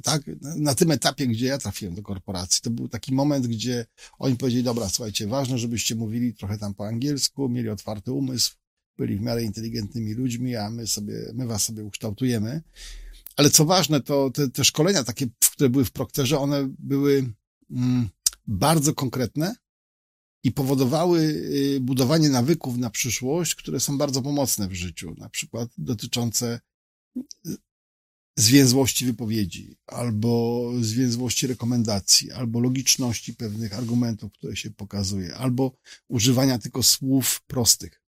tak, 0.04 0.22
na 0.42 0.76
tym 0.76 0.92
etapie, 0.92 1.28
gdzie 1.28 1.46
ja 1.46 1.58
trafiłem 1.58 1.96
do 1.96 2.02
korporacji, 2.02 2.62
to 2.62 2.70
był 2.70 2.88
taki 2.88 3.14
moment, 3.14 3.48
gdzie 3.48 3.86
oni 4.20 4.36
powiedzieli, 4.36 4.64
dobra, 4.64 4.90
słuchajcie, 4.90 5.28
ważne, 5.28 5.58
żebyście 5.58 5.96
mówili 5.96 6.34
trochę 6.34 6.58
tam 6.58 6.74
po 6.74 6.88
angielsku, 6.88 7.50
mieli 7.50 7.70
otwarty 7.70 8.12
umysł, 8.12 8.56
byli 8.98 9.18
w 9.18 9.22
miarę 9.22 9.44
inteligentnymi 9.44 10.14
ludźmi, 10.14 10.56
a 10.56 10.70
my 10.70 10.88
sobie, 10.88 11.32
my 11.34 11.48
was 11.48 11.64
sobie 11.64 11.84
ukształtujemy. 11.84 12.62
Ale 13.36 13.50
co 13.50 13.66
ważne, 13.66 14.02
to 14.02 14.30
te, 14.30 14.50
te 14.50 14.64
szkolenia 14.64 15.04
takie, 15.04 15.28
które 15.52 15.70
były 15.70 15.86
w 15.86 15.92
Prokterze, 15.92 16.40
one 16.40 16.70
były 16.80 17.34
mm, 17.72 18.10
bardzo 18.48 18.94
konkretne 18.94 19.56
i 20.44 20.52
powodowały 20.52 21.20
y, 21.20 21.80
budowanie 21.82 22.30
nawyków 22.30 22.78
na 22.78 22.90
przyszłość, 22.90 23.56
które 23.56 23.80
są 23.80 23.98
bardzo 23.98 24.22
pomocne 24.22 24.68
w 24.68 24.74
życiu, 24.74 25.16
na 25.18 25.30
przykład 25.30 25.70
dotyczące 25.78 26.60
zwięzłości 28.38 29.06
wypowiedzi, 29.06 29.76
albo 29.88 30.72
zwięzłości 30.82 31.48
rekomendacji, 31.48 32.32
albo 32.32 32.60
logiczności 32.60 33.34
pewnych 33.34 33.74
argumentów, 33.74 34.34
które 34.34 34.56
się 34.56 34.72
pokazuje, 34.72 35.36
albo 35.36 35.72
używania 36.08 36.60
tylko 36.60 36.84
słów 36.84 37.42
prostych, 37.48 38.02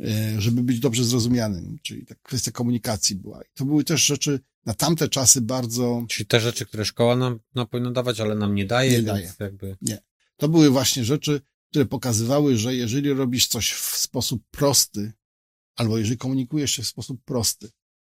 e, 0.00 0.40
żeby 0.40 0.62
być 0.62 0.80
dobrze 0.80 1.04
zrozumianym, 1.04 1.78
czyli 1.82 2.06
ta 2.06 2.14
kwestia 2.14 2.50
komunikacji 2.50 3.16
była. 3.16 3.42
I 3.42 3.46
to 3.54 3.64
były 3.64 3.84
też 3.84 4.06
rzeczy 4.06 4.40
na 4.66 4.74
tamte 4.74 5.08
czasy 5.08 5.40
bardzo... 5.40 6.04
Czyli 6.08 6.26
te 6.26 6.40
rzeczy, 6.40 6.66
które 6.66 6.84
szkoła 6.84 7.16
nam, 7.16 7.40
nam 7.54 7.66
powinna 7.66 7.90
dawać, 7.90 8.20
ale 8.20 8.34
nam 8.34 8.54
nie 8.54 8.66
daje. 8.66 8.90
Nie 8.90 9.02
daje. 9.02 9.32
Jakby... 9.40 9.76
Nie. 9.82 9.98
To 10.36 10.48
były 10.48 10.70
właśnie 10.70 11.04
rzeczy, 11.04 11.40
które 11.70 11.86
pokazywały, 11.86 12.56
że 12.56 12.74
jeżeli 12.74 13.12
robisz 13.12 13.46
coś 13.46 13.72
w 13.72 13.96
sposób 13.96 14.42
prosty, 14.50 15.12
albo 15.76 15.98
jeżeli 15.98 16.18
komunikujesz 16.18 16.70
się 16.70 16.82
w 16.82 16.86
sposób 16.86 17.20
prosty, 17.24 17.70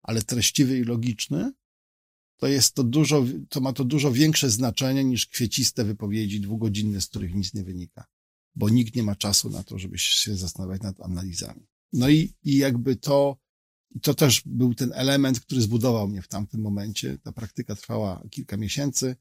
ale 0.07 0.21
treściwy 0.21 0.77
i 0.77 0.83
logiczny, 0.83 1.51
to 2.37 2.47
jest 2.47 2.73
to 2.73 2.83
dużo, 2.83 3.25
to 3.49 3.61
ma 3.61 3.73
to 3.73 3.83
dużo 3.83 4.11
większe 4.11 4.49
znaczenie 4.49 5.03
niż 5.03 5.27
kwieciste 5.27 5.83
wypowiedzi 5.83 6.41
dwugodzinne, 6.41 7.01
z 7.01 7.07
których 7.07 7.35
nic 7.35 7.53
nie 7.53 7.63
wynika. 7.63 8.05
Bo 8.55 8.69
nikt 8.69 8.95
nie 8.95 9.03
ma 9.03 9.15
czasu 9.15 9.49
na 9.49 9.63
to, 9.63 9.79
żeby 9.79 9.97
się 9.97 10.35
zastanawiać 10.35 10.81
nad 10.81 11.01
analizami. 11.01 11.67
No 11.93 12.09
i, 12.09 12.33
i 12.43 12.57
jakby 12.57 12.95
to, 12.95 13.37
to 14.01 14.13
też 14.13 14.41
był 14.45 14.75
ten 14.75 14.91
element, 14.93 15.39
który 15.39 15.61
zbudował 15.61 16.07
mnie 16.07 16.21
w 16.21 16.27
tamtym 16.27 16.61
momencie. 16.61 17.17
Ta 17.17 17.31
praktyka 17.31 17.75
trwała 17.75 18.23
kilka 18.29 18.57
miesięcy. 18.57 19.15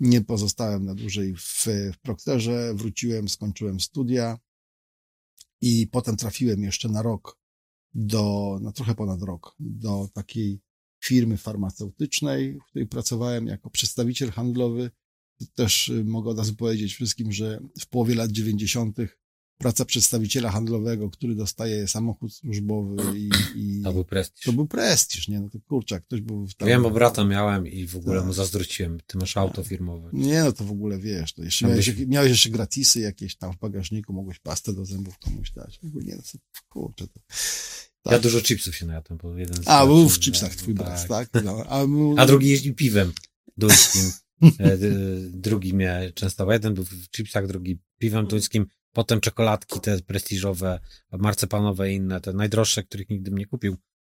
Nie 0.00 0.20
pozostałem 0.20 0.84
na 0.84 0.94
dłużej 0.94 1.36
w, 1.36 1.66
w 1.94 1.98
Prokterze. 2.02 2.74
Wróciłem, 2.74 3.28
skończyłem 3.28 3.80
studia 3.80 4.38
i 5.60 5.86
potem 5.86 6.16
trafiłem 6.16 6.62
jeszcze 6.62 6.88
na 6.88 7.02
rok 7.02 7.38
do, 7.98 8.58
no 8.62 8.72
trochę 8.72 8.94
ponad 8.94 9.22
rok, 9.22 9.54
do 9.58 10.08
takiej 10.14 10.60
firmy 11.04 11.36
farmaceutycznej, 11.36 12.58
w 12.58 12.64
której 12.70 12.86
pracowałem 12.86 13.46
jako 13.46 13.70
przedstawiciel 13.70 14.30
handlowy. 14.30 14.90
Też 15.54 15.88
y, 15.88 16.04
mogę 16.04 16.30
od 16.30 16.38
razu 16.38 16.54
powiedzieć 16.54 16.94
wszystkim, 16.94 17.32
że 17.32 17.60
w 17.80 17.86
połowie 17.86 18.14
lat 18.14 18.30
dziewięćdziesiątych 18.30 19.18
praca 19.58 19.84
przedstawiciela 19.84 20.50
handlowego, 20.50 21.10
który 21.10 21.34
dostaje 21.34 21.88
samochód 21.88 22.34
służbowy 22.34 22.96
i, 23.18 23.30
i 23.54 23.80
to 23.84 23.92
był 23.92 24.04
prestiż. 24.04 24.44
To 24.44 24.52
był 24.52 24.66
prestiż, 24.66 25.28
nie? 25.28 25.40
No 25.40 25.50
to 25.50 25.58
kurczak, 25.60 26.04
ktoś 26.04 26.20
był 26.20 26.46
w 26.46 26.54
tam... 26.54 26.68
Wiem, 26.68 26.82
bo 26.82 26.90
brata 26.90 27.24
miałem 27.24 27.66
i 27.66 27.86
w 27.86 27.96
ogóle 27.96 28.16
tak. 28.16 28.26
mu 28.26 28.32
zazdrościłem. 28.32 28.98
Ty 29.06 29.18
masz 29.18 29.36
auto 29.36 29.64
firmowe. 29.64 30.10
Nie, 30.12 30.44
no 30.44 30.52
to 30.52 30.64
w 30.64 30.70
ogóle 30.70 30.98
wiesz, 30.98 31.32
to 31.32 31.42
jeszcze 31.42 31.66
miałeś, 31.66 31.90
byś... 31.90 32.06
miałeś 32.06 32.30
jeszcze 32.30 32.50
gratisy 32.50 33.00
jakieś 33.00 33.36
tam 33.36 33.52
w 33.52 33.58
bagażniku, 33.58 34.12
mogłeś 34.12 34.38
pastę 34.38 34.72
do 34.72 34.84
zębów 34.84 35.18
komuś 35.18 35.50
dać. 35.50 35.78
W 35.82 35.86
ogóle 35.86 36.04
nie, 36.04 36.16
no 36.16 36.22
to, 36.22 36.38
kurczę, 36.68 37.08
to... 37.08 37.20
Tak. 38.06 38.12
Ja 38.12 38.18
dużo 38.18 38.40
chipsów 38.40 38.76
się 38.76 38.86
najadłem, 38.86 39.18
bo 39.22 39.36
jeden 39.36 39.62
z 39.64 39.68
A, 39.68 39.86
był 39.86 40.08
w 40.08 40.18
chipsach 40.20 40.54
twój 40.54 40.74
brat, 40.74 41.08
tak? 41.08 41.28
tak? 41.28 41.44
No, 41.44 41.64
a, 41.68 41.86
a, 42.16 42.26
drugi 42.26 42.48
jeździł 42.48 42.74
piwem 42.74 43.12
duńskim. 43.56 44.02
E, 44.58 44.78
drugi 45.30 45.74
mnie 45.74 46.12
często, 46.14 46.52
jeden 46.52 46.74
był 46.74 46.84
w 46.84 47.10
chipsach, 47.10 47.46
drugi 47.46 47.78
piwem 47.98 48.26
duńskim, 48.26 48.66
potem 48.92 49.20
czekoladki 49.20 49.80
te 49.80 50.00
prestiżowe, 50.00 50.80
marcepanowe 51.12 51.92
i 51.92 51.94
inne, 51.94 52.20
te 52.20 52.32
najdroższe, 52.32 52.82
których 52.82 53.08
nigdy 53.08 53.30
nie 53.30 53.46
kupił. 53.46 53.76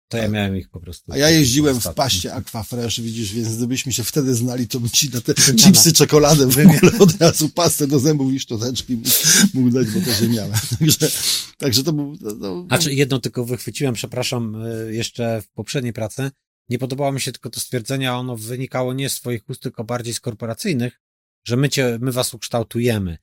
To 0.10 0.18
ja 0.18 0.28
miałem 0.28 0.58
ich 0.58 0.70
po 0.70 0.80
prostu. 0.80 1.12
A 1.12 1.18
ja 1.18 1.30
jeździłem 1.30 1.82
w 1.82 1.94
paście 1.94 2.34
Aquafresh, 2.34 3.02
widzisz, 3.02 3.34
więc 3.34 3.58
gdybyśmy 3.58 3.94
się 3.94 4.04
wtedy 4.04 4.36
znali, 4.36 4.68
to 4.68 4.80
bym 4.80 4.90
ci 4.90 5.10
na 5.10 5.22
te 5.22 5.34
chipsy, 5.34 5.94
czekoladę 5.94 6.48
w 6.48 6.58
ogóle 6.58 7.00
od 7.00 7.22
razu 7.22 7.50
pastę 7.50 7.88
do 7.88 8.00
zębów 8.00 8.34
i 8.34 8.40
szczoteczki 8.40 8.96
mógł, 8.96 9.10
mógł 9.54 9.70
dać, 9.70 9.88
bo 9.88 10.02
też 10.02 10.22
je 10.22 10.30
miałem. 10.30 10.52
Także, 10.80 11.12
także 11.58 11.84
to 11.84 11.94
był... 11.94 12.18
No, 12.22 12.34
no. 12.34 12.66
A 12.70 12.78
czy 12.78 12.94
jedno 12.94 13.20
tylko 13.20 13.46
wychwyciłem, 13.46 13.94
przepraszam, 13.94 14.66
y, 14.66 14.94
jeszcze 14.94 15.42
w 15.42 15.48
poprzedniej 15.48 15.94
pracy. 15.94 16.32
Nie 16.70 16.80
podobało 16.80 17.12
mi 17.12 17.22
się 17.22 17.32
tylko 17.32 17.50
to 17.50 17.60
stwierdzenie, 17.60 18.12
a 18.12 18.16
ono 18.16 18.38
wynikało 18.38 18.94
nie 18.94 19.10
z 19.10 19.16
twoich 19.16 19.50
ust, 19.50 19.62
tylko 19.62 19.84
bardziej 19.84 20.14
z 20.14 20.20
korporacyjnych, 20.20 21.02
że 21.48 21.58
my 21.58 21.70
cię, 21.70 21.98
my 22.02 22.12
was 22.12 22.34
ukształtujemy. 22.34 23.18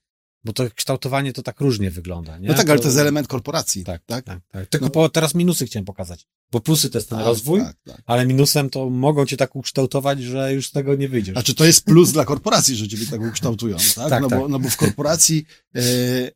Bo 0.44 0.52
to 0.52 0.70
kształtowanie 0.74 1.32
to 1.32 1.42
tak 1.42 1.60
różnie 1.60 1.90
wygląda, 1.90 2.38
nie? 2.38 2.48
No 2.48 2.54
tak, 2.54 2.70
ale 2.70 2.78
to 2.78 2.84
jest 2.84 2.98
element 2.98 3.28
korporacji. 3.28 3.84
Tak, 3.84 4.02
tak. 4.06 4.24
tak, 4.24 4.40
tak. 4.52 4.68
Tylko 4.68 4.86
No. 4.86 4.90
po, 4.90 5.08
teraz 5.08 5.34
minusy 5.34 5.66
chciałem 5.66 5.84
pokazać, 5.84 6.26
bo 6.52 6.60
plusy 6.60 6.90
to 6.90 6.98
jest 6.98 7.08
ten 7.08 7.18
Tak, 7.18 7.26
rozwój, 7.26 7.60
tak, 7.60 7.76
tak. 7.86 8.02
ale 8.06 8.26
minusem 8.26 8.70
to 8.70 8.90
mogą 8.90 9.26
cię 9.26 9.36
tak 9.36 9.56
ukształtować, 9.56 10.22
że 10.22 10.54
już 10.54 10.66
z 10.66 10.70
tego 10.72 10.94
nie 10.94 11.08
wyjdziesz. 11.08 11.34
Znaczy, 11.34 11.54
to 11.54 11.64
jest 11.64 11.84
plus 11.84 12.12
dla 12.12 12.24
korporacji, 12.24 12.76
że 12.76 12.88
ciebie 12.88 13.06
tak 13.06 13.20
ukształtują, 13.20 13.76
tak? 13.94 14.10
Tak, 14.10 14.22
no, 14.22 14.28
tak. 14.28 14.38
Bo, 14.38 14.48
no 14.48 14.58
bo 14.58 14.68
w 14.70 14.76
korporacji 14.76 15.44
e, 15.74 15.80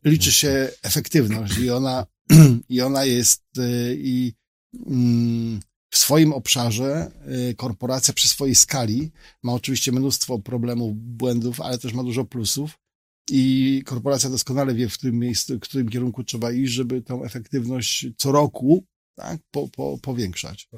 liczy 0.05 0.31
się 0.31 0.69
efektywność 0.83 1.57
i 1.57 1.69
ona, 1.71 2.05
i 2.69 2.81
ona 2.81 3.05
jest 3.05 3.43
e, 3.57 3.93
i 3.93 4.33
mm, 4.87 5.59
w 5.91 5.97
swoim 5.97 6.33
obszarze 6.33 7.11
e, 7.49 7.53
korporacja 7.53 8.13
przy 8.13 8.27
swojej 8.27 8.55
skali 8.55 9.11
ma 9.43 9.53
oczywiście 9.53 9.91
mnóstwo 9.91 10.39
problemów, 10.39 10.95
błędów, 10.97 11.61
ale 11.61 11.77
też 11.77 11.93
ma 11.93 12.03
dużo 12.03 12.25
plusów. 12.25 12.71
I 13.31 13.83
korporacja 13.85 14.29
doskonale 14.29 14.73
wie, 14.75 14.89
w 14.89 14.93
którym 14.93 15.19
miejscu, 15.19 15.57
w 15.57 15.59
którym 15.59 15.89
kierunku 15.89 16.23
trzeba 16.23 16.51
iść, 16.51 16.73
żeby 16.73 17.01
tą 17.01 17.23
efektywność 17.23 18.07
co 18.17 18.31
roku 18.31 18.85
tak, 19.15 19.41
po, 19.51 19.67
po, 19.67 19.97
powiększać. 20.01 20.69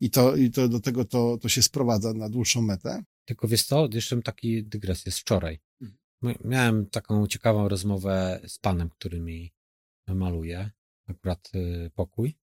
I 0.00 0.10
to, 0.10 0.36
i 0.36 0.50
to 0.50 0.68
do 0.68 0.80
tego 0.80 1.04
to, 1.04 1.38
to 1.38 1.48
się 1.48 1.62
sprowadza 1.62 2.12
na 2.12 2.28
dłuższą 2.28 2.62
metę. 2.62 3.02
Tylko 3.24 3.48
wiesz 3.48 3.62
co, 3.62 3.88
jeszcze 3.92 4.16
mam 4.16 4.22
taki 4.22 4.64
dygres, 4.64 5.06
jest 5.06 5.18
wczoraj. 5.18 5.60
Mhm. 5.80 6.38
Miałem 6.44 6.86
taką 6.86 7.26
ciekawą 7.26 7.68
rozmowę 7.68 8.40
z 8.46 8.58
panem, 8.58 8.90
który 8.90 9.20
mi 9.20 9.52
maluje 10.08 10.70
akurat 11.06 11.50
y, 11.54 11.90
pokój. 11.94 12.38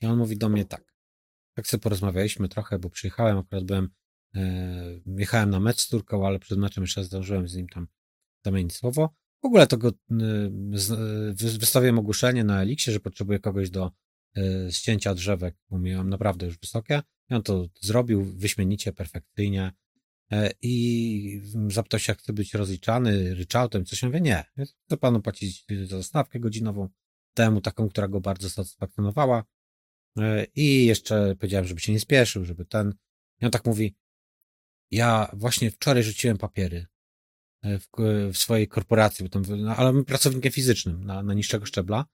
I 0.00 0.06
on 0.06 0.18
mówi 0.18 0.36
do 0.36 0.48
mnie 0.48 0.64
tak. 0.64 0.94
Tak 1.54 1.66
sobie 1.66 1.80
porozmawialiśmy 1.80 2.48
trochę, 2.48 2.78
bo 2.78 2.90
przyjechałem, 2.90 3.38
akurat 3.38 3.64
byłem, 3.64 3.90
e, 4.34 5.00
jechałem 5.06 5.50
na 5.50 5.60
mecz 5.60 5.80
z 5.80 5.88
Turką, 5.88 6.26
ale 6.26 6.38
przed 6.38 6.58
meczem 6.58 6.84
jeszcze 6.84 7.04
zdążyłem 7.04 7.48
z 7.48 7.56
nim 7.56 7.68
tam 7.68 7.88
zamienić 8.44 8.74
słowo. 8.74 9.14
W 9.42 9.46
ogóle 9.46 9.66
to 9.66 9.76
go 9.76 9.88
y, 9.88 9.94
y, 11.30 11.58
wystawiłem 11.58 11.98
ogłoszenie 11.98 12.44
na 12.44 12.62
Eliksie, 12.62 12.92
że 12.92 13.00
potrzebuję 13.00 13.38
kogoś 13.38 13.70
do 13.70 13.90
y, 14.38 14.72
ścięcia 14.72 15.14
drzewek, 15.14 15.56
bo 15.70 15.78
miałem 15.78 16.10
naprawdę 16.10 16.46
już 16.46 16.58
wysokie. 16.58 17.02
I 17.30 17.34
on 17.34 17.42
to 17.42 17.66
zrobił 17.80 18.24
wyśmienicie, 18.24 18.92
perfekcyjnie. 18.92 19.72
E, 20.32 20.50
I 20.62 21.42
zapytał 21.68 22.00
się, 22.00 22.12
jak 22.12 22.18
chce 22.18 22.32
być 22.32 22.54
rozliczany 22.54 23.34
ryczałtem, 23.34 23.84
coś. 23.84 24.02
Ja 24.02 24.08
mówię, 24.08 24.20
nie. 24.20 24.44
Chcę 24.86 24.96
panu 24.96 25.22
płacić 25.22 25.66
za 25.84 26.02
stawkę 26.02 26.40
godzinową, 26.40 26.88
temu 27.34 27.60
taką, 27.60 27.88
która 27.88 28.08
go 28.08 28.20
bardzo 28.20 28.50
satysfakcjonowała. 28.50 29.44
E, 30.18 30.46
I 30.54 30.86
jeszcze 30.86 31.36
powiedziałem, 31.36 31.66
żeby 31.66 31.80
się 31.80 31.92
nie 31.92 32.00
spieszył, 32.00 32.44
żeby 32.44 32.64
ten. 32.64 32.94
I 33.40 33.44
on 33.44 33.50
tak 33.50 33.64
mówi, 33.64 33.96
ja 34.90 35.30
właśnie 35.32 35.70
wczoraj 35.70 36.02
rzuciłem 36.02 36.38
papiery 36.38 36.86
w, 37.64 37.86
w 38.32 38.38
swojej 38.38 38.68
korporacji, 38.68 39.22
bo 39.22 39.28
tam, 39.28 39.42
no, 39.58 39.76
ale 39.76 39.92
my 39.92 40.04
pracownikiem 40.04 40.52
fizycznym 40.52 41.04
na, 41.04 41.22
na 41.22 41.34
niższego 41.34 41.66
szczebla. 41.66 42.04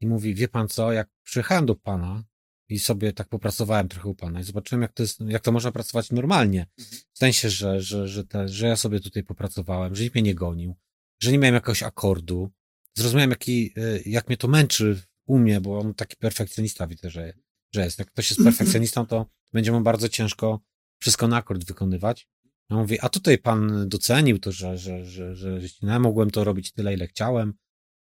I 0.00 0.06
mówi, 0.06 0.34
wie 0.34 0.48
pan 0.48 0.68
co, 0.68 0.92
jak 0.92 1.08
przyjechałem 1.24 1.66
do 1.66 1.74
pana 1.74 2.24
i 2.68 2.78
sobie 2.78 3.12
tak 3.12 3.28
popracowałem 3.28 3.88
trochę 3.88 4.08
u 4.08 4.14
pana 4.14 4.40
i 4.40 4.44
zobaczyłem, 4.44 4.82
jak 4.82 4.92
to 4.92 5.02
jest, 5.02 5.20
jak 5.20 5.42
to 5.42 5.52
można 5.52 5.72
pracować 5.72 6.10
normalnie. 6.10 6.66
W 7.12 7.18
sensie, 7.18 7.50
że, 7.50 7.80
że, 7.80 8.08
że, 8.08 8.24
te, 8.24 8.48
że 8.48 8.66
ja 8.66 8.76
sobie 8.76 9.00
tutaj 9.00 9.24
popracowałem, 9.24 9.94
że 9.94 10.02
nikt 10.02 10.14
mnie 10.14 10.22
nie 10.22 10.34
gonił, 10.34 10.76
że 11.22 11.32
nie 11.32 11.38
miałem 11.38 11.54
jakiegoś 11.54 11.82
akordu. 11.82 12.50
Zrozumiałem, 12.94 13.30
jaki, 13.30 13.72
y, 13.78 14.02
jak 14.06 14.28
mnie 14.28 14.36
to 14.36 14.48
męczy 14.48 15.02
u 15.26 15.38
mnie, 15.38 15.60
bo 15.60 15.78
on 15.78 15.94
taki 15.94 16.16
perfekcjonista 16.16 16.86
widzę, 16.86 17.10
że, 17.10 17.32
że 17.74 17.84
jest. 17.84 17.98
Jak 17.98 18.10
ktoś 18.10 18.30
jest 18.30 18.42
perfekcjonistą, 18.44 19.06
to 19.06 19.26
będzie 19.52 19.72
mu 19.72 19.80
bardzo 19.80 20.08
ciężko 20.08 20.60
wszystko 20.98 21.28
na 21.28 21.36
akord 21.36 21.64
wykonywać. 21.64 22.28
Ja 22.72 22.78
mówię, 22.78 23.04
a 23.04 23.08
tutaj 23.08 23.38
pan 23.38 23.88
docenił 23.88 24.38
to, 24.38 24.52
że, 24.52 24.78
że, 24.78 25.04
że, 25.04 25.36
że, 25.36 25.98
mogłem 26.00 26.30
to 26.30 26.44
robić 26.44 26.72
tyle, 26.72 26.94
ile 26.94 27.06
chciałem. 27.06 27.54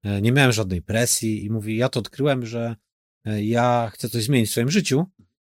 E, 0.03 0.21
Nie 0.21 0.31
miałem 0.31 0.51
żadnej 0.51 0.81
presji 0.81 1.45
i 1.45 1.49
mówi, 1.49 1.77
ja 1.77 1.89
to 1.89 1.99
odkryłem, 1.99 2.45
że 2.45 2.75
e, 3.25 3.43
ja 3.43 3.91
chcę 3.93 4.09
coś 4.09 4.23
zmienić 4.23 4.49
w 4.49 4.51
swoim 4.51 4.71
życiu, 4.71 5.05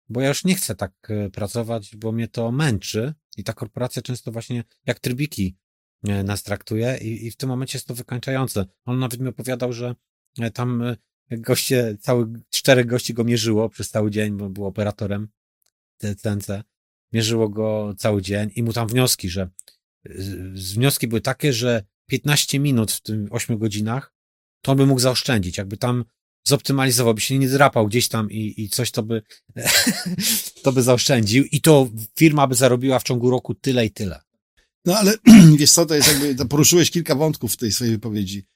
bo 0.09 0.21
ja 0.21 0.29
już 0.29 0.45
nie 0.45 0.55
chcę 0.55 0.75
tak 0.75 0.93
e, 1.09 1.31
pracować, 1.31 1.97
bo 1.97 2.13
mnie 2.13 2.29
to 2.29 2.53
męczy 2.53 3.15
i 3.37 3.45
ta 3.45 3.53
korporacja 3.53 4.03
często 4.03 4.33
właśnie 4.33 4.65
jak 4.87 5.01
trybiki 5.01 5.57
nas 6.25 6.43
traktuje 6.43 6.99
i, 7.03 7.27
i 7.27 7.31
w 7.31 7.37
tym 7.37 7.49
momencie 7.49 7.79
jest 7.79 7.89
to 7.89 7.95
wykańczające. 7.95 8.67
On 8.85 8.99
nawet 8.99 9.21
mi 9.21 9.29
opowiadał, 9.29 9.73
że 9.73 9.95
tam 10.55 10.83
goście, 11.31 11.97
cały, 12.01 12.27
czterech 12.51 12.87
gości 12.87 13.15
go 13.15 13.25
mierzyło 13.25 13.69
przez 13.69 13.91
cały 13.91 14.11
dzień, 14.11 14.37
bo 14.37 14.51
był 14.51 14.67
operatorem 14.67 15.29
CNC. 16.17 16.47
Mierzyło 17.13 17.49
go 17.49 17.95
cały 17.99 18.23
dzień 18.23 18.51
i 18.57 18.63
mu 18.63 18.73
tam 18.73 18.89
wnioski, 18.89 19.29
że 19.29 19.51
wnioski 20.55 21.09
były 21.09 21.21
takie, 21.21 21.53
że 21.53 21.83
15 22.07 22.59
minut 22.59 22.93
w 22.93 23.01
tym 23.01 23.29
8 23.31 23.59
godzinach 23.59 24.13
to 24.63 24.75
by 24.75 24.87
mógł 24.87 25.01
zaoszczędzić, 25.01 25.59
jakby 25.59 25.77
tam 25.77 26.05
zoptymalizował, 26.45 27.15
by 27.15 27.21
się 27.21 27.39
nie 27.39 27.49
drapał 27.49 27.87
gdzieś 27.87 28.09
tam 28.09 28.31
i, 28.31 28.55
i 28.57 28.69
coś 28.69 28.91
to 28.91 29.03
by 29.03 29.23
to 30.63 30.73
by 30.73 30.83
zaoszczędził 30.83 31.45
i 31.45 31.61
to 31.61 31.89
firma 32.19 32.47
by 32.47 32.55
zarobiła 32.55 32.99
w 32.99 33.03
ciągu 33.03 33.31
roku 33.31 33.55
tyle 33.55 33.87
i 33.87 33.91
tyle. 33.91 34.21
No 34.85 34.97
ale 34.97 35.15
wiesz 35.59 35.73
co, 35.73 35.87
to 35.87 35.95
jest 35.95 36.09
jakby, 36.09 36.47
poruszyłeś 36.47 36.91
kilka 36.91 37.15
wątków 37.15 37.53
w 37.53 37.57
tej 37.57 37.73
swojej 37.73 37.93
wypowiedzi. 37.93 38.47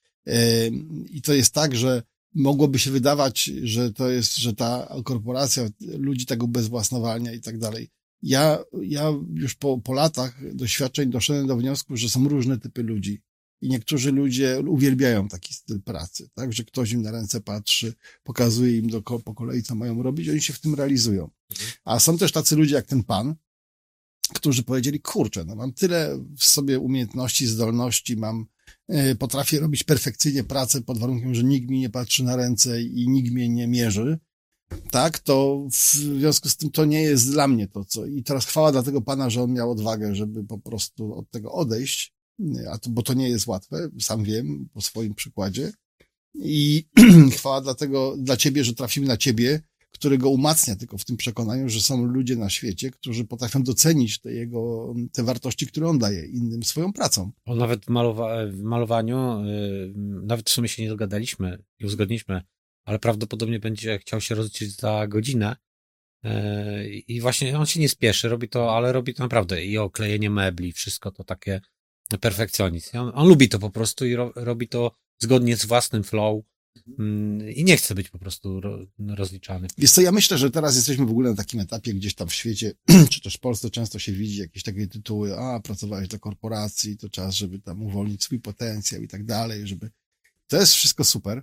I 1.11 1.23
to 1.23 1.35
jest 1.35 1.55
tak, 1.55 1.77
że 1.77 2.03
mogłoby 2.35 2.79
się 2.79 2.91
wydawać, 2.91 3.45
że 3.63 3.93
to 3.93 4.11
jest, 4.11 4.37
że 4.37 4.55
ta 4.55 4.95
korporacja 5.05 5.69
ludzi 5.81 6.27
tak 6.27 6.43
ubezwłasnowalnia 6.43 7.33
i 7.33 7.41
tak 7.41 7.59
dalej. 7.59 7.89
Ja, 8.22 8.59
ja 8.83 9.12
już 9.35 9.54
po, 9.54 9.78
po 9.78 9.92
latach 9.92 10.54
doświadczeń 10.54 11.11
doszedłem 11.11 11.46
do 11.46 11.56
wniosku, 11.56 11.96
że 11.96 12.09
są 12.09 12.28
różne 12.28 12.59
typy 12.59 12.83
ludzi. 12.83 13.22
I 13.62 13.68
niektórzy 13.68 14.12
ludzie 14.12 14.62
uwielbiają 14.68 15.28
taki 15.28 15.54
styl 15.54 15.83
pracy, 15.83 16.28
tak, 16.35 16.52
że 16.52 16.64
ktoś 16.64 16.92
im 16.92 17.02
na 17.02 17.11
ręce 17.11 17.40
patrzy, 17.40 17.94
pokazuje 18.22 18.78
im 18.78 18.88
do, 18.88 19.02
po 19.02 19.35
kolei, 19.35 19.62
co 19.62 19.74
mają 19.74 20.02
robić, 20.02 20.28
oni 20.28 20.42
się 20.42 20.52
w 20.52 20.61
tym 20.61 20.74
realizują. 20.74 21.30
A 21.85 22.00
są 22.00 22.18
też 22.18 22.33
tacy 22.33 22.56
ludzie 22.56 22.74
jak 22.74 22.87
ten 22.87 23.04
pan, 23.04 23.35
którzy 24.35 24.62
powiedzieli, 24.62 25.00
kurczę, 25.00 25.44
no 25.44 25.56
mam 25.56 25.72
tyle 25.72 26.24
w 26.38 26.44
sobie 26.44 26.78
umiejętności, 26.78 27.46
zdolności, 27.46 28.16
mam, 28.16 28.46
y, 28.92 29.16
potrafię 29.16 29.61
robić 29.61 29.85
perfekcyjnie 29.85 30.44
pracę 30.44 30.80
pod 30.80 30.98
warunkiem, 30.98 31.35
że 31.35 31.44
nikt 31.44 31.70
mi 31.70 31.80
nie 31.80 31.90
patrzy 31.90 32.24
na 32.24 32.37
ręce 32.37 32.83
i 32.83 33.09
nikt 33.09 33.33
mnie 33.33 33.48
nie 33.48 33.68
mierzy, 33.68 34.18
tak, 34.90 35.18
to 35.18 35.66
w 35.70 35.74
związku 35.74 36.48
z 36.48 36.56
tym 36.56 36.70
to 36.70 36.85
nie 36.85 37.02
jest 37.02 37.30
dla 37.30 37.48
mnie 37.48 37.68
to, 37.68 37.85
co, 37.85 38.06
i 38.06 38.22
teraz 38.22 38.46
chwała 38.46 38.72
dla 38.72 38.83
tego 38.83 39.02
pana, 39.02 39.30
że 39.30 39.42
on 39.42 39.52
miał 39.52 39.70
odwagę, 39.70 40.14
żeby 40.14 40.44
po 40.44 40.59
prostu 40.59 41.14
od 41.14 41.30
tego 41.30 41.52
odejść, 41.52 42.14
a 42.70 42.78
to, 42.78 42.90
bo 42.90 43.02
to 43.02 43.14
nie 43.14 43.28
jest 43.28 43.46
łatwe, 43.46 43.88
sam 44.00 44.24
wiem 44.24 44.68
po 44.72 44.80
swoim 44.80 45.14
przykładzie 45.14 45.72
i 46.35 46.85
chwała 47.37 47.61
dlatego, 47.61 48.16
dla 48.18 48.37
ciebie, 48.37 48.64
że 48.64 48.74
trafimy 48.74 49.06
na 49.06 49.16
ciebie, 49.16 49.62
który 49.90 50.18
go 50.18 50.30
umacnia 50.30 50.76
tylko 50.76 50.98
w 50.98 51.04
tym 51.04 51.16
przekonaniu, 51.16 51.68
że 51.68 51.80
są 51.80 52.04
ludzie 52.04 52.37
na 52.37 52.50
świecie, 52.50 52.90
którzy 52.90 53.24
potrafią 53.24 53.62
docenić 53.62 54.20
te 54.20 54.33
jego, 54.33 54.94
te 55.12 55.22
wartości, 55.22 55.66
które 55.66 55.88
on 55.88 55.98
daje 55.98 56.26
innym 56.26 56.62
swoją 56.62 56.92
pracą. 56.92 57.30
On 57.44 57.59
nawet 57.59 57.85
w, 57.85 57.88
malowa 57.88 58.46
w 58.46 58.62
malowaniu, 58.62 59.44
yy, 59.44 59.92
nawet 60.22 60.50
w 60.50 60.52
sumie 60.52 60.68
się 60.68 60.83
nie 60.83 60.88
dogadaliśmy 60.88 61.62
i 61.78 61.87
uzgodniliśmy, 61.87 62.42
ale 62.85 62.99
prawdopodobnie 62.99 63.59
będzie 63.59 63.99
chciał 63.99 64.21
się 64.21 64.35
rozliczyć 64.35 64.77
za 64.77 65.07
godzinę. 65.07 65.57
Yy, 66.23 66.88
I 66.88 67.21
właśnie 67.21 67.59
on 67.59 67.66
się 67.66 67.81
nie 67.81 67.88
spieszy, 67.88 68.29
robi 68.29 68.49
to, 68.49 68.77
ale 68.77 68.93
robi 68.93 69.14
to 69.14 69.23
naprawdę 69.23 69.64
i 69.64 69.79
oklejenie 69.79 70.31
mebli, 70.31 70.73
wszystko 70.73 71.11
to 71.11 71.25
takie 71.25 71.61
perfekcjonizm. 72.21 72.99
On, 72.99 73.12
on 73.14 73.29
lubi 73.29 73.49
to 73.49 73.59
po 73.59 73.71
prostu 73.71 74.07
i 74.07 74.14
ro, 74.14 74.33
robi 74.37 74.69
to 74.69 74.93
zgodnie 75.19 75.57
z 75.57 75.64
własnym 75.64 76.05
flow 76.05 76.45
mm, 76.99 77.51
i 77.51 77.64
nie 77.64 77.77
chce 77.77 77.95
być 77.95 78.09
po 78.09 78.19
prostu 78.19 78.61
ro, 78.61 78.79
rozliczany. 79.09 79.69
Wiesz 79.79 79.90
co, 79.90 80.01
ja 80.01 80.12
myślę, 80.12 80.38
że 80.38 80.51
teraz 80.51 80.77
jesteśmy 80.77 81.07
w 81.07 81.11
ogóle 81.11 81.31
na 81.31 81.37
takim 81.37 81.61
etapie 81.61 81.95
gdzieś 81.95 82.14
tam 82.14 82.29
w 82.29 82.35
świecie, 82.35 82.73
czy 83.11 83.21
też 83.21 83.35
w 83.35 83.40
Polsce 83.40 83.71
często 83.71 83.99
się 83.99 84.12
widzi 84.12 84.40
jakieś 84.40 84.62
takie 84.62 84.87
tytuły, 84.87 85.38
a 85.38 85.61
pracowałeś 85.61 86.09
dla 86.09 86.19
korporacji, 86.19 86.97
to 86.97 87.09
czas, 87.09 87.35
żeby 87.35 87.59
tam 87.59 87.83
uwolnić 87.83 88.25
swój 88.25 88.40
potencjał 88.40 89.03
i 89.03 89.09
tak 89.09 89.25
dalej, 89.25 89.66
żeby... 89.66 89.90
To 90.49 90.57
jest 90.57 90.73
wszystko 90.73 91.05
super. 91.05 91.43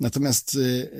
Natomiast 0.00 0.54
y, 0.54 0.90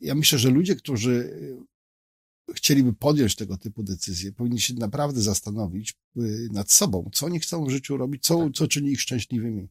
ja 0.00 0.14
myślę, 0.14 0.38
że 0.38 0.50
ludzie, 0.50 0.76
którzy 0.76 1.10
y, 1.10 2.54
chcieliby 2.54 2.92
podjąć 2.92 3.36
tego 3.36 3.56
typu 3.56 3.82
decyzje, 3.82 4.32
powinni 4.32 4.60
się 4.60 4.74
naprawdę 4.74 5.20
zastanowić 5.20 5.94
y, 6.16 6.48
nad 6.52 6.72
sobą, 6.72 7.10
co 7.12 7.26
oni 7.26 7.40
chcą 7.40 7.64
w 7.64 7.70
życiu 7.70 7.96
robić, 7.96 8.22
co, 8.22 8.50
co 8.50 8.68
czyni 8.68 8.90
ich 8.90 9.00
szczęśliwymi. 9.00 9.68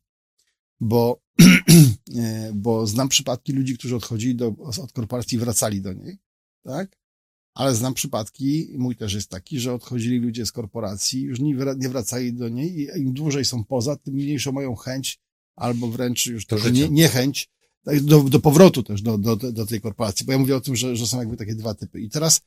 Bo, 0.80 1.22
e, 2.16 2.52
bo 2.56 2.88
znam 2.88 3.10
przypadki 3.10 3.54
ludzi, 3.54 3.78
którzy 3.78 3.96
odchodzili 3.96 4.36
do, 4.36 4.48
od 4.84 4.92
korporacji 4.94 5.36
i 5.36 5.40
wracali 5.40 5.82
do 5.82 5.94
niej, 5.94 6.18
tak? 6.64 6.98
Ale 7.54 7.76
znam 7.76 7.94
przypadki, 7.94 8.74
mój 8.78 8.96
też 8.96 9.14
jest 9.14 9.30
taki, 9.30 9.60
że 9.60 9.74
odchodzili 9.74 10.20
ludzie 10.20 10.46
z 10.46 10.52
korporacji, 10.52 11.22
już 11.22 11.40
nie, 11.40 11.56
wra- 11.56 11.78
nie 11.78 11.90
wracali 11.90 12.34
do 12.34 12.50
niej 12.50 12.80
i 12.80 13.02
im 13.02 13.14
dłużej 13.14 13.46
są 13.46 13.64
poza, 13.64 13.96
tym 13.96 14.14
mniejszą 14.14 14.52
mają 14.52 14.76
chęć 14.76 15.20
albo 15.56 15.88
wręcz 15.88 16.26
już 16.26 16.46
życia. 16.58 16.70
nie, 16.70 16.90
niechęć 16.90 17.46
tak, 17.46 17.55
do, 18.02 18.24
do 18.24 18.40
powrotu 18.40 18.84
też 18.84 19.02
do, 19.02 19.18
do, 19.18 19.36
do 19.36 19.66
tej 19.66 19.82
korporacji. 19.82 20.26
Bo 20.26 20.32
ja 20.32 20.38
mówię 20.40 20.56
o 20.56 20.62
tym, 20.62 20.76
że, 20.76 20.96
że 20.96 21.08
są 21.08 21.20
jakby 21.20 21.38
takie 21.38 21.56
dwa 21.56 21.74
typy. 21.74 22.02
I 22.02 22.10
teraz 22.10 22.42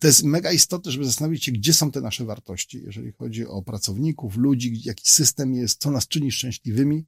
to 0.00 0.06
jest 0.06 0.22
mega 0.22 0.52
istotne, 0.52 0.92
żeby 0.92 1.04
zastanowić 1.04 1.44
się, 1.44 1.52
gdzie 1.52 1.72
są 1.72 1.90
te 1.90 2.00
nasze 2.00 2.24
wartości, 2.24 2.82
jeżeli 2.84 3.12
chodzi 3.12 3.46
o 3.46 3.62
pracowników, 3.62 4.36
ludzi, 4.36 4.80
jaki 4.84 5.10
system 5.10 5.54
jest, 5.54 5.80
co 5.80 5.90
nas 5.90 6.08
czyni 6.08 6.32
szczęśliwymi. 6.32 7.04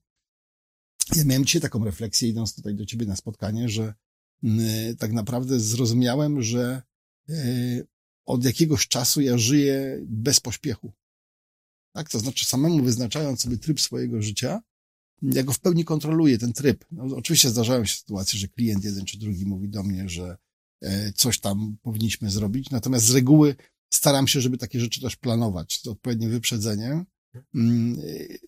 Ja 1.16 1.24
miałem 1.24 1.44
dzisiaj 1.44 1.62
taką 1.62 1.84
refleksję, 1.84 2.28
idąc 2.28 2.54
tutaj 2.54 2.74
do 2.74 2.86
ciebie 2.86 3.06
na 3.06 3.16
spotkanie, 3.16 3.68
że 3.68 3.94
y, 4.44 4.96
tak 4.98 5.12
naprawdę 5.12 5.60
zrozumiałem, 5.60 6.42
że 6.42 6.82
y, 7.28 7.86
od 8.26 8.44
jakiegoś 8.44 8.88
czasu 8.88 9.20
ja 9.20 9.38
żyję 9.38 10.00
bez 10.06 10.40
pośpiechu. 10.40 10.92
Tak, 11.92 12.10
to 12.10 12.18
znaczy 12.18 12.44
samemu 12.44 12.84
wyznaczając 12.84 13.40
sobie 13.40 13.58
tryb 13.58 13.80
swojego 13.80 14.22
życia, 14.22 14.62
ja 15.22 15.42
go 15.42 15.52
w 15.52 15.60
pełni 15.60 15.84
kontroluję, 15.84 16.38
ten 16.38 16.52
tryb. 16.52 16.84
No, 16.92 17.16
oczywiście 17.16 17.48
zdarzają 17.48 17.84
się 17.84 17.96
sytuacje, 17.96 18.38
że 18.38 18.48
klient 18.48 18.84
jeden 18.84 19.04
czy 19.04 19.18
drugi 19.18 19.46
mówi 19.46 19.68
do 19.68 19.82
mnie, 19.82 20.08
że 20.08 20.36
e, 20.80 21.12
coś 21.12 21.40
tam 21.40 21.76
powinniśmy 21.82 22.30
zrobić, 22.30 22.70
natomiast 22.70 23.06
z 23.06 23.14
reguły 23.14 23.56
staram 23.90 24.28
się, 24.28 24.40
żeby 24.40 24.58
takie 24.58 24.80
rzeczy 24.80 25.00
też 25.00 25.16
planować 25.16 25.80
z 25.82 25.86
odpowiednim 25.86 26.30
wyprzedzeniem. 26.30 27.04
Mm, 27.54 27.94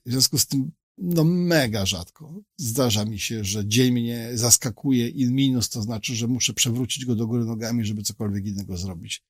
w 0.07 0.11
związku 0.11 0.39
z 0.39 0.47
tym, 0.47 0.71
no 0.99 1.25
mega 1.25 1.87
rzadko 1.87 2.43
zdarza 2.57 3.05
mi 3.05 3.19
się, 3.19 3.45
że 3.45 3.67
dzień 3.67 3.93
mnie 3.93 4.31
zaskakuje 4.35 5.09
i 5.09 5.33
minus 5.33 5.69
to 5.69 5.83
znaczy, 5.83 6.15
że 6.15 6.27
muszę 6.27 6.55
przewrócić 6.55 7.05
go 7.05 7.15
do 7.15 7.27
góry 7.27 7.45
nogami, 7.45 7.85
żeby 7.85 8.03
cokolwiek 8.03 8.47
innego 8.47 8.77
zrobić. 8.77 9.23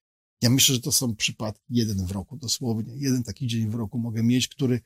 Ja 0.42 0.50
myślę, 0.50 0.74
że 0.74 0.80
to 0.80 0.92
są 0.92 1.16
przypadki 1.16 1.64
jeden 1.68 2.06
w 2.06 2.10
roku, 2.10 2.36
dosłownie. 2.36 2.96
Jeden 2.96 3.22
taki 3.22 3.46
dzień 3.46 3.70
w 3.70 3.74
roku 3.74 3.98
mogę 3.98 4.22
mieć, 4.22 4.48
który 4.48 4.80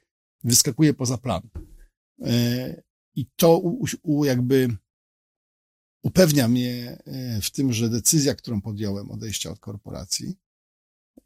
wyskakuje 0.45 0.95
poza 0.95 1.19
plan. 1.19 1.43
E, 2.23 2.83
I 3.15 3.27
to 3.37 3.59
u, 3.59 3.87
u, 4.03 4.25
jakby 4.25 4.77
upewnia 6.03 6.49
mnie 6.49 6.99
e, 7.07 7.41
w 7.41 7.51
tym, 7.51 7.73
że 7.73 7.89
decyzja, 7.89 8.35
którą 8.35 8.61
podjąłem 8.61 9.11
odejścia 9.11 9.51
od 9.51 9.59
korporacji 9.59 10.37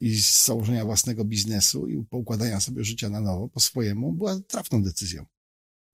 i 0.01 0.23
z 0.23 0.47
założenia 0.47 0.85
własnego 0.85 1.25
biznesu 1.25 1.87
i 1.87 2.05
poukładania 2.05 2.61
sobie 2.61 2.85
życia 2.85 3.09
na 3.09 3.21
nowo 3.21 3.49
po 3.49 3.61
swojemu, 3.61 4.13
była 4.13 4.41
trafną 4.41 4.83
decyzją. 4.83 5.27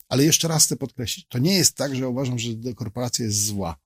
Ale 0.09 0.25
jeszcze 0.25 0.49
raz 0.49 0.65
chcę 0.65 0.77
podkreślić, 0.77 1.27
to 1.29 1.39
nie 1.39 1.55
jest 1.55 1.77
tak, 1.77 1.97
że 1.97 2.09
uważam, 2.09 2.39
że 2.39 2.51
korporacja 2.75 3.25
jest 3.25 3.45
zła. 3.45 3.77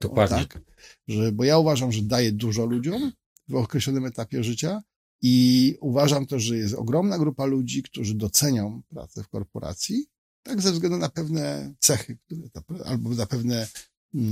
Dokładnie. 0.00 0.36
tak, 0.38 0.60
że, 1.08 1.32
bo 1.32 1.44
ja 1.44 1.58
uważam, 1.58 1.92
że 1.92 2.02
daje 2.02 2.32
dużo 2.32 2.66
ludziom 2.66 3.12
w 3.48 3.54
określonym 3.54 4.06
etapie 4.06 4.44
życia 4.44 4.82
i 5.22 5.76
uważam 5.80 6.26
też, 6.26 6.42
że 6.42 6.56
jest 6.56 6.74
ogromna 6.74 7.18
grupa 7.18 7.44
ludzi, 7.44 7.82
którzy 7.82 8.14
docenią 8.14 8.82
pracę 8.88 9.22
w 9.22 9.28
korporacji 9.28 10.06
tak, 10.44 10.62
ze 10.62 10.72
względu 10.72 10.98
na 10.98 11.08
pewne 11.08 11.74
cechy, 11.78 12.18
które, 12.26 12.84
albo 12.84 13.10
na 13.10 13.26
pewne. 13.26 13.68
Mm, 14.14 14.30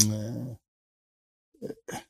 e, 1.63 2.03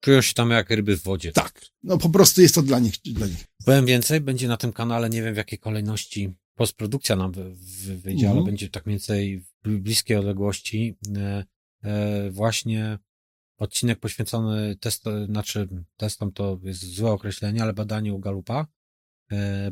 Czują 0.00 0.22
się 0.22 0.34
tam 0.34 0.50
jak 0.50 0.70
ryby 0.70 0.96
w 0.96 1.02
wodzie. 1.02 1.32
Tak. 1.32 1.60
No 1.82 1.98
po 1.98 2.08
prostu 2.08 2.42
jest 2.42 2.54
to 2.54 2.62
dla 2.62 2.78
nich. 2.78 2.94
Dla 3.04 3.26
nich. 3.26 3.44
Powiem 3.64 3.86
więcej, 3.86 4.20
będzie 4.20 4.48
na 4.48 4.56
tym 4.56 4.72
kanale, 4.72 5.10
nie 5.10 5.22
wiem 5.22 5.34
w 5.34 5.36
jakiej 5.36 5.58
kolejności 5.58 6.34
postprodukcja 6.54 7.16
nam 7.16 7.32
wyjdzie, 7.96 8.26
ale 8.26 8.38
mhm. 8.38 8.44
będzie 8.44 8.68
tak 8.68 8.86
mniej 8.86 8.98
więcej 8.98 9.44
w 9.64 9.78
bliskiej 9.78 10.16
odległości 10.16 10.96
e, 11.16 11.44
e, 11.82 12.30
właśnie 12.30 12.98
odcinek 13.58 14.00
poświęcony 14.00 14.76
test, 14.76 15.04
znaczy 15.26 15.68
testom 15.96 16.32
to 16.32 16.58
jest 16.62 16.94
złe 16.94 17.10
określenie, 17.10 17.62
ale 17.62 17.72
badaniu 17.72 18.18
Galupa, 18.18 18.66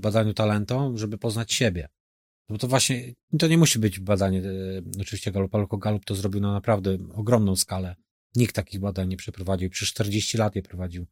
badaniu 0.01 0.35
talentom, 0.35 0.99
żeby 0.99 1.19
poznać 1.19 1.53
siebie. 1.53 1.89
No 2.53 2.59
to 2.59 2.69
właśnie, 2.69 3.15
to 3.39 3.47
nie 3.49 3.59
musi 3.59 3.79
być 3.79 4.01
badanie 4.01 4.43
e, 4.43 4.83
oczywiście 5.01 5.33
Galupa, 5.33 5.59
tylko 5.59 5.79
Galup 5.79 6.05
to 6.05 6.15
zrobił 6.15 6.41
na 6.41 6.53
naprawdę 6.53 6.99
ogromną 7.15 7.57
skalę. 7.57 7.97
Nikt 8.37 8.55
takich 8.55 8.81
badań 8.81 9.09
nie 9.09 9.17
przeprowadził. 9.17 9.71
Przez 9.71 9.89
40 9.89 10.39
lat 10.39 10.57
je 10.57 10.63
prowadził 10.63 11.07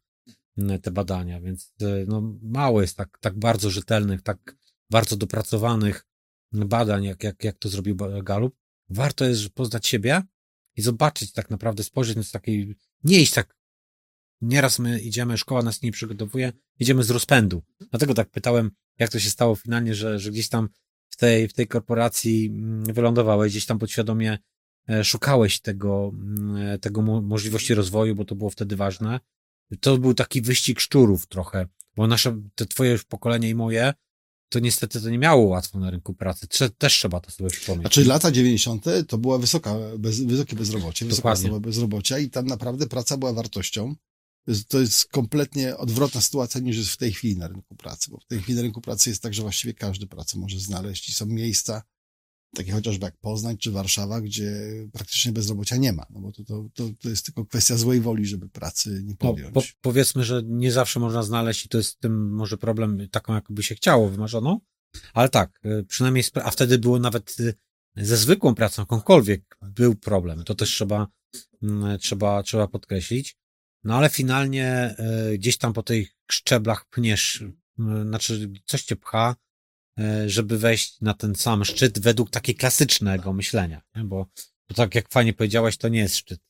te 0.81 0.91
badania, 0.91 1.41
więc 1.41 1.73
e, 1.81 2.05
no, 2.07 2.37
mało 2.41 2.81
jest 2.81 2.97
tak, 2.97 3.17
tak 3.21 3.39
bardzo 3.39 3.69
rzetelnych, 3.69 4.21
tak 4.21 4.55
bardzo 4.89 5.17
dopracowanych 5.17 6.07
badań, 6.51 7.03
jak, 7.03 7.23
jak, 7.23 7.43
jak 7.43 7.57
to 7.57 7.69
zrobił 7.69 7.95
Galup. 8.23 8.55
Warto 8.89 9.25
jest 9.25 9.49
poznać 9.49 9.87
siebie 9.87 10.21
i 10.75 10.81
zobaczyć 10.81 11.31
tak 11.31 11.49
naprawdę, 11.49 11.83
spojrzeć 11.83 12.27
z 12.27 12.31
takiej, 12.31 12.75
nie 13.03 13.21
iść 13.21 13.33
tak, 13.33 13.55
nieraz 14.41 14.79
my 14.79 14.99
idziemy, 14.99 15.37
szkoła 15.37 15.63
nas 15.63 15.81
nie 15.81 15.91
przygotowuje, 15.91 16.53
idziemy 16.79 17.03
z 17.03 17.09
rozpędu. 17.09 17.63
Dlatego 17.89 18.13
tak 18.13 18.29
pytałem, 18.29 18.71
jak 18.99 19.09
to 19.09 19.19
się 19.19 19.29
stało 19.29 19.55
finalnie, 19.55 19.95
że, 19.95 20.19
że 20.19 20.31
gdzieś 20.31 20.49
tam 20.49 20.69
tej, 21.21 21.47
w 21.47 21.53
tej 21.53 21.67
korporacji 21.67 22.45
mm, 22.45 22.83
wylądowałeś, 22.83 23.51
gdzieś 23.51 23.65
tam 23.65 23.79
podświadomie 23.79 24.37
e, 24.89 25.03
szukałeś 25.03 25.59
tego, 25.59 26.11
mm, 26.13 26.79
tego 26.79 27.01
możliwości 27.01 27.73
rozwoju, 27.73 28.15
bo 28.15 28.25
to 28.25 28.35
było 28.35 28.49
wtedy 28.49 28.75
ważne. 28.75 29.19
To 29.79 29.97
był 29.97 30.13
taki 30.13 30.41
wyścig 30.41 30.79
szczurów 30.79 31.27
trochę, 31.27 31.67
bo 31.95 32.07
nasze, 32.07 32.41
te 32.55 32.65
twoje 32.65 32.99
pokolenie 33.07 33.49
i 33.49 33.55
moje, 33.55 33.93
to 34.49 34.59
niestety 34.59 35.01
to 35.01 35.09
nie 35.09 35.17
miało 35.17 35.43
łatwo 35.43 35.79
na 35.79 35.91
rynku 35.91 36.13
pracy. 36.13 36.47
Też 36.77 36.93
trzeba 36.93 37.19
to 37.19 37.31
sobie 37.31 37.49
przypomnieć. 37.49 37.83
Znaczy 37.83 38.05
lata 38.05 38.31
90. 38.31 38.85
to 39.07 39.17
była 39.17 39.37
wysoka, 39.37 39.75
bez, 39.99 40.23
wysokie 40.23 40.55
bezrobocie, 40.55 41.05
wysoka 41.05 41.59
bezrobocia 41.59 42.19
i 42.19 42.29
tam 42.29 42.45
naprawdę 42.45 42.87
praca 42.87 43.17
była 43.17 43.33
wartością. 43.33 43.95
To 44.67 44.79
jest 44.79 45.05
kompletnie 45.05 45.77
odwrotna 45.77 46.21
sytuacja 46.21 46.61
niż 46.61 46.77
jest 46.77 46.89
w 46.89 46.97
tej 46.97 47.13
chwili 47.13 47.37
na 47.37 47.47
rynku 47.47 47.75
pracy, 47.75 48.11
bo 48.11 48.19
w 48.19 48.25
tej 48.25 48.41
chwili 48.41 48.55
na 48.55 48.61
rynku 48.61 48.81
pracy 48.81 49.09
jest 49.09 49.23
tak, 49.23 49.33
że 49.33 49.41
właściwie 49.41 49.73
każdy 49.73 50.07
pracę 50.07 50.39
może 50.39 50.59
znaleźć 50.59 51.09
i 51.09 51.13
są 51.13 51.25
miejsca, 51.25 51.83
takie 52.55 52.71
chociażby 52.71 53.05
jak 53.05 53.17
Poznań 53.17 53.57
czy 53.57 53.71
Warszawa, 53.71 54.21
gdzie 54.21 54.51
praktycznie 54.93 55.31
bezrobocia 55.31 55.77
nie 55.77 55.93
ma, 55.93 56.05
no 56.09 56.19
bo 56.19 56.31
to, 56.31 56.43
to, 56.43 56.65
to, 56.73 56.89
to 57.01 57.09
jest 57.09 57.25
tylko 57.25 57.45
kwestia 57.45 57.77
złej 57.77 58.01
woli, 58.01 58.25
żeby 58.25 58.49
pracy 58.49 59.03
nie 59.03 59.15
podjąć. 59.15 59.55
No, 59.55 59.61
po, 59.61 59.67
powiedzmy, 59.81 60.23
że 60.23 60.43
nie 60.45 60.71
zawsze 60.71 60.99
można 60.99 61.23
znaleźć 61.23 61.65
i 61.65 61.69
to 61.69 61.77
jest 61.77 61.99
tym 61.99 62.33
może 62.33 62.57
problem 62.57 63.09
taką, 63.09 63.33
jakby 63.33 63.63
się 63.63 63.75
chciało, 63.75 64.09
wymarzoną, 64.09 64.59
ale 65.13 65.29
tak, 65.29 65.59
y, 65.65 65.83
przynajmniej, 65.83 66.23
a 66.43 66.51
wtedy 66.51 66.77
było 66.77 66.99
nawet 66.99 67.39
y, 67.39 67.53
ze 67.97 68.17
zwykłą 68.17 68.55
pracą, 68.55 68.81
jakąkolwiek 68.81 69.57
był 69.61 69.95
problem. 69.95 70.43
To 70.43 70.55
też 70.55 70.69
trzeba, 70.69 71.07
mm, 71.63 71.99
trzeba, 71.99 72.43
trzeba 72.43 72.67
podkreślić. 72.67 73.40
No 73.83 73.97
ale 73.97 74.09
finalnie 74.09 74.95
y, 75.31 75.37
gdzieś 75.37 75.57
tam 75.57 75.73
po 75.73 75.83
tych 75.83 76.15
szczeblach 76.31 76.85
pniesz, 76.89 77.41
y, 77.41 77.53
znaczy 78.03 78.51
coś 78.65 78.83
cię 78.83 78.95
pcha, 78.95 79.35
y, 79.99 80.29
żeby 80.29 80.57
wejść 80.57 81.01
na 81.01 81.13
ten 81.13 81.35
sam 81.35 81.65
szczyt 81.65 81.99
według 81.99 82.29
takiego 82.29 82.59
klasycznego 82.59 83.33
myślenia, 83.33 83.81
nie? 83.95 84.03
Bo, 84.03 84.27
bo 84.69 84.75
tak 84.75 84.95
jak 84.95 85.09
fajnie 85.09 85.33
powiedziałeś, 85.33 85.77
to 85.77 85.87
nie 85.87 85.99
jest 85.99 86.15
szczyt. 86.15 86.41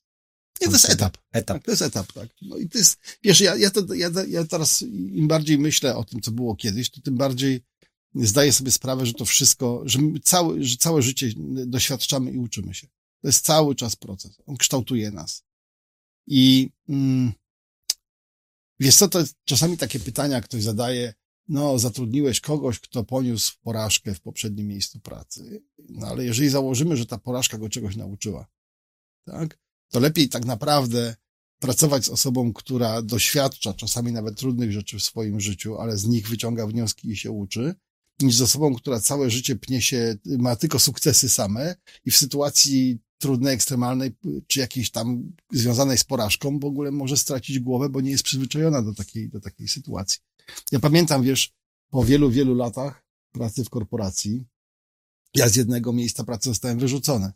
Nie, 0.61 0.67
to 0.67 0.73
jest 0.73 0.89
etap. 0.89 1.17
Etap. 1.31 1.57
Tak, 1.57 1.65
to 1.65 1.71
jest 1.71 1.81
etap, 1.81 2.13
tak. 2.13 2.29
No 2.41 2.57
i 2.57 2.69
to 2.69 2.77
jest, 2.77 2.99
wiesz, 3.23 3.41
ja, 3.41 3.55
ja, 3.55 3.69
to, 3.69 3.93
ja, 3.93 4.09
ja 4.27 4.45
teraz 4.45 4.81
im 4.91 5.27
bardziej 5.27 5.57
myślę 5.57 5.95
o 5.95 6.03
tym, 6.03 6.21
co 6.21 6.31
było 6.31 6.55
kiedyś, 6.55 6.89
to 6.89 7.01
tym 7.01 7.17
bardziej 7.17 7.61
zdaję 8.15 8.53
sobie 8.53 8.71
sprawę, 8.71 9.05
że 9.05 9.13
to 9.13 9.25
wszystko, 9.25 9.81
że, 9.85 9.99
całe, 10.23 10.63
że 10.63 10.77
całe 10.77 11.01
życie 11.01 11.31
doświadczamy 11.65 12.31
i 12.31 12.37
uczymy 12.37 12.73
się. 12.73 12.87
To 13.21 13.27
jest 13.27 13.45
cały 13.45 13.75
czas 13.75 13.95
proces. 13.95 14.37
On 14.45 14.57
kształtuje 14.57 15.11
nas. 15.11 15.43
I 16.33 16.69
mm, 16.89 17.31
wiesz 18.79 18.95
co, 18.95 19.07
to 19.07 19.23
czasami 19.45 19.77
takie 19.77 19.99
pytania 19.99 20.41
ktoś 20.41 20.63
zadaje, 20.63 21.13
no 21.47 21.79
zatrudniłeś 21.79 22.39
kogoś, 22.39 22.79
kto 22.79 23.03
poniósł 23.03 23.53
porażkę 23.61 24.15
w 24.15 24.21
poprzednim 24.21 24.67
miejscu 24.67 24.99
pracy. 24.99 25.63
No 25.89 26.07
ale 26.07 26.25
jeżeli 26.25 26.49
założymy, 26.49 26.97
że 26.97 27.05
ta 27.05 27.17
porażka 27.17 27.57
go 27.57 27.69
czegoś 27.69 27.95
nauczyła, 27.95 28.47
tak, 29.25 29.59
to 29.89 29.99
lepiej 29.99 30.29
tak 30.29 30.45
naprawdę 30.45 31.15
pracować 31.59 32.05
z 32.05 32.09
osobą, 32.09 32.53
która 32.53 33.01
doświadcza 33.01 33.73
czasami 33.73 34.11
nawet 34.11 34.37
trudnych 34.37 34.71
rzeczy 34.71 34.99
w 34.99 35.03
swoim 35.03 35.39
życiu, 35.39 35.77
ale 35.77 35.97
z 35.97 36.05
nich 36.07 36.29
wyciąga 36.29 36.67
wnioski 36.67 37.09
i 37.09 37.17
się 37.17 37.31
uczy, 37.31 37.75
niż 38.21 38.35
z 38.35 38.41
osobą, 38.41 38.75
która 38.75 38.99
całe 38.99 39.29
życie 39.29 39.55
pnie 39.55 39.81
się, 39.81 40.15
ma 40.25 40.55
tylko 40.55 40.79
sukcesy 40.79 41.29
same 41.29 41.75
i 42.05 42.11
w 42.11 42.17
sytuacji 42.17 42.99
trudnej, 43.21 43.53
ekstremalnej, 43.53 44.11
czy 44.47 44.59
jakiejś 44.59 44.91
tam 44.91 45.31
związanej 45.51 45.97
z 45.97 46.03
porażką, 46.03 46.59
w 46.59 46.65
ogóle 46.65 46.91
może 46.91 47.17
stracić 47.17 47.59
głowę, 47.59 47.89
bo 47.89 48.01
nie 48.01 48.11
jest 48.11 48.23
przyzwyczajona 48.23 48.81
do 48.81 48.93
takiej, 48.93 49.29
do 49.29 49.39
takiej 49.39 49.67
sytuacji. 49.67 50.19
Ja 50.71 50.79
pamiętam, 50.79 51.23
wiesz, 51.23 51.53
po 51.89 52.03
wielu, 52.03 52.31
wielu 52.31 52.55
latach 52.55 53.05
pracy 53.31 53.63
w 53.63 53.69
korporacji, 53.69 54.45
ja 55.35 55.49
z 55.49 55.55
jednego 55.55 55.93
miejsca 55.93 56.23
pracy 56.23 56.49
zostałem 56.49 56.79
wyrzucony. 56.79 57.31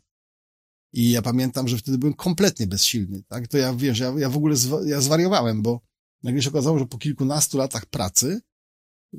I 0.92 1.10
ja 1.10 1.22
pamiętam, 1.22 1.68
że 1.68 1.78
wtedy 1.78 1.98
byłem 1.98 2.14
kompletnie 2.14 2.66
bezsilny, 2.66 3.22
tak? 3.28 3.48
To 3.48 3.58
ja, 3.58 3.74
wiesz, 3.74 3.98
ja, 3.98 4.14
ja 4.18 4.30
w 4.30 4.36
ogóle 4.36 4.56
zwa, 4.56 4.78
ja 4.84 5.00
zwariowałem, 5.00 5.62
bo 5.62 5.80
nagle 6.22 6.42
się 6.42 6.50
okazało, 6.50 6.78
że 6.78 6.86
po 6.86 6.98
kilkunastu 6.98 7.58
latach 7.58 7.86
pracy 7.86 8.40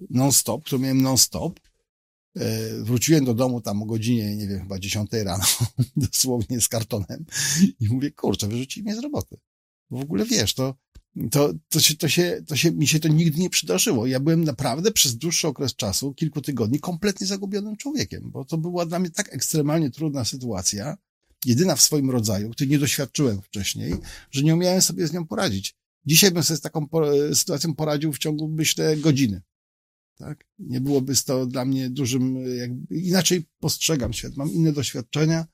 non-stop, 0.09 0.65
którą 0.65 0.81
miałem 0.81 1.01
non-stop, 1.01 1.59
wróciłem 2.79 3.25
do 3.25 3.33
domu 3.33 3.61
tam 3.61 3.83
o 3.83 3.85
godzinie, 3.85 4.35
nie 4.35 4.47
wiem, 4.47 4.59
chyba 4.59 4.79
10 4.79 5.11
rano, 5.13 5.43
dosłownie 5.95 6.61
z 6.61 6.67
kartonem 6.67 7.25
i 7.79 7.87
mówię, 7.89 8.11
kurczę, 8.11 8.47
wyrzucili 8.47 8.83
mnie 8.83 8.95
z 8.95 8.99
roboty. 8.99 9.37
W 9.91 10.01
ogóle 10.01 10.25
wiesz, 10.25 10.53
to, 10.53 10.75
to, 11.31 11.53
to, 11.69 11.79
się, 11.79 11.95
to, 11.95 12.09
się, 12.09 12.41
to 12.47 12.55
się, 12.55 12.71
mi 12.71 12.87
się 12.87 12.99
to 12.99 13.07
nigdy 13.07 13.41
nie 13.41 13.49
przydarzyło. 13.49 14.07
Ja 14.07 14.19
byłem 14.19 14.43
naprawdę 14.43 14.91
przez 14.91 15.17
dłuższy 15.17 15.47
okres 15.47 15.75
czasu, 15.75 16.13
kilku 16.13 16.41
tygodni, 16.41 16.79
kompletnie 16.79 17.27
zagubionym 17.27 17.77
człowiekiem, 17.77 18.31
bo 18.31 18.45
to 18.45 18.57
była 18.57 18.85
dla 18.85 18.99
mnie 18.99 19.09
tak 19.09 19.33
ekstremalnie 19.33 19.91
trudna 19.91 20.25
sytuacja, 20.25 20.97
jedyna 21.45 21.75
w 21.75 21.81
swoim 21.81 22.11
rodzaju, 22.11 22.49
której 22.49 22.71
nie 22.71 22.79
doświadczyłem 22.79 23.41
wcześniej, 23.41 23.93
że 24.31 24.43
nie 24.43 24.53
umiałem 24.53 24.81
sobie 24.81 25.07
z 25.07 25.13
nią 25.13 25.27
poradzić. 25.27 25.75
Dzisiaj 26.05 26.31
bym 26.31 26.43
sobie 26.43 26.57
z 26.57 26.61
taką 26.61 26.87
sytuacją 27.33 27.75
poradził 27.75 28.13
w 28.13 28.17
ciągu, 28.17 28.47
myślę, 28.47 28.97
godziny 28.97 29.41
tak? 30.17 30.45
Nie 30.59 30.81
byłoby 30.81 31.13
to 31.25 31.45
dla 31.45 31.65
mnie 31.65 31.89
dużym, 31.89 32.37
jakby, 32.57 32.95
inaczej 32.95 33.45
postrzegam 33.59 34.13
świat, 34.13 34.37
mam 34.37 34.51
inne 34.51 34.71
doświadczenia 34.71 35.47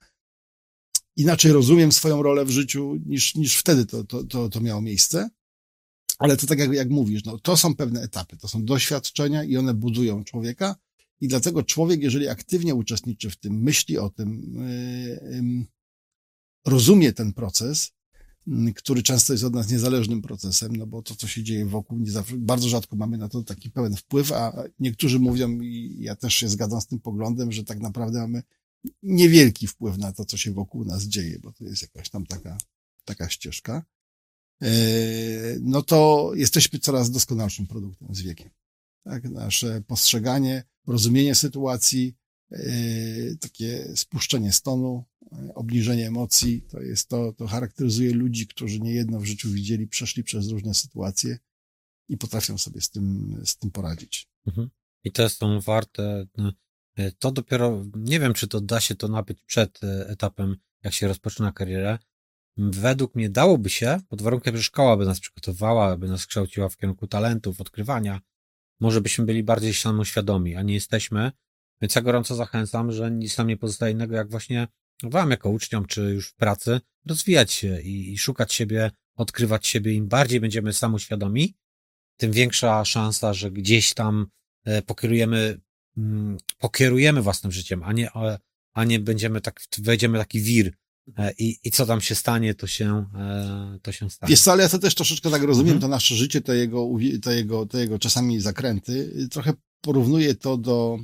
inaczej 1.16 1.52
rozumiem 1.52 1.92
swoją 1.92 2.24
rolę 2.24 2.46
w 2.46 2.50
życiu 2.50 2.96
niż, 3.06 3.36
niż 3.36 3.58
wtedy 3.58 3.86
to, 3.86 4.04
to, 4.04 4.24
to, 4.24 4.50
to 4.50 4.62
miało 4.62 4.82
miejsce. 4.82 5.30
Ale 6.20 6.38
to 6.38 6.48
tak 6.48 6.60
jak, 6.60 6.74
jak 6.74 6.90
mówisz, 6.90 7.24
no, 7.24 7.40
to 7.40 7.58
są 7.58 7.76
pewne 7.76 8.02
etapy, 8.02 8.38
to 8.38 8.48
są 8.48 8.66
doświadczenia 8.66 9.44
i 9.44 9.58
one 9.58 9.74
budują 9.74 10.24
człowieka. 10.24 10.76
I 11.22 11.28
dlatego 11.28 11.64
człowiek, 11.64 12.02
jeżeli 12.02 12.28
aktywnie 12.28 12.76
uczestniczy 12.76 13.30
w 13.30 13.38
tym, 13.38 13.62
myśli 13.62 13.98
o 13.98 14.10
tym, 14.10 14.54
yy, 14.56 15.32
yy, 15.60 15.66
rozumie 16.66 17.14
ten 17.14 17.34
proces, 17.34 17.92
który 18.76 19.04
często 19.04 19.34
jest 19.34 19.46
od 19.46 19.54
nas 19.54 19.72
niezależnym 19.72 20.22
procesem, 20.22 20.76
no 20.76 20.88
bo 20.88 21.02
to, 21.02 21.16
co 21.16 21.28
się 21.28 21.44
dzieje 21.44 21.66
wokół, 21.66 22.00
nie 22.00 22.12
zawsze, 22.12 22.38
bardzo 22.38 22.70
rzadko 22.70 22.96
mamy 22.96 23.18
na 23.18 23.30
to 23.30 23.44
taki 23.44 23.72
pełen 23.72 23.96
wpływ, 23.96 24.32
a 24.32 24.64
niektórzy 24.80 25.20
mówią, 25.20 25.62
i 25.62 25.98
ja 26.00 26.16
też 26.16 26.36
się 26.36 26.50
zgadzam 26.50 26.82
z 26.82 26.88
tym 26.88 27.00
poglądem, 27.00 27.52
że 27.52 27.64
tak 27.64 27.80
naprawdę 27.80 28.20
mamy 28.20 28.44
niewielki 29.04 29.68
wpływ 29.68 29.98
na 29.98 30.14
to, 30.14 30.26
co 30.26 30.38
się 30.38 30.52
wokół 30.52 30.86
nas 30.86 31.04
dzieje, 31.04 31.40
bo 31.40 31.52
to 31.52 31.64
jest 31.64 31.82
jakaś 31.82 32.10
tam 32.10 32.26
taka, 32.26 32.58
taka 33.06 33.30
ścieżka. 33.30 33.86
E, 34.62 34.70
no 35.62 35.82
to 35.82 36.32
jesteśmy 36.36 36.80
coraz 36.80 37.12
doskonalszym 37.12 37.68
produktem 37.68 38.16
z 38.16 38.22
wiekiem. 38.22 38.50
Tak, 39.04 39.24
nasze 39.24 39.82
postrzeganie, 39.88 40.64
rozumienie 40.88 41.36
sytuacji, 41.36 42.16
takie 43.40 43.96
spuszczenie 43.96 44.52
stonu, 44.52 45.06
e, 45.32 45.54
obniżenie 45.56 46.08
emocji, 46.08 46.62
to 46.62 46.82
jest 46.82 47.10
to, 47.10 47.34
to 47.34 47.48
charakteryzuje 47.48 48.14
ludzi, 48.14 48.48
którzy 48.48 48.80
niejedno 48.80 49.20
w 49.20 49.26
życiu 49.26 49.50
widzieli, 49.50 49.88
przeszli 49.88 50.24
przez 50.24 50.50
różne 50.50 50.74
sytuacje 50.74 51.38
i 52.10 52.18
potrafią 52.18 52.58
sobie 52.58 52.82
z 52.82 52.90
tym, 52.90 53.38
z 53.46 53.58
tym 53.58 53.72
poradzić. 53.72 54.30
Mhm. 54.48 54.70
I 55.04 55.12
te 55.12 55.30
są 55.30 55.60
warte, 55.60 56.26
no, 56.38 56.54
to 57.20 57.32
dopiero, 57.32 57.86
nie 57.96 58.20
wiem, 58.20 58.34
czy 58.34 58.48
to 58.48 58.62
da 58.62 58.80
się 58.80 58.96
to 58.96 59.08
nabyć 59.08 59.44
przed 59.44 59.80
etapem, 59.84 60.58
jak 60.84 60.94
się 60.94 61.08
rozpoczyna 61.08 61.52
karierę, 61.52 62.00
według 62.58 63.16
mnie 63.16 63.30
dałoby 63.30 63.70
się, 63.70 64.00
pod 64.10 64.22
warunkiem, 64.22 64.58
że 64.58 64.64
szkoła 64.64 64.98
by 64.98 65.06
nas 65.06 65.20
przygotowała, 65.20 65.98
by 65.98 66.08
nas 66.08 66.26
kształciła 66.26 66.70
w 66.70 66.78
kierunku 66.78 67.08
talentów, 67.08 67.62
odkrywania, 67.62 68.22
może 68.80 69.02
byśmy 69.02 69.26
byli 69.26 69.44
bardziej 69.44 69.74
samoświadomi, 69.74 70.56
a 70.56 70.62
nie 70.62 70.74
jesteśmy. 70.74 71.32
Więc 71.84 71.96
ja 71.96 72.02
gorąco 72.02 72.36
zachęcam, 72.36 72.92
że 72.92 73.12
nic 73.12 73.38
nam 73.38 73.48
nie 73.48 73.58
pozostaje 73.58 73.94
innego, 73.94 74.16
jak 74.16 74.30
właśnie 74.30 74.68
wam 75.04 75.32
jako 75.32 75.50
uczniom, 75.50 75.86
czy 75.86 76.02
już 76.02 76.30
w 76.30 76.36
pracy, 76.36 76.82
rozwijać 77.06 77.52
się 77.52 77.82
i, 77.82 78.14
i 78.14 78.18
szukać 78.18 78.54
siebie, 78.54 78.92
odkrywać 79.16 79.68
siebie. 79.68 79.94
Im 79.94 80.08
bardziej 80.08 80.40
będziemy 80.40 80.74
samoświadomi, 80.74 81.56
tym 82.18 82.32
większa 82.32 82.86
szansa, 82.86 83.34
że 83.34 83.52
gdzieś 83.52 83.94
tam 83.94 84.28
e, 84.66 84.82
pokierujemy, 84.82 85.62
mm, 85.98 86.38
pokierujemy 86.58 87.22
własnym 87.22 87.52
życiem, 87.52 87.84
a 87.84 87.94
nie, 87.94 88.10
a 88.74 88.84
nie 88.84 89.00
będziemy 89.00 89.42
tak, 89.42 89.62
wejdziemy 89.78 90.18
taki 90.18 90.42
wir 90.42 90.72
E, 91.18 91.34
I, 91.38 91.60
I 91.64 91.72
co 91.72 91.86
tam 91.86 92.02
się 92.02 92.16
stanie, 92.16 92.56
to 92.56 92.68
się, 92.68 93.06
e, 93.16 93.80
to 93.82 93.92
się 93.92 94.10
stanie. 94.10 94.30
Wiesz 94.30 94.42
co, 94.42 94.52
ale 94.52 94.64
ja 94.64 94.70
to 94.70 94.80
też 94.80 94.96
troszeczkę 94.96 95.32
tak 95.32 95.44
rozumiem, 95.44 95.74
mhm. 95.74 95.82
to 95.82 95.88
nasze 95.88 96.16
życie, 96.16 96.42
te 96.42 96.56
jego, 96.56 96.90
te, 97.22 97.36
jego, 97.36 97.66
te 97.66 97.80
jego 97.80 98.00
czasami 98.00 98.40
zakręty. 98.40 99.28
Trochę 99.32 99.54
porównuję 99.82 100.36
to 100.36 100.58
do, 100.58 101.00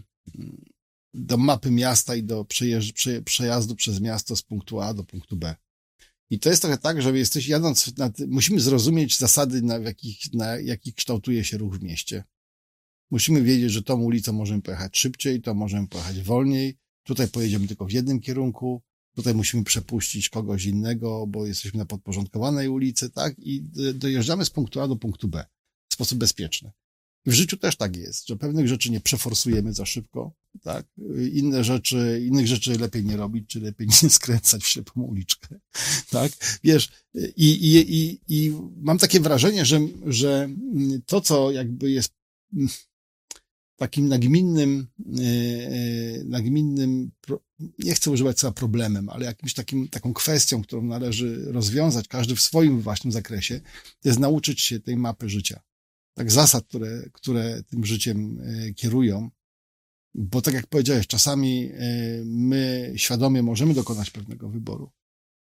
do 1.14 1.38
mapy 1.38 1.72
miasta 1.72 2.16
i 2.16 2.24
do 2.24 2.46
przejazdu 3.26 3.76
przez 3.76 4.00
miasto 4.00 4.36
z 4.36 4.42
punktu 4.42 4.82
A 4.82 4.94
do 4.94 5.04
punktu 5.04 5.38
B. 5.38 5.56
I 6.30 6.40
to 6.40 6.50
jest 6.50 6.62
trochę 6.62 6.78
tak, 6.78 7.02
że 7.02 7.18
jesteś 7.18 7.48
jadąc, 7.48 7.98
nad, 7.98 8.20
musimy 8.20 8.60
zrozumieć 8.60 9.18
zasady, 9.18 9.62
na 9.62 9.78
jakich, 9.78 10.34
na 10.34 10.58
jakich 10.58 10.96
kształtuje 10.96 11.44
się 11.44 11.58
ruch 11.58 11.76
w 11.76 11.84
mieście. 11.84 12.24
Musimy 13.12 13.42
wiedzieć, 13.42 13.72
że 13.72 13.84
tą 13.84 14.02
ulicą 14.02 14.34
możemy 14.34 14.62
pojechać 14.62 14.98
szybciej, 14.98 15.42
to 15.42 15.54
możemy 15.54 15.88
pojechać 15.88 16.22
wolniej, 16.22 16.78
tutaj 17.04 17.28
pojedziemy 17.28 17.68
tylko 17.68 17.86
w 17.86 17.92
jednym 17.92 18.20
kierunku, 18.20 18.82
tutaj 19.16 19.34
musimy 19.34 19.64
przepuścić 19.64 20.30
kogoś 20.30 20.66
innego, 20.66 21.28
bo 21.28 21.46
jesteśmy 21.46 21.78
na 21.78 21.86
podporządkowanej 21.86 22.68
ulicy, 22.68 23.10
tak? 23.10 23.36
I 23.40 23.64
dojeżdżamy 23.94 24.46
z 24.46 24.50
punktu 24.50 24.82
A 24.82 24.88
do 24.88 24.96
punktu 24.96 25.28
B 25.28 25.46
w 25.90 25.94
sposób 25.94 26.18
bezpieczny. 26.18 26.72
W 27.26 27.32
życiu 27.32 27.58
też 27.58 27.76
tak 27.76 27.98
jest, 27.98 28.28
że 28.28 28.38
pewnych 28.38 28.68
rzeczy 28.68 28.92
nie 28.92 29.00
przeforsujemy 29.00 29.74
za 29.74 29.86
szybko, 29.86 30.34
tak? 30.64 30.88
Inne 31.34 31.64
rzeczy, 31.64 32.22
innych 32.28 32.48
rzeczy 32.48 32.78
lepiej 32.80 33.06
nie 33.06 33.18
robić, 33.18 33.50
czy 33.50 33.60
lepiej 33.60 33.88
nie 34.04 34.10
skręcać 34.20 34.64
w 34.64 34.68
ślepą 34.68 35.02
uliczkę, 35.02 35.60
tak? 36.10 36.32
Wiesz, 36.64 36.90
i, 37.36 37.50
i, 37.50 37.96
i, 37.96 38.20
i 38.28 38.54
mam 38.78 38.98
takie 38.98 39.20
wrażenie, 39.20 39.66
że, 39.66 39.80
że 40.06 40.50
to, 41.06 41.22
co 41.22 41.52
jakby 41.52 41.92
jest 41.92 42.14
takim 43.80 44.08
nagminnym, 44.08 44.88
e, 45.00 45.22
e, 45.22 46.24
nagminnym, 46.24 47.12
nie 47.80 47.94
chcę 47.94 48.12
używać 48.12 48.40
słowa 48.40 48.54
problemem, 48.54 49.10
ale 49.10 49.26
jakimś 49.26 49.54
takim, 49.54 49.88
taką 49.88 50.14
kwestią, 50.14 50.62
którą 50.62 50.82
należy 50.82 51.52
rozwiązać, 51.52 52.08
każdy 52.08 52.36
w 52.36 52.42
swoim 52.42 52.82
własnym 52.82 53.12
zakresie, 53.12 53.62
to 54.02 54.10
jest 54.10 54.20
nauczyć 54.20 54.62
się 54.62 54.80
tej 54.80 54.98
mapy 54.98 55.30
życia. 55.30 55.62
Tak 56.20 56.32
zasad, 56.32 56.68
które, 56.68 57.10
które 57.14 57.64
tym 57.64 57.86
życiem 57.86 58.40
e, 58.42 58.74
kierują, 58.74 59.30
bo 60.16 60.42
tak 60.42 60.54
jak 60.54 60.68
powiedziałeś, 60.68 61.08
czasami 61.08 61.72
my 62.26 62.94
świadomie 62.96 63.44
możemy 63.44 63.74
dokonać 63.74 64.10
pewnego 64.10 64.50
wyboru, 64.50 64.92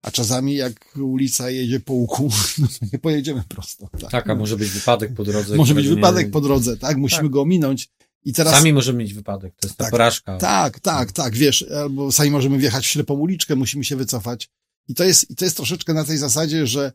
a 0.01 0.11
czasami 0.11 0.55
jak 0.55 0.97
ulica 0.97 1.49
jedzie 1.49 1.79
po 1.79 1.93
łuku, 1.93 2.29
no 2.57 2.67
nie 2.93 2.99
pojedziemy 2.99 3.43
prosto. 3.47 3.89
Tak, 4.01 4.11
tak 4.11 4.29
a 4.29 4.35
może 4.35 4.57
być 4.57 4.69
wypadek 4.69 5.13
po 5.13 5.23
drodze. 5.23 5.55
Może 5.55 5.75
być 5.75 5.87
wypadek 5.87 6.25
nie... 6.25 6.31
po 6.31 6.41
drodze, 6.41 6.77
tak? 6.77 6.97
Musimy 6.97 7.21
tak. 7.21 7.31
go 7.31 7.41
ominąć 7.41 7.89
i 8.23 8.33
teraz... 8.33 8.53
Sami 8.53 8.73
możemy 8.73 8.99
mieć 8.99 9.13
wypadek, 9.13 9.55
to 9.59 9.67
jest 9.67 9.77
ta 9.77 9.83
tak, 9.83 9.91
porażka. 9.91 10.37
Tak, 10.37 10.79
tak, 10.79 11.11
tak, 11.11 11.35
wiesz, 11.35 11.65
albo 11.81 12.11
sami 12.11 12.31
możemy 12.31 12.57
wjechać 12.57 12.85
w 12.85 12.89
ślepą 12.89 13.13
uliczkę, 13.13 13.55
musimy 13.55 13.83
się 13.83 13.95
wycofać. 13.95 14.49
I 14.87 14.95
to 14.95 15.03
jest, 15.03 15.31
i 15.31 15.35
to 15.35 15.45
jest 15.45 15.57
troszeczkę 15.57 15.93
na 15.93 16.03
tej 16.03 16.17
zasadzie, 16.17 16.67
że 16.67 16.91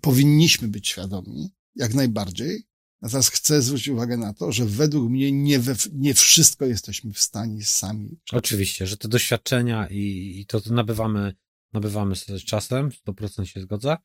powinniśmy 0.00 0.68
być 0.68 0.88
świadomi, 0.88 1.55
jak 1.76 1.94
najbardziej. 1.94 2.66
Natomiast 3.02 3.30
chcę 3.30 3.62
zwrócić 3.62 3.88
uwagę 3.88 4.16
na 4.16 4.34
to, 4.34 4.52
że 4.52 4.64
według 4.64 5.10
mnie 5.10 5.32
nie, 5.32 5.58
we, 5.58 5.74
nie 5.92 6.14
wszystko 6.14 6.64
jesteśmy 6.64 7.12
w 7.12 7.20
stanie 7.20 7.64
sami. 7.64 8.20
Oczywiście, 8.32 8.86
że 8.86 8.96
te 8.96 9.08
doświadczenia 9.08 9.88
i, 9.88 10.34
i 10.40 10.46
to, 10.46 10.60
to 10.60 10.74
nabywamy, 10.74 11.34
nabywamy 11.72 12.16
z 12.16 12.44
czasem, 12.44 12.90
100% 13.06 13.44
się 13.44 13.60
zgodzę, 13.60 13.96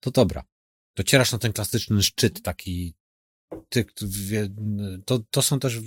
to 0.00 0.10
dobra. 0.10 0.44
Docierasz 0.96 1.32
na 1.32 1.38
ten 1.38 1.52
klasyczny 1.52 2.02
szczyt 2.02 2.42
taki 2.42 2.94
ty, 3.68 3.86
to, 5.04 5.18
to 5.30 5.42
są 5.42 5.60
też 5.60 5.80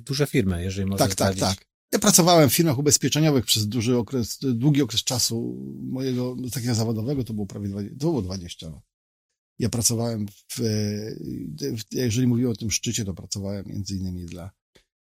duże 0.00 0.26
firmy, 0.26 0.62
jeżeli 0.62 0.90
można 0.90 1.06
Tak, 1.06 1.14
tak, 1.14 1.36
tak. 1.36 1.66
Ja 1.92 1.98
pracowałem 1.98 2.50
w 2.50 2.54
firmach 2.54 2.78
ubezpieczeniowych 2.78 3.44
przez 3.44 3.68
duży 3.68 3.96
okres, 3.96 4.38
długi 4.42 4.82
okres 4.82 5.04
czasu 5.04 5.64
mojego 5.82 6.36
takiego 6.52 6.74
zawodowego, 6.74 7.24
to 7.24 7.34
było 7.34 7.46
prawie 7.46 7.68
20, 7.68 7.96
to 7.98 8.06
było 8.06 8.22
20 8.22 8.68
lat. 8.68 8.80
Ja 9.58 9.68
pracowałem 9.68 10.26
w, 10.52 10.60
jeżeli 11.92 12.26
mówiłem 12.26 12.52
o 12.52 12.56
tym 12.56 12.70
szczycie, 12.70 13.04
to 13.04 13.14
pracowałem 13.14 13.66
między 13.66 13.96
innymi 13.96 14.26
dla 14.26 14.50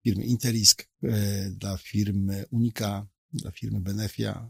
firmy 0.03 0.25
Intelisk, 0.25 0.87
e, 1.03 1.49
dla 1.51 1.77
firmy 1.77 2.45
Unika, 2.51 3.07
dla 3.33 3.51
firmy 3.51 3.81
Benefia, 3.81 4.49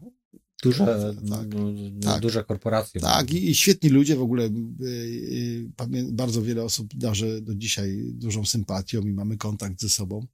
Duże, 0.62 1.14
tak, 1.30 1.46
no, 1.52 1.72
tak, 2.02 2.20
duże 2.20 2.44
korporacje. 2.44 3.00
Tak, 3.00 3.32
i, 3.32 3.50
i 3.50 3.54
świetni 3.54 3.90
ludzie 3.90 4.16
w 4.16 4.22
ogóle. 4.22 4.44
Y, 4.44 4.50
y, 4.84 5.68
bardzo 6.12 6.42
wiele 6.42 6.64
osób 6.64 6.94
darzę 6.94 7.40
do 7.40 7.54
dzisiaj 7.54 8.04
dużą 8.12 8.44
sympatią 8.44 9.00
i 9.00 9.12
mamy 9.12 9.36
kontakt 9.36 9.80
ze 9.80 9.88
sobą. 9.88 10.26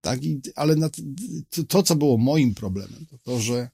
Tak, 0.00 0.24
i, 0.24 0.40
ale 0.54 0.76
na, 0.76 0.90
to, 1.50 1.64
to, 1.64 1.82
co 1.82 1.96
było 1.96 2.18
moim 2.18 2.54
problemem, 2.54 3.06
to 3.06 3.18
to, 3.18 3.40
że 3.40 3.70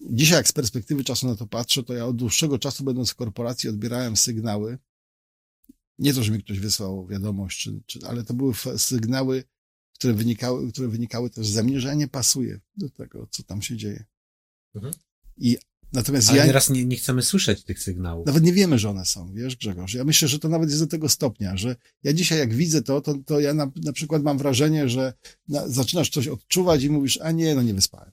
dzisiaj, 0.00 0.36
jak 0.36 0.48
z 0.48 0.52
perspektywy 0.52 1.04
czasu 1.04 1.26
na 1.26 1.36
to 1.36 1.46
patrzę, 1.46 1.82
to 1.82 1.94
ja 1.94 2.06
od 2.06 2.16
dłuższego 2.16 2.58
czasu, 2.58 2.84
będąc 2.84 3.10
w 3.10 3.14
korporacji, 3.14 3.68
odbierałem 3.68 4.16
sygnały. 4.16 4.78
Nie 5.98 6.14
to, 6.14 6.22
że 6.22 6.32
mi 6.32 6.42
ktoś 6.42 6.60
wysłał 6.60 7.06
wiadomość, 7.06 7.62
czy, 7.62 7.80
czy, 7.86 8.00
ale 8.06 8.24
to 8.24 8.34
były 8.34 8.54
sygnały, 8.76 9.44
które 9.94 10.14
wynikały, 10.14 10.72
które 10.72 10.88
wynikały 10.88 11.30
też 11.30 11.48
ze 11.48 11.62
mnie, 11.62 11.80
że 11.80 11.88
ja 11.88 11.94
nie 11.94 12.08
pasuję 12.08 12.60
do 12.76 12.90
tego, 12.90 13.26
co 13.30 13.42
tam 13.42 13.62
się 13.62 13.76
dzieje. 13.76 14.04
Mhm. 14.74 14.94
I 15.36 15.58
natomiast 15.92 16.28
Ale 16.28 16.38
ja. 16.38 16.46
teraz 16.46 16.70
nie, 16.70 16.84
nie 16.84 16.96
chcemy 16.96 17.22
słyszeć 17.22 17.64
tych 17.64 17.82
sygnałów. 17.82 18.26
Nawet 18.26 18.42
nie 18.42 18.52
wiemy, 18.52 18.78
że 18.78 18.90
one 18.90 19.04
są, 19.04 19.32
wiesz, 19.32 19.56
Grzegorz. 19.56 19.94
Ja 19.94 20.04
myślę, 20.04 20.28
że 20.28 20.38
to 20.38 20.48
nawet 20.48 20.68
jest 20.68 20.82
do 20.82 20.86
tego 20.86 21.08
stopnia, 21.08 21.56
że 21.56 21.76
ja 22.02 22.12
dzisiaj, 22.12 22.38
jak 22.38 22.54
widzę 22.54 22.82
to, 22.82 23.00
to, 23.00 23.14
to 23.26 23.40
ja 23.40 23.54
na, 23.54 23.70
na 23.84 23.92
przykład 23.92 24.22
mam 24.22 24.38
wrażenie, 24.38 24.88
że 24.88 25.12
na, 25.48 25.68
zaczynasz 25.68 26.10
coś 26.10 26.28
odczuwać 26.28 26.82
i 26.82 26.90
mówisz, 26.90 27.18
a 27.22 27.32
nie, 27.32 27.54
no 27.54 27.62
nie 27.62 27.74
wyspałem. 27.74 28.12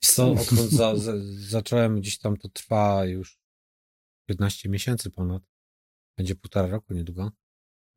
Co, 0.00 0.32
odkąd 0.40 0.70
za, 0.70 0.96
za, 0.96 1.12
zacząłem, 1.38 2.00
gdzieś 2.00 2.18
tam 2.18 2.36
to 2.36 2.48
trwa 2.48 3.04
już 3.04 3.38
15 4.26 4.68
miesięcy 4.68 5.10
ponad, 5.10 5.42
będzie 6.16 6.34
półtora 6.34 6.66
roku 6.66 6.94
niedługo, 6.94 7.32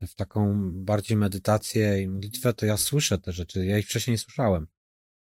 w 0.01 0.15
taką 0.15 0.71
bardziej 0.73 1.17
medytację 1.17 2.01
i 2.01 2.07
modlitwę, 2.07 2.53
to 2.53 2.65
ja 2.65 2.77
słyszę 2.77 3.17
te 3.17 3.31
rzeczy, 3.31 3.65
ja 3.65 3.77
ich 3.77 3.85
wcześniej 3.85 4.13
nie 4.13 4.17
słyszałem. 4.17 4.67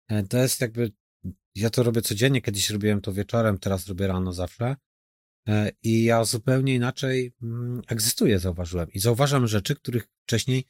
E, 0.08 0.24
to 0.24 0.38
jest 0.38 0.62
jakby 0.62 0.92
ja 1.56 1.70
to 1.70 1.84
robię 1.84 2.02
codziennie, 2.02 2.42
kiedyś 2.42 2.70
robiłem 2.70 3.02
to 3.02 3.14
wieczorem, 3.14 3.58
teraz 3.58 3.88
robię 3.88 4.08
rano 4.08 4.34
zawsze. 4.34 4.76
E, 5.48 5.72
I 5.84 6.04
ja 6.04 6.24
zupełnie 6.24 6.76
inaczej 6.76 7.34
mm, 7.42 7.82
egzystuję, 7.88 8.40
zauważyłem. 8.40 8.92
I 8.92 9.00
zauważam 9.00 9.48
rzeczy, 9.48 9.76
których 9.76 10.08
wcześniej 10.24 10.66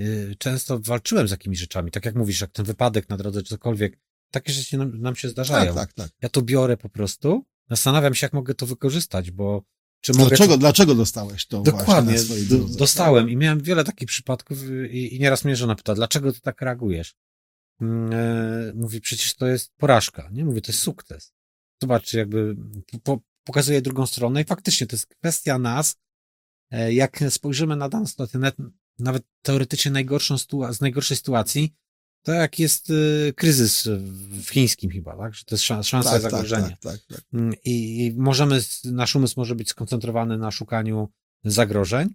y, 0.00 0.34
często 0.38 0.78
walczyłem 0.80 1.28
z 1.28 1.30
jakimiś 1.30 1.58
rzeczami. 1.58 1.90
Tak 1.90 2.04
jak 2.04 2.14
mówisz, 2.14 2.40
jak 2.40 2.50
ten 2.50 2.64
wypadek 2.64 3.08
na 3.08 3.16
drodze, 3.16 3.42
czy 3.42 3.48
cokolwiek, 3.48 3.98
takie 4.30 4.52
rzeczy 4.52 4.78
nam, 4.78 5.00
nam 5.00 5.16
się 5.16 5.28
zdarzają. 5.28 5.74
Tak, 5.74 5.92
tak, 5.92 5.92
tak. 5.92 6.10
Ja 6.22 6.28
to 6.28 6.42
biorę 6.42 6.76
po 6.76 6.88
prostu, 6.88 7.44
zastanawiam 7.70 8.14
się, 8.14 8.24
jak 8.24 8.32
mogę 8.32 8.54
to 8.54 8.66
wykorzystać, 8.66 9.30
bo 9.30 9.62
czy 10.00 10.12
mogę... 10.12 10.28
Dlaczego, 10.28 10.58
dlaczego 10.58 10.94
dostałeś 10.94 11.46
to 11.46 11.62
Dokładnie, 11.62 12.14
drodze? 12.48 12.78
dostałem 12.78 13.30
i 13.30 13.36
miałem 13.36 13.60
wiele 13.60 13.84
takich 13.84 14.08
przypadków 14.08 14.58
i, 14.90 15.16
i 15.16 15.20
nieraz 15.20 15.44
mnie 15.44 15.56
żona 15.56 15.74
pyta, 15.74 15.94
dlaczego 15.94 16.32
ty 16.32 16.40
tak 16.40 16.62
reagujesz? 16.62 17.14
Mm, 17.80 18.12
E, 18.12 18.72
mówi, 18.74 19.00
przecież 19.00 19.34
to 19.34 19.46
jest 19.46 19.72
porażka, 19.76 20.28
nie? 20.32 20.44
Mówię, 20.44 20.60
to 20.60 20.72
jest 20.72 20.82
sukces. 20.82 21.32
Zobacz, 21.82 22.12
jakby 22.12 22.56
po, 23.02 23.20
pokazuje 23.44 23.82
drugą 23.82 24.06
stronę 24.06 24.42
i 24.42 24.44
faktycznie 24.44 24.86
to 24.86 24.96
jest 24.96 25.06
kwestia 25.06 25.58
nas, 25.58 25.96
e, 26.70 26.92
jak 26.92 27.24
spojrzymy 27.30 27.76
na 27.76 27.88
daną 27.88 28.06
sytuację, 28.06 28.40
nawet, 28.40 28.56
nawet 28.98 29.22
teoretycznie 29.42 29.90
najgorszą 29.90 30.38
z 30.38 30.80
najgorszej 30.80 31.16
sytuacji, 31.16 31.74
to 32.26 32.32
jak 32.32 32.58
jest 32.58 32.90
e, 32.90 33.32
kryzys 33.32 33.88
w 34.30 34.48
chińskim 34.48 34.90
chyba, 34.90 35.16
tak? 35.16 35.34
Że 35.34 35.44
to 35.44 35.54
jest 35.54 35.64
szan- 35.64 35.82
szansa 35.82 36.10
tak, 36.10 36.18
i 36.18 36.22
zagrożenie. 36.22 36.68
Tak, 36.68 36.80
tak, 36.80 36.92
tak, 36.92 37.16
tak. 37.16 37.24
Mm, 37.34 37.54
I, 37.64 38.04
I 38.06 38.14
możemy, 38.16 38.60
nasz 38.84 39.16
umysł 39.16 39.34
może 39.36 39.54
być 39.54 39.68
skoncentrowany 39.68 40.38
na 40.38 40.50
szukaniu 40.50 41.08
zagrożeń. 41.44 42.14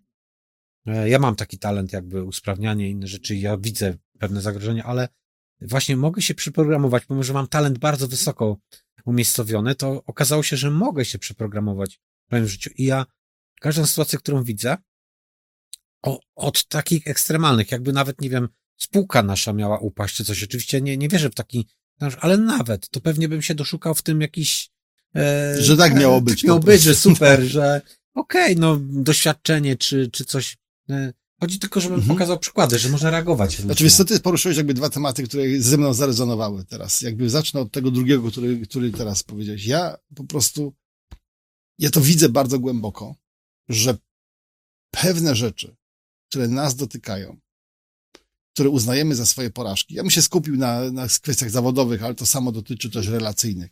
E, 0.88 1.10
Ja 1.10 1.20
mam 1.20 1.36
taki 1.36 1.58
talent, 1.58 1.94
jakby 1.94 2.24
usprawnianie 2.24 2.90
inne 2.90 3.08
rzeczy, 3.08 3.36
ja 3.36 3.58
widzę 3.58 3.98
pewne 4.20 4.42
zagrożenia, 4.42 4.84
ale 4.84 5.10
właśnie 5.62 5.98
mogę 5.98 6.22
się 6.22 6.36
przyprogramować, 6.36 7.06
pomimo 7.06 7.24
że 7.24 7.34
mam 7.34 7.48
talent 7.48 7.78
bardzo 7.78 8.08
wysoko 8.08 8.58
umiejscowiony, 9.06 9.76
to 9.76 10.04
okazało 10.06 10.44
się, 10.44 10.58
że 10.58 10.72
mogę 10.72 11.06
się 11.06 11.20
przeprogramować 11.20 12.00
w 12.30 12.32
moim 12.32 12.48
życiu. 12.48 12.70
I 12.78 12.86
ja 12.86 13.06
każdą 13.62 13.86
sytuację, 13.86 14.20
którą 14.20 14.44
widzę, 14.44 14.78
o, 16.02 16.20
od 16.36 16.68
takich 16.68 17.08
ekstremalnych, 17.08 17.72
jakby 17.72 17.94
nawet, 17.94 18.22
nie 18.22 18.30
wiem, 18.30 18.48
spółka 18.84 19.24
nasza 19.24 19.54
miała 19.54 19.80
upaść 19.80 20.16
czy 20.16 20.26
coś. 20.26 20.44
Oczywiście 20.44 20.82
nie, 20.82 20.98
nie 20.98 21.10
wierzę 21.10 21.30
w 21.30 21.36
taki, 21.36 21.68
ale 22.20 22.38
nawet, 22.38 22.90
to 22.90 23.02
pewnie 23.02 23.30
bym 23.30 23.42
się 23.42 23.56
doszukał 23.56 23.96
w 23.96 24.02
tym 24.02 24.22
jakiś... 24.22 24.70
E, 25.16 25.56
Że 25.62 25.78
tak 25.78 25.96
miało 25.96 26.22
być 26.32 26.44
miało 26.44 26.60
być, 26.60 26.82
że 26.82 26.96
super, 26.96 27.42
że 27.56 27.82
okej, 28.16 28.56
no 28.56 28.78
doświadczenie 28.82 29.78
czy, 29.78 30.10
czy 30.12 30.26
coś. 30.26 30.58
e, 30.90 31.14
Chodzi 31.40 31.60
tylko, 31.60 31.82
żebym 31.82 32.00
Mhm. 32.00 32.16
pokazał 32.18 32.40
przykłady, 32.40 32.80
że 32.80 32.90
można 32.90 33.10
reagować. 33.10 33.58
Znaczy, 33.58 34.06
ty 34.08 34.20
poruszyłeś 34.20 34.58
jakby 34.58 34.74
dwa 34.74 34.90
tematy, 34.90 35.24
które 35.24 35.44
ze 35.60 35.78
mną 35.78 35.94
zarezonowały 35.94 36.66
teraz. 36.66 37.02
Jakby 37.02 37.30
zacznę 37.30 37.60
od 37.62 37.72
tego 37.72 37.92
drugiego, 37.92 38.32
który, 38.32 38.60
który 38.60 38.92
teraz 38.92 39.24
powiedziałeś. 39.24 39.66
Ja 39.66 39.98
po 40.16 40.24
prostu, 40.24 40.74
ja 41.80 41.90
to 41.90 42.02
widzę 42.02 42.30
bardzo 42.30 42.60
głęboko, 42.60 43.16
że 43.70 43.98
pewne 44.92 45.36
rzeczy, 45.36 45.76
które 46.30 46.48
nas 46.48 46.76
dotykają, 46.76 47.40
które 48.54 48.70
uznajemy 48.70 49.16
za 49.16 49.26
swoje 49.26 49.50
porażki, 49.50 49.96
ja 49.96 50.04
bym 50.04 50.10
się 50.10 50.22
skupił 50.22 50.58
na, 50.58 50.92
na 50.92 51.08
kwestiach 51.08 51.50
zawodowych, 51.50 52.04
ale 52.04 52.16
to 52.16 52.26
samo 52.26 52.52
dotyczy 52.52 52.90
też 52.90 53.08
relacyjnych, 53.08 53.72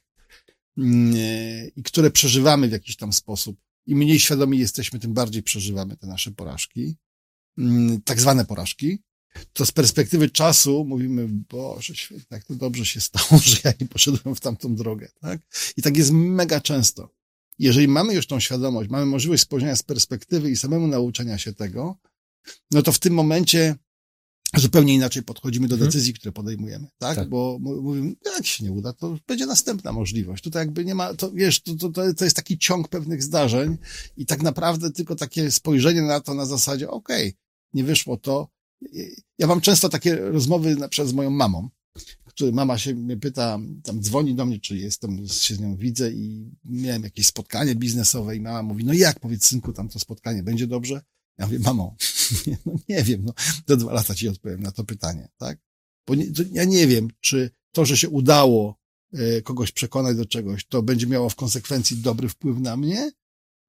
Mm, 0.77 1.15
i 1.75 1.83
które 1.83 2.11
przeżywamy 2.11 2.67
w 2.67 2.71
jakiś 2.71 2.95
tam 2.95 3.13
sposób. 3.13 3.57
Im 3.85 3.97
mniej 3.97 4.19
świadomi 4.19 4.59
jesteśmy, 4.59 4.99
tym 4.99 5.13
bardziej 5.13 5.43
przeżywamy 5.43 5.97
te 5.97 6.07
nasze 6.07 6.31
porażki, 6.31 6.95
Mm, 7.57 8.01
tak 8.01 8.21
zwane 8.21 8.45
porażki 8.45 8.99
to 9.53 9.65
z 9.65 9.71
perspektywy 9.71 10.29
czasu 10.29 10.85
mówimy, 10.85 11.27
Boże 11.49 11.95
świetnie, 11.95 12.25
jak 12.31 12.43
to 12.43 12.55
dobrze 12.55 12.85
się 12.85 13.01
stało, 13.01 13.41
że 13.45 13.57
ja 13.63 13.73
nie 13.81 13.87
poszedłem 13.87 14.35
w 14.35 14.39
tamtą 14.39 14.75
drogę, 14.75 15.09
tak? 15.21 15.41
I 15.77 15.81
tak 15.81 15.97
jest 15.97 16.11
mega 16.11 16.61
często. 16.61 17.09
Jeżeli 17.59 17.87
mamy 17.87 18.13
już 18.13 18.27
tą 18.27 18.39
świadomość, 18.39 18.89
mamy 18.89 19.05
możliwość 19.05 19.43
spojrzenia 19.43 19.75
z 19.75 19.83
perspektywy 19.83 20.51
i 20.51 20.57
samemu 20.57 20.87
nauczenia 20.87 21.37
się 21.37 21.53
tego, 21.53 21.97
no 22.71 22.81
to 22.81 22.91
w 22.91 22.99
tym 22.99 23.13
momencie 23.13 23.75
zupełnie 24.57 24.93
inaczej 24.95 25.23
podchodzimy 25.23 25.67
do 25.67 25.75
Mhm. 25.75 25.91
decyzji, 25.91 26.13
które 26.13 26.31
podejmujemy, 26.31 26.87
tak? 26.97 27.15
Tak. 27.15 27.29
Bo 27.29 27.57
mówimy, 27.61 28.15
jak 28.35 28.45
się 28.45 28.63
nie 28.63 28.71
uda, 28.71 28.93
to 28.93 29.17
będzie 29.27 29.45
następna 29.45 29.91
możliwość. 29.91 30.43
Tutaj 30.43 30.61
jakby 30.61 30.85
nie 30.85 30.95
ma, 30.95 31.13
to 31.13 31.31
wiesz, 31.31 31.61
to, 31.61 31.75
to, 31.75 32.13
to- 32.13 32.23
jest 32.23 32.35
taki 32.35 32.57
ciąg 32.57 32.87
pewnych 32.87 33.23
zdarzeń 33.23 33.77
i 34.17 34.25
tak 34.25 34.41
naprawdę 34.43 34.91
tylko 34.91 35.15
takie 35.15 35.51
spojrzenie 35.51 36.01
na 36.01 36.19
to 36.19 36.33
na 36.33 36.45
zasadzie, 36.45 36.89
okej, 36.89 37.33
nie 37.73 37.83
wyszło 37.83 38.17
to. 38.17 38.47
Ja 39.37 39.47
mam 39.47 39.61
często 39.61 39.89
takie 39.89 40.15
rozmowy 40.15 40.75
na 40.75 40.87
przykład 40.89 41.09
z 41.09 41.13
moją 41.13 41.29
mamą, 41.29 41.69
który 42.25 42.51
mama 42.51 42.77
się 42.77 42.95
mnie 42.95 43.17
pyta, 43.17 43.59
tam 43.83 44.01
dzwoni 44.01 44.35
do 44.35 44.45
mnie, 44.45 44.59
czy 44.59 44.77
jestem, 44.77 45.27
się 45.27 45.55
z 45.55 45.59
nią 45.59 45.75
widzę 45.75 46.11
i 46.11 46.51
miałem 46.65 47.03
jakieś 47.03 47.25
spotkanie 47.27 47.75
biznesowe 47.75 48.35
i 48.35 48.41
mama 48.41 48.63
mówi, 48.63 48.85
no 48.85 48.93
jak, 48.93 49.19
powiedz 49.19 49.45
synku, 49.45 49.73
tam 49.73 49.89
to 49.89 49.99
spotkanie 49.99 50.43
będzie 50.43 50.67
dobrze? 50.67 51.01
Ja 51.39 51.45
mówię, 51.45 51.59
mamo, 51.59 51.95
nie, 52.47 52.57
no 52.65 52.73
nie 52.89 53.03
wiem, 53.03 53.25
no, 53.25 53.33
do 53.67 53.77
dwa 53.77 53.93
lata 53.93 54.15
ci 54.15 54.27
odpowiem 54.27 54.59
na 54.59 54.71
to 54.71 54.83
pytanie, 54.83 55.29
tak? 55.37 55.59
Bo 56.07 56.15
nie, 56.15 56.25
ja 56.51 56.63
nie 56.63 56.87
wiem, 56.87 57.07
czy 57.19 57.51
to, 57.71 57.85
że 57.85 57.97
się 57.97 58.09
udało 58.09 58.79
e, 59.13 59.41
kogoś 59.41 59.71
przekonać 59.71 60.17
do 60.17 60.25
czegoś, 60.25 60.65
to 60.65 60.83
będzie 60.83 61.07
miało 61.07 61.29
w 61.29 61.35
konsekwencji 61.35 61.97
dobry 61.97 62.29
wpływ 62.29 62.59
na 62.59 62.77
mnie, 62.77 63.11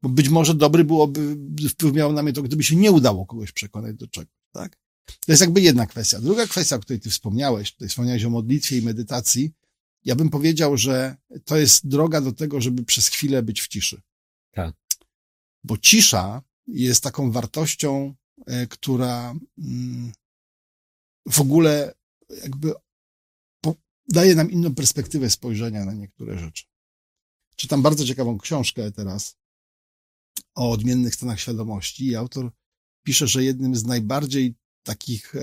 bo 0.03 0.09
być 0.09 0.29
może 0.29 0.55
dobry 0.55 0.85
byłoby, 0.85 1.37
wpływ 1.69 1.95
miało 1.95 2.13
na 2.13 2.23
mnie 2.23 2.33
to, 2.33 2.43
gdyby 2.43 2.65
się 2.65 2.77
nie 2.77 2.93
udało 2.93 3.27
kogoś 3.27 3.53
przekonać 3.53 3.97
do 3.97 4.09
czegoś, 4.09 4.35
tak? 4.53 4.77
To 5.07 5.33
jest 5.33 5.41
jakby 5.41 5.61
jedna 5.61 5.87
kwestia. 5.87 6.21
Druga 6.21 6.47
kwestia, 6.47 6.77
o 6.77 6.81
której 6.81 7.01
ty 7.01 7.11
wspomniałeś, 7.11 7.73
tutaj 7.73 7.89
wspomniałeś 7.89 8.25
o 8.25 8.31
modlitwie 8.31 8.79
i 8.79 8.83
medytacji, 8.83 9.53
ja 10.05 10.17
bym 10.17 10.31
powiedział, 10.31 10.77
że 10.77 11.17
to 11.45 11.57
jest 11.57 11.89
droga 11.89 12.21
do 12.21 12.33
tego, 12.33 12.61
żeby 12.61 12.85
przez 12.85 13.09
chwilę 13.09 13.43
być 13.43 13.61
w 13.61 13.69
ciszy. 13.69 14.01
Tak. 14.53 14.75
Bo 15.65 15.79
cisza 15.79 16.43
jest 16.73 17.03
taką 17.03 17.33
wartością, 17.33 18.15
e, 18.47 18.67
która 18.67 19.35
mm, 19.59 20.13
w 21.29 21.41
ogóle 21.41 21.95
jakby 22.43 22.73
daje 24.09 24.35
nam 24.35 24.51
inną 24.51 24.75
perspektywę 24.75 25.31
spojrzenia 25.31 25.85
na 25.85 25.93
niektóre 25.93 26.39
rzeczy. 26.39 26.65
Czytam 27.57 27.83
bardzo 27.83 28.05
ciekawą 28.05 28.39
książkę 28.39 28.93
teraz 28.93 29.37
o 30.55 30.71
odmiennych 30.71 31.15
stanach 31.15 31.41
świadomości 31.41 32.07
i 32.07 32.17
autor 32.17 32.51
pisze, 33.03 33.27
że 33.27 33.45
jednym 33.45 33.77
z 33.77 33.85
najbardziej 33.85 34.55
takich 34.83 35.35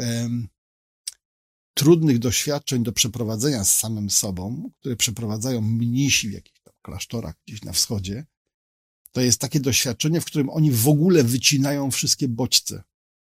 trudnych 1.73 2.19
doświadczeń 2.19 2.83
do 2.83 2.91
przeprowadzenia 2.91 3.63
z 3.63 3.75
samym 3.75 4.09
sobą, 4.09 4.71
które 4.79 4.95
przeprowadzają 4.95 5.61
mnisi 5.61 6.29
w 6.29 6.33
jakichś 6.33 6.59
tam 6.59 6.73
klasztorach 6.81 7.35
gdzieś 7.47 7.61
na 7.61 7.73
wschodzie, 7.73 8.25
to 9.17 9.21
jest 9.21 9.39
takie 9.41 9.59
doświadczenie, 9.59 10.21
w 10.21 10.25
którym 10.25 10.49
oni 10.49 10.71
w 10.71 10.87
ogóle 10.87 11.23
wycinają 11.23 11.91
wszystkie 11.91 12.27
bodźce. 12.27 12.83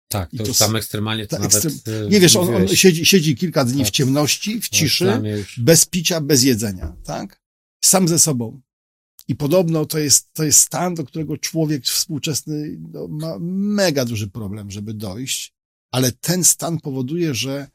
Tak, 0.08 0.32
to, 0.32 0.38
to 0.38 0.48
już 0.48 0.58
tam 0.58 0.76
ekstremalnie 0.76 1.28
to 1.28 1.40
nawet... 1.40 1.54
ekstrem- 1.66 2.06
e, 2.06 2.10
Nie 2.10 2.20
wiesz, 2.20 2.36
on, 2.36 2.56
on 2.56 2.68
siedzi, 2.68 3.06
siedzi 3.06 3.36
kilka 3.36 3.66
dni 3.66 3.84
w 3.84 3.88
Tak. 3.88 3.94
ciemności, 3.94 4.62
w 4.62 4.70
To 4.70 4.76
ciszy, 4.76 5.22
już- 5.24 5.60
bez 5.60 5.86
picia, 5.86 6.22
bez 6.22 6.44
jedzenia, 6.44 6.96
tak? 7.04 7.42
Sam 7.86 8.08
ze 8.08 8.20
sobą. 8.20 8.62
I 9.28 9.36
podobno 9.36 9.86
to 9.86 10.00
jest, 10.00 10.34
to 10.34 10.44
jest 10.44 10.60
stan, 10.60 10.96
do 10.96 11.04
którego 11.04 11.38
człowiek 11.38 11.86
współczesny 11.86 12.78
no, 12.94 13.08
ma 13.08 13.38
mega 13.42 14.06
duży 14.06 14.28
problem, 14.28 14.72
żeby 14.72 14.94
dojść, 14.94 15.54
ale 15.92 16.12
ten 16.12 16.44
stan 16.44 16.80
powoduje, 16.80 17.34
że 17.34 17.68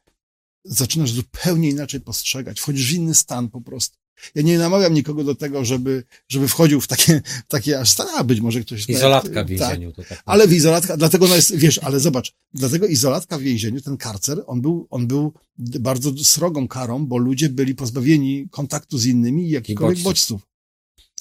zaczynasz 0.64 1.12
zupełnie 1.12 1.68
inaczej 1.70 2.00
postrzegać, 2.00 2.60
wchodzisz 2.60 2.90
w 2.92 2.94
inny 2.94 3.14
stan 3.14 3.48
po 3.48 3.60
prostu. 3.60 3.98
Ja 4.34 4.42
nie 4.42 4.58
namawiam 4.58 4.94
nikogo 4.94 5.24
do 5.24 5.34
tego, 5.34 5.64
żeby, 5.64 6.04
żeby 6.28 6.48
wchodził 6.48 6.80
w 6.80 6.86
takie, 6.86 7.22
takie 7.48 7.80
aż 7.80 7.90
stan, 7.90 8.06
a 8.16 8.24
być 8.24 8.40
może 8.40 8.60
ktoś... 8.60 8.88
Izolatka 8.88 9.30
w 9.30 9.34
tak, 9.34 9.46
więzieniu. 9.46 9.92
To 9.92 10.02
tak. 10.04 10.22
ale 10.26 10.48
w 10.48 10.52
izolatka, 10.52 10.96
dlatego 10.96 11.24
ona 11.24 11.36
jest, 11.36 11.56
wiesz, 11.56 11.78
ale 11.78 12.00
zobacz, 12.00 12.34
dlatego 12.54 12.86
izolatka 12.86 13.38
w 13.38 13.42
więzieniu, 13.42 13.80
ten 13.80 13.96
karcer, 13.96 14.42
on 14.46 14.60
był, 14.60 14.86
on 14.90 15.06
był 15.06 15.32
bardzo 15.58 16.24
srogą 16.24 16.68
karą, 16.68 17.06
bo 17.06 17.18
ludzie 17.18 17.48
byli 17.48 17.74
pozbawieni 17.74 18.48
kontaktu 18.50 18.98
z 18.98 19.06
innymi 19.06 19.46
i 19.46 19.50
jakichkolwiek 19.50 20.02
bodźców. 20.02 20.40
bodźców. 20.40 20.52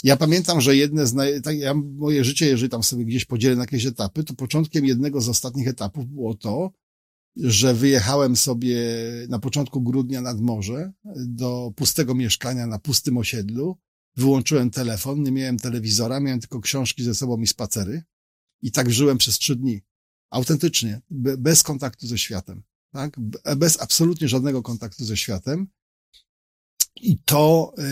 Ja 0.03 0.17
pamiętam, 0.17 0.61
że 0.61 0.75
jedne 0.75 1.07
z, 1.07 1.13
naj, 1.13 1.41
tak, 1.41 1.57
ja, 1.57 1.73
moje 1.73 2.23
życie, 2.23 2.45
jeżeli 2.45 2.69
tam 2.69 2.83
sobie 2.83 3.05
gdzieś 3.05 3.25
podzielę 3.25 3.55
na 3.55 3.63
jakieś 3.63 3.85
etapy, 3.85 4.23
to 4.23 4.33
początkiem 4.33 4.85
jednego 4.85 5.21
z 5.21 5.29
ostatnich 5.29 5.67
etapów 5.67 6.07
było 6.07 6.33
to, 6.33 6.71
że 7.35 7.73
wyjechałem 7.73 8.35
sobie 8.35 8.77
na 9.29 9.39
początku 9.39 9.81
grudnia 9.81 10.21
nad 10.21 10.41
morze 10.41 10.91
do 11.15 11.71
pustego 11.75 12.15
mieszkania 12.15 12.67
na 12.67 12.79
pustym 12.79 13.17
osiedlu, 13.17 13.77
wyłączyłem 14.15 14.71
telefon, 14.71 15.23
nie 15.23 15.31
miałem 15.31 15.57
telewizora, 15.59 16.19
miałem 16.19 16.39
tylko 16.39 16.59
książki 16.59 17.03
ze 17.03 17.15
sobą 17.15 17.37
i 17.37 17.47
spacery 17.47 18.03
i 18.61 18.71
tak 18.71 18.91
żyłem 18.91 19.17
przez 19.17 19.37
trzy 19.37 19.55
dni. 19.55 19.81
Autentycznie, 20.29 21.01
be, 21.09 21.37
bez 21.37 21.63
kontaktu 21.63 22.07
ze 22.07 22.17
światem, 22.17 22.63
tak? 22.91 23.19
Be- 23.19 23.55
Bez 23.55 23.81
absolutnie 23.81 24.27
żadnego 24.27 24.61
kontaktu 24.61 25.05
ze 25.05 25.17
światem. 25.17 25.67
I 27.01 27.17
to, 27.25 27.73
yy, 27.77 27.83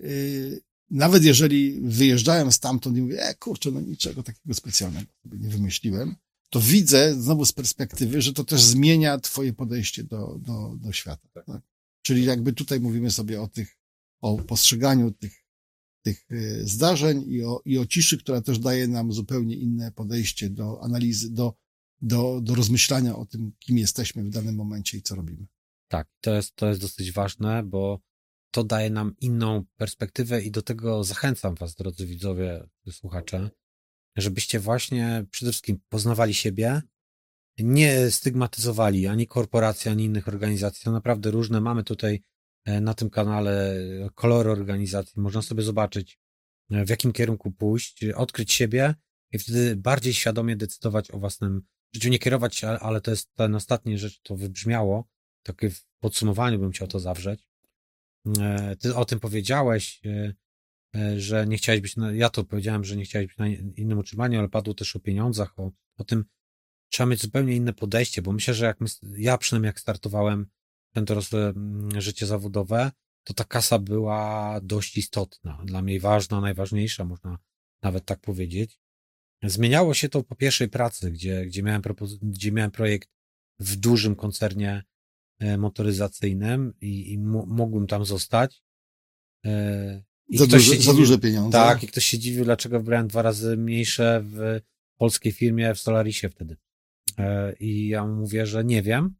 yy, 0.00 0.60
nawet 0.90 1.24
jeżeli 1.24 1.80
wyjeżdżałem 1.80 2.52
stamtąd 2.52 2.96
i 2.96 3.02
mówię, 3.02 3.22
e, 3.22 3.34
kurczę, 3.34 3.70
no 3.70 3.80
niczego 3.80 4.22
takiego 4.22 4.54
specjalnego 4.54 5.06
nie 5.24 5.48
wymyśliłem, 5.48 6.16
to 6.52 6.60
widzę 6.60 7.14
znowu 7.14 7.46
z 7.46 7.52
perspektywy, 7.52 8.22
że 8.22 8.32
to 8.32 8.44
też 8.44 8.62
zmienia 8.62 9.18
twoje 9.18 9.52
podejście 9.52 10.04
do, 10.04 10.38
do, 10.38 10.76
do 10.76 10.92
świata. 10.92 11.28
Tak? 11.34 11.62
Czyli 12.02 12.24
jakby 12.24 12.52
tutaj 12.52 12.80
mówimy 12.80 13.10
sobie 13.10 13.42
o 13.42 13.48
tych, 13.48 13.78
o 14.20 14.38
postrzeganiu 14.38 15.10
tych, 15.10 15.44
tych 16.02 16.30
y, 16.30 16.62
zdarzeń 16.66 17.24
i 17.26 17.44
o, 17.44 17.62
i 17.64 17.78
o 17.78 17.86
ciszy, 17.86 18.18
która 18.18 18.40
też 18.40 18.58
daje 18.58 18.88
nam 18.88 19.12
zupełnie 19.12 19.56
inne 19.56 19.92
podejście 19.92 20.50
do 20.50 20.82
analizy, 20.82 21.30
do, 21.30 21.54
do, 22.00 22.40
do 22.42 22.54
rozmyślania 22.54 23.16
o 23.16 23.26
tym, 23.26 23.52
kim 23.58 23.78
jesteśmy 23.78 24.24
w 24.24 24.30
danym 24.30 24.54
momencie 24.54 24.98
i 24.98 25.02
co 25.02 25.14
robimy. 25.14 25.46
Tak, 25.88 26.08
to 26.20 26.34
jest, 26.34 26.56
to 26.56 26.68
jest 26.68 26.80
dosyć 26.80 27.12
ważne, 27.12 27.62
bo 27.62 28.00
to 28.50 28.64
daje 28.64 28.90
nam 28.90 29.14
inną 29.20 29.64
perspektywę 29.76 30.42
i 30.42 30.50
do 30.50 30.62
tego 30.62 31.04
zachęcam 31.04 31.54
Was, 31.54 31.74
drodzy 31.74 32.06
widzowie, 32.06 32.68
słuchacze, 32.90 33.50
żebyście 34.16 34.60
właśnie 34.60 35.24
przede 35.30 35.52
wszystkim 35.52 35.80
poznawali 35.88 36.34
siebie, 36.34 36.82
nie 37.58 38.10
stygmatyzowali 38.10 39.06
ani 39.06 39.26
korporacji, 39.26 39.90
ani 39.90 40.04
innych 40.04 40.28
organizacji. 40.28 40.84
To 40.84 40.92
naprawdę 40.92 41.30
różne. 41.30 41.60
Mamy 41.60 41.84
tutaj 41.84 42.22
e, 42.64 42.80
na 42.80 42.94
tym 42.94 43.10
kanale 43.10 43.74
kolory 44.14 44.50
organizacji. 44.50 45.20
Można 45.20 45.42
sobie 45.42 45.62
zobaczyć, 45.62 46.18
e, 46.70 46.84
w 46.84 46.88
jakim 46.88 47.12
kierunku 47.12 47.52
pójść, 47.52 48.04
odkryć 48.04 48.52
siebie 48.52 48.94
i 49.30 49.38
wtedy 49.38 49.76
bardziej 49.76 50.14
świadomie 50.14 50.56
decydować 50.56 51.10
o 51.10 51.18
własnym 51.18 51.62
życiu. 51.94 52.08
Nie 52.08 52.18
kierować, 52.18 52.64
ale 52.64 53.00
to 53.00 53.10
jest 53.10 53.34
ten 53.34 53.54
ostatni 53.54 53.98
rzecz, 53.98 54.20
to 54.22 54.36
wybrzmiało. 54.36 55.08
Takie 55.42 55.70
w 55.70 55.84
podsumowaniu 56.00 56.58
bym 56.58 56.72
chciał 56.72 56.88
to 56.88 57.00
zawrzeć. 57.00 57.46
E, 58.40 58.76
ty 58.76 58.94
o 58.94 59.04
tym 59.04 59.20
powiedziałeś, 59.20 60.00
że 61.16 61.46
nie 61.46 61.56
chciałeś 61.56 61.80
być, 61.80 61.96
na, 61.96 62.12
ja 62.12 62.30
to 62.30 62.44
powiedziałem, 62.44 62.84
że 62.84 62.96
nie 62.96 63.04
chciałeś 63.04 63.26
być 63.26 63.38
na 63.38 63.48
innym 63.48 63.98
utrzymaniu, 63.98 64.38
ale 64.38 64.48
padło 64.48 64.74
też 64.74 64.96
o 64.96 65.00
pieniądzach, 65.00 65.58
o, 65.58 65.70
o 65.96 66.04
tym, 66.04 66.24
trzeba 66.88 67.06
mieć 67.06 67.22
zupełnie 67.22 67.56
inne 67.56 67.72
podejście, 67.72 68.22
bo 68.22 68.32
myślę, 68.32 68.54
że 68.54 68.64
jak 68.66 68.80
my, 68.80 68.86
ja 69.02 69.38
przynajmniej 69.38 69.68
jak 69.68 69.80
startowałem 69.80 70.46
ten 70.94 71.04
dorosłe 71.04 71.48
mm, 71.48 72.00
życie 72.00 72.26
zawodowe, 72.26 72.90
to 73.24 73.34
ta 73.34 73.44
kasa 73.44 73.78
była 73.78 74.60
dość 74.62 74.96
istotna, 74.96 75.62
dla 75.64 75.82
mnie 75.82 76.00
ważna, 76.00 76.40
najważniejsza, 76.40 77.04
można 77.04 77.38
nawet 77.82 78.04
tak 78.04 78.20
powiedzieć. 78.20 78.78
Zmieniało 79.42 79.94
się 79.94 80.08
to 80.08 80.22
po 80.22 80.36
pierwszej 80.36 80.68
pracy, 80.68 81.10
gdzie, 81.10 81.46
gdzie, 81.46 81.62
miałem, 81.62 81.82
gdzie 82.22 82.52
miałem 82.52 82.70
projekt 82.70 83.08
w 83.58 83.76
dużym 83.76 84.16
koncernie 84.16 84.82
e, 85.38 85.58
motoryzacyjnym 85.58 86.74
i, 86.80 87.12
i 87.12 87.18
mogłem 87.18 87.86
tam 87.86 88.04
zostać. 88.04 88.62
I 90.32 90.38
za, 90.38 90.46
duże, 90.46 90.70
dziwił, 90.70 90.82
za 90.82 90.94
duże 90.94 91.18
pieniądze. 91.18 91.58
Tak, 91.58 91.82
i 91.82 91.86
ktoś 91.86 92.04
się 92.04 92.18
dziwił, 92.18 92.44
dlaczego 92.44 92.78
wybrałem 92.78 93.08
dwa 93.08 93.22
razy 93.22 93.56
mniejsze 93.56 94.22
w 94.24 94.60
polskiej 94.98 95.32
firmie 95.32 95.74
w 95.74 95.80
Solarisie 95.80 96.28
wtedy. 96.28 96.56
E, 97.18 97.52
I 97.60 97.88
ja 97.88 98.06
mówię, 98.06 98.46
że 98.46 98.64
nie 98.64 98.82
wiem, 98.82 99.14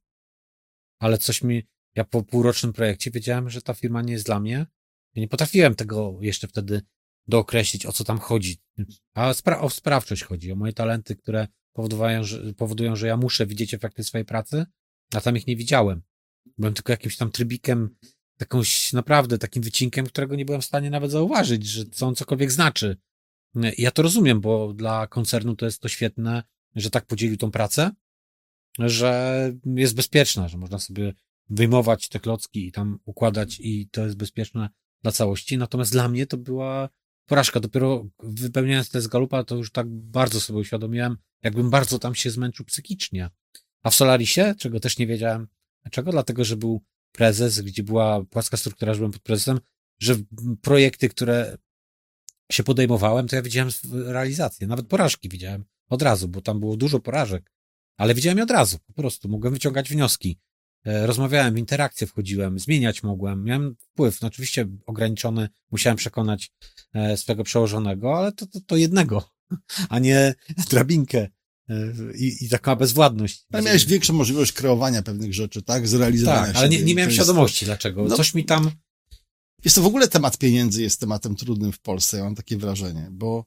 ale 0.99 1.19
coś 1.19 1.43
mi, 1.43 1.63
ja 1.95 2.05
po 2.05 2.23
półrocznym 2.23 2.73
projekcie 2.73 3.11
wiedziałem, 3.11 3.51
że 3.51 3.63
ta 3.63 3.75
firma 3.75 4.03
nie 4.03 4.13
jest 4.13 4.27
dla 4.27 4.41
mnie. 4.41 4.67
Ja 5.15 5.21
nie 5.21 5.29
potrafiłem 5.29 5.75
tego 5.75 6.19
jeszcze 6.21 6.49
wtedy 6.49 6.83
dookreślić, 7.27 7.87
o 7.87 7.93
co 7.93 8.05
tam 8.05 8.19
chodzi. 8.19 8.57
A 9.15 9.35
spra 9.35 9.61
o 9.61 9.71
sprawczość 9.71 10.23
chodzi, 10.23 10.53
o 10.53 10.57
moje 10.57 10.73
talenty, 10.73 11.17
które 11.17 11.49
powodują 11.73 12.25
że, 12.25 12.55
powodują, 12.55 12.97
że 12.97 13.07
ja 13.07 13.17
muszę 13.17 13.47
widzieć 13.47 13.75
efekty 13.75 14.05
swojej 14.05 14.25
pracy, 14.25 14.67
a 15.15 15.21
tam 15.21 15.37
ich 15.37 15.47
nie 15.47 15.57
widziałem. 15.57 16.03
Byłem 16.59 16.75
tylko 16.75 16.93
jakimś 16.93 17.17
tam 17.17 17.31
trybikiem, 17.31 17.97
jakąś 18.43 18.93
naprawdę 18.93 19.39
takim 19.39 19.63
wycinkiem, 19.63 20.07
którego 20.07 20.37
nie 20.37 20.45
byłem 20.45 20.61
w 20.61 20.65
stanie 20.65 20.91
nawet 20.91 21.11
zauważyć, 21.11 21.67
że 21.67 21.85
co 21.85 22.07
on 22.07 22.15
cokolwiek 22.15 22.53
znaczy. 22.53 22.97
Ja 23.79 23.91
to 23.91 24.03
rozumiem, 24.03 24.41
bo 24.41 24.73
dla 24.73 25.07
koncernu 25.07 25.57
to 25.57 25.67
jest 25.67 25.81
to 25.81 25.89
świetne, 25.89 26.43
że 26.75 26.91
tak 26.91 27.07
podzielił 27.07 27.37
tą 27.37 27.51
pracę, 27.51 27.91
że 28.79 29.53
jest 29.65 29.95
bezpieczna, 29.95 30.49
że 30.49 30.59
można 30.59 30.79
sobie 30.79 31.13
wyjmować 31.51 32.09
te 32.09 32.21
klocki 32.21 32.67
i 32.67 32.73
tam 32.73 32.99
układać 33.05 33.61
i 33.61 33.89
to 33.89 34.05
jest 34.05 34.17
bezpieczne 34.17 34.69
dla 35.03 35.13
całości. 35.13 35.59
Natomiast 35.59 35.93
dla 35.93 36.09
mnie 36.09 36.27
to 36.27 36.37
była 36.37 36.89
porażka. 37.27 37.61
Dopiero 37.61 38.07
wypełniając 38.23 38.91
test 38.91 39.09
Galupa, 39.09 39.45
to 39.45 39.57
już 39.57 39.71
tak 39.71 39.89
bardzo 39.89 40.41
sobie 40.41 40.59
uświadomiłem, 40.59 41.17
jakbym 41.43 41.71
bardzo 41.71 41.99
tam 41.99 42.15
się 42.15 42.31
zmęczył 42.31 42.67
psychicznie. 42.67 43.31
A 43.83 43.91
w 43.91 43.95
Solarisie, 43.95 44.55
czego 44.59 44.81
też 44.81 44.99
nie 44.99 45.07
wiedziałem, 45.07 45.49
dlaczego? 45.83 46.13
Dlatego, 46.13 46.45
że 46.45 46.57
był 46.57 46.83
prezes, 47.13 47.61
gdzie 47.61 47.83
była 47.83 48.25
płaska 48.25 48.57
struktura, 48.57 48.95
że 48.95 48.99
byłem 48.99 49.13
pod 49.13 49.23
prezesem, 49.23 49.61
że 50.01 50.15
projekty, 50.63 51.09
które 51.09 51.59
się 52.53 52.63
podejmowałem, 52.63 53.29
to 53.29 53.37
ja 53.37 53.43
widziałem 53.43 53.71
realizację. 53.93 54.67
Nawet 54.67 54.87
porażki 54.87 55.29
widziałem 55.29 55.65
od 55.89 56.03
razu, 56.03 56.29
bo 56.29 56.41
tam 56.41 56.61
było 56.61 56.77
dużo 56.77 57.01
porażek, 57.01 57.53
ale 57.97 58.15
widziałem 58.15 58.39
je 58.39 58.45
od 58.45 58.51
razu, 58.51 58.79
po 58.79 58.93
prostu. 58.93 59.29
Mogłem 59.29 59.53
wyciągać 59.53 59.91
wnioski. 59.91 60.39
E, 60.87 61.07
rozmawiałem, 61.07 61.55
w 61.55 61.59
interakcję 61.59 62.07
wchodziłem, 62.07 62.59
zmieniać 62.59 63.03
mogłem, 63.03 63.45
miałem 63.45 63.77
wpływ, 63.77 64.21
no 64.23 64.29
oczywiście 64.29 64.67
ograniczony, 64.87 65.49
musiałem 65.71 65.97
przekonać 65.97 66.53
e, 66.95 67.17
swego 67.17 67.45
przełożonego, 67.45 68.19
ale 68.19 68.33
to, 68.33 68.47
to, 68.47 68.61
to 68.67 68.77
jednego, 68.77 69.31
a 69.89 69.99
nie 69.99 70.35
drabinkę 70.71 71.29
i, 72.15 72.45
i 72.45 72.49
taka 72.49 72.77
bezwładność. 72.77 73.47
Ale 73.53 73.63
miałeś 73.63 73.87
większą 73.87 74.13
możliwość 74.13 74.53
kreowania 74.53 75.03
pewnych 75.03 75.35
rzeczy, 75.35 75.63
tak? 75.63 75.89
Zrealizowania 75.89 76.47
Tak, 76.47 76.57
ale 76.57 76.69
nie, 76.69 76.83
nie 76.83 76.95
miałem 76.95 77.13
świadomości, 77.13 77.65
dlaczego. 77.65 78.05
No, 78.05 78.17
Coś 78.17 78.35
mi 78.35 78.45
tam... 78.45 78.71
Jest 79.65 79.77
to 79.77 79.83
w 79.83 79.87
ogóle 79.87 80.09
temat 80.09 80.39
pieniędzy 80.39 80.83
jest 80.83 81.01
tematem 81.01 81.37
trudnym 81.37 81.73
w 81.73 81.81
Polsce, 81.81 82.17
ja 82.17 82.25
mam 82.25 82.35
takie 82.35 82.57
wrażenie, 82.57 83.09
bo 83.11 83.45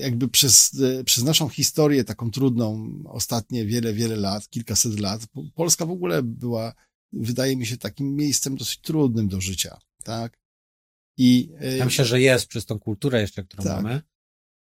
jakby 0.00 0.28
przez, 0.28 0.80
e, 0.80 1.04
przez 1.04 1.24
naszą 1.24 1.48
historię 1.48 2.04
taką 2.04 2.30
trudną, 2.30 2.90
ostatnie 3.06 3.66
wiele, 3.66 3.92
wiele 3.92 4.16
lat, 4.16 4.48
kilkaset 4.48 5.00
lat, 5.00 5.26
Polska 5.54 5.86
w 5.86 5.90
ogóle 5.90 6.22
była, 6.22 6.74
wydaje 7.12 7.56
mi 7.56 7.66
się, 7.66 7.76
takim 7.76 8.16
miejscem 8.16 8.56
dosyć 8.56 8.80
trudnym 8.80 9.28
do 9.28 9.40
życia, 9.40 9.78
tak? 10.04 10.38
I, 11.16 11.50
e, 11.60 11.76
ja 11.76 11.84
myślę, 11.84 12.04
że 12.04 12.20
jest 12.20 12.46
przez 12.46 12.66
tą 12.66 12.78
kulturę 12.78 13.20
jeszcze, 13.20 13.44
którą 13.44 13.64
tak. 13.64 13.82
mamy. 13.82 14.02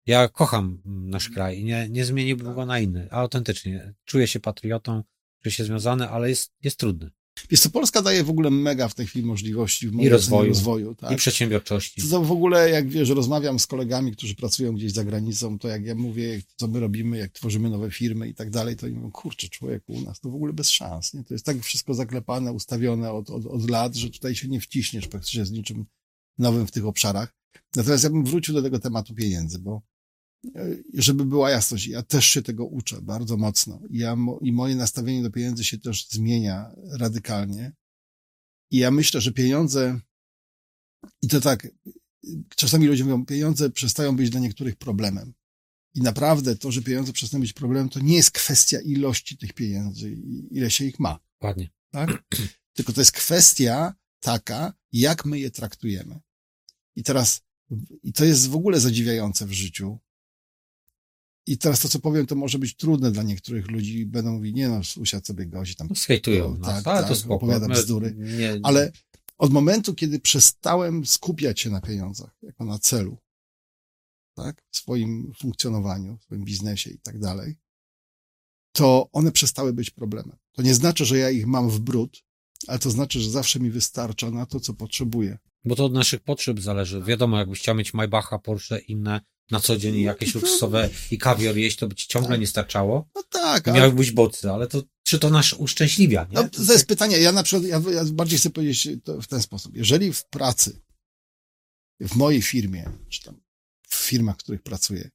Ja 0.06 0.28
kocham 0.28 0.82
nasz 0.84 1.28
kraj 1.28 1.58
i 1.58 1.64
nie, 1.64 1.88
nie 1.90 2.04
zmieniłbym 2.04 2.54
go 2.54 2.66
na 2.66 2.78
inny, 2.78 3.08
a 3.10 3.16
autentycznie. 3.16 3.94
Czuję 4.04 4.26
się 4.26 4.40
patriotą, 4.40 5.02
czuję 5.42 5.52
się 5.52 5.64
związany, 5.64 6.08
ale 6.08 6.28
jest, 6.28 6.52
jest 6.62 6.76
trudny. 6.76 7.10
Wiesz 7.50 7.60
co, 7.60 7.70
Polska 7.70 8.02
daje 8.02 8.24
w 8.24 8.30
ogóle 8.30 8.50
mega 8.50 8.88
w 8.88 8.94
tej 8.94 9.06
chwili 9.06 9.26
możliwości 9.26 9.88
w 9.88 9.94
I 9.94 10.08
rozwoju, 10.08 10.48
rozwoju 10.48 10.94
tak? 10.94 11.12
i 11.12 11.16
przedsiębiorczości. 11.16 12.02
To, 12.02 12.08
to 12.08 12.22
w 12.22 12.32
ogóle, 12.32 12.70
jak 12.70 12.88
wiesz, 12.88 13.08
rozmawiam 13.08 13.58
z 13.58 13.66
kolegami, 13.66 14.12
którzy 14.12 14.34
pracują 14.34 14.72
gdzieś 14.72 14.92
za 14.92 15.04
granicą, 15.04 15.58
to 15.58 15.68
jak 15.68 15.84
ja 15.84 15.94
mówię, 15.94 16.42
co 16.56 16.68
my 16.68 16.80
robimy, 16.80 17.18
jak 17.18 17.32
tworzymy 17.32 17.70
nowe 17.70 17.90
firmy 17.90 18.28
i 18.28 18.34
tak 18.34 18.50
dalej, 18.50 18.76
to 18.76 18.86
oni 18.86 18.94
mówią, 18.94 19.10
kurczę, 19.10 19.48
człowieku, 19.48 19.92
u 19.92 20.00
nas 20.00 20.20
to 20.20 20.30
w 20.30 20.34
ogóle 20.34 20.52
bez 20.52 20.70
szans, 20.70 21.14
nie? 21.14 21.24
To 21.24 21.34
jest 21.34 21.46
tak 21.46 21.62
wszystko 21.62 21.94
zaklepane, 21.94 22.52
ustawione 22.52 23.12
od, 23.12 23.30
od, 23.30 23.46
od 23.46 23.70
lat, 23.70 23.94
że 23.94 24.10
tutaj 24.10 24.34
się 24.34 24.48
nie 24.48 24.60
wciśniesz 24.60 25.08
praktycznie 25.08 25.44
z 25.44 25.50
niczym 25.50 25.84
nowym 26.38 26.66
w 26.66 26.70
tych 26.70 26.86
obszarach. 26.86 27.34
Natomiast 27.76 28.04
ja 28.04 28.10
bym 28.10 28.24
wrócił 28.24 28.54
do 28.54 28.62
tego 28.62 28.78
tematu 28.78 29.14
pieniędzy, 29.14 29.58
bo 29.58 29.82
żeby 30.94 31.24
była 31.24 31.50
jasność, 31.50 31.86
ja 31.86 32.02
też 32.02 32.26
się 32.26 32.42
tego 32.42 32.66
uczę 32.66 33.02
bardzo 33.02 33.36
mocno. 33.36 33.80
Ja, 33.90 34.16
I 34.40 34.52
moje 34.52 34.76
nastawienie 34.76 35.22
do 35.22 35.30
pieniędzy 35.30 35.64
się 35.64 35.78
też 35.78 36.08
zmienia 36.08 36.74
radykalnie. 36.98 37.72
I 38.70 38.78
ja 38.78 38.90
myślę, 38.90 39.20
że 39.20 39.32
pieniądze, 39.32 40.00
i 41.22 41.28
to 41.28 41.40
tak, 41.40 41.68
czasami 42.56 42.86
ludzie 42.86 43.04
mówią, 43.04 43.26
pieniądze 43.26 43.70
przestają 43.70 44.16
być 44.16 44.30
dla 44.30 44.40
niektórych 44.40 44.76
problemem. 44.76 45.34
I 45.94 46.00
naprawdę 46.00 46.56
to, 46.56 46.72
że 46.72 46.82
pieniądze 46.82 47.12
przestają 47.12 47.40
być 47.40 47.52
problemem, 47.52 47.88
to 47.88 48.00
nie 48.00 48.16
jest 48.16 48.30
kwestia 48.30 48.80
ilości 48.80 49.36
tych 49.38 49.52
pieniędzy, 49.52 50.16
ile 50.50 50.70
się 50.70 50.84
ich 50.84 51.00
ma. 51.00 51.18
Ładnie. 51.42 51.70
Tak? 51.90 52.24
Tylko 52.76 52.92
to 52.92 53.00
jest 53.00 53.12
kwestia 53.12 53.94
taka, 54.20 54.74
jak 54.92 55.24
my 55.24 55.38
je 55.38 55.50
traktujemy. 55.50 56.20
I 56.96 57.02
teraz, 57.02 57.40
i 58.02 58.12
to 58.12 58.24
jest 58.24 58.48
w 58.48 58.56
ogóle 58.56 58.80
zadziwiające 58.80 59.46
w 59.46 59.52
życiu, 59.52 59.98
i 61.46 61.58
teraz 61.58 61.80
to, 61.80 61.88
co 61.88 61.98
powiem, 61.98 62.26
to 62.26 62.34
może 62.34 62.58
być 62.58 62.76
trudne 62.76 63.10
dla 63.10 63.22
niektórych 63.22 63.70
ludzi. 63.70 64.06
Będą 64.06 64.32
mówić, 64.32 64.54
nie 64.54 64.68
no, 64.68 64.80
usiadł 64.96 65.26
sobie 65.26 65.46
gości 65.46 65.76
tam. 65.76 65.86
No, 65.90 65.96
skejtują 65.96 66.56
nas, 66.58 66.74
tak, 66.74 66.86
ale 66.86 67.00
tak, 67.00 67.08
to 67.08 67.16
spoko. 67.16 67.34
Opowiada 67.34 67.68
bzdury. 67.68 68.14
Nie, 68.16 68.36
nie. 68.36 68.60
Ale 68.62 68.92
od 69.38 69.52
momentu, 69.52 69.94
kiedy 69.94 70.20
przestałem 70.20 71.06
skupiać 71.06 71.60
się 71.60 71.70
na 71.70 71.80
pieniądzach, 71.80 72.36
jako 72.42 72.64
na 72.64 72.78
celu, 72.78 73.18
tak, 74.34 74.62
w 74.70 74.76
swoim 74.76 75.32
funkcjonowaniu, 75.38 76.18
w 76.18 76.22
swoim 76.22 76.44
biznesie 76.44 76.90
i 76.90 76.98
tak 76.98 77.18
dalej, 77.18 77.56
to 78.72 79.08
one 79.12 79.32
przestały 79.32 79.72
być 79.72 79.90
problemem. 79.90 80.36
To 80.52 80.62
nie 80.62 80.74
znaczy, 80.74 81.04
że 81.04 81.18
ja 81.18 81.30
ich 81.30 81.46
mam 81.46 81.70
w 81.70 81.80
brud, 81.80 82.24
ale 82.66 82.78
to 82.78 82.90
znaczy, 82.90 83.20
że 83.20 83.30
zawsze 83.30 83.60
mi 83.60 83.70
wystarcza 83.70 84.30
na 84.30 84.46
to, 84.46 84.60
co 84.60 84.74
potrzebuję. 84.74 85.38
Bo 85.64 85.76
to 85.76 85.84
od 85.84 85.92
naszych 85.92 86.20
potrzeb 86.20 86.60
zależy. 86.60 87.02
Wiadomo, 87.02 87.38
jakbyś 87.38 87.60
chciał 87.60 87.74
mieć 87.74 87.94
Maybacha, 87.94 88.38
Porsche, 88.38 88.78
inne 88.78 89.20
na 89.50 89.60
co 89.60 89.76
dzień 89.76 90.00
jakieś 90.00 90.34
luksusowe 90.34 90.90
i 91.10 91.18
kawior 91.18 91.56
jeść, 91.56 91.76
to 91.76 91.88
by 91.88 91.94
ci 91.94 92.08
ciągle 92.08 92.30
tak. 92.30 92.40
nie 92.40 92.46
starczało. 92.46 93.08
No 93.14 93.22
tak. 93.22 93.68
Ale... 93.68 93.80
Miały 93.80 93.92
być 93.92 94.10
bocy, 94.10 94.50
ale 94.50 94.66
to, 94.66 94.82
czy 95.02 95.18
to 95.18 95.30
nasz 95.30 95.52
uszczęśliwia, 95.52 96.26
nie? 96.30 96.34
No, 96.34 96.48
to 96.48 96.72
jest 96.72 96.86
pytanie. 96.86 97.18
Ja 97.18 97.32
na 97.32 97.42
przykład, 97.42 97.68
ja, 97.68 97.82
ja 97.94 98.04
bardziej 98.04 98.38
chcę 98.38 98.50
powiedzieć 98.50 98.88
to 99.04 99.22
w 99.22 99.26
ten 99.26 99.42
sposób. 99.42 99.76
Jeżeli 99.76 100.12
w 100.12 100.24
pracy, 100.24 100.82
w 102.00 102.16
mojej 102.16 102.42
firmie, 102.42 102.90
czy 103.08 103.22
tam 103.22 103.40
w 103.88 103.94
firmach, 103.94 104.36
w 104.36 104.38
których 104.38 104.62
pracuję, 104.62 105.10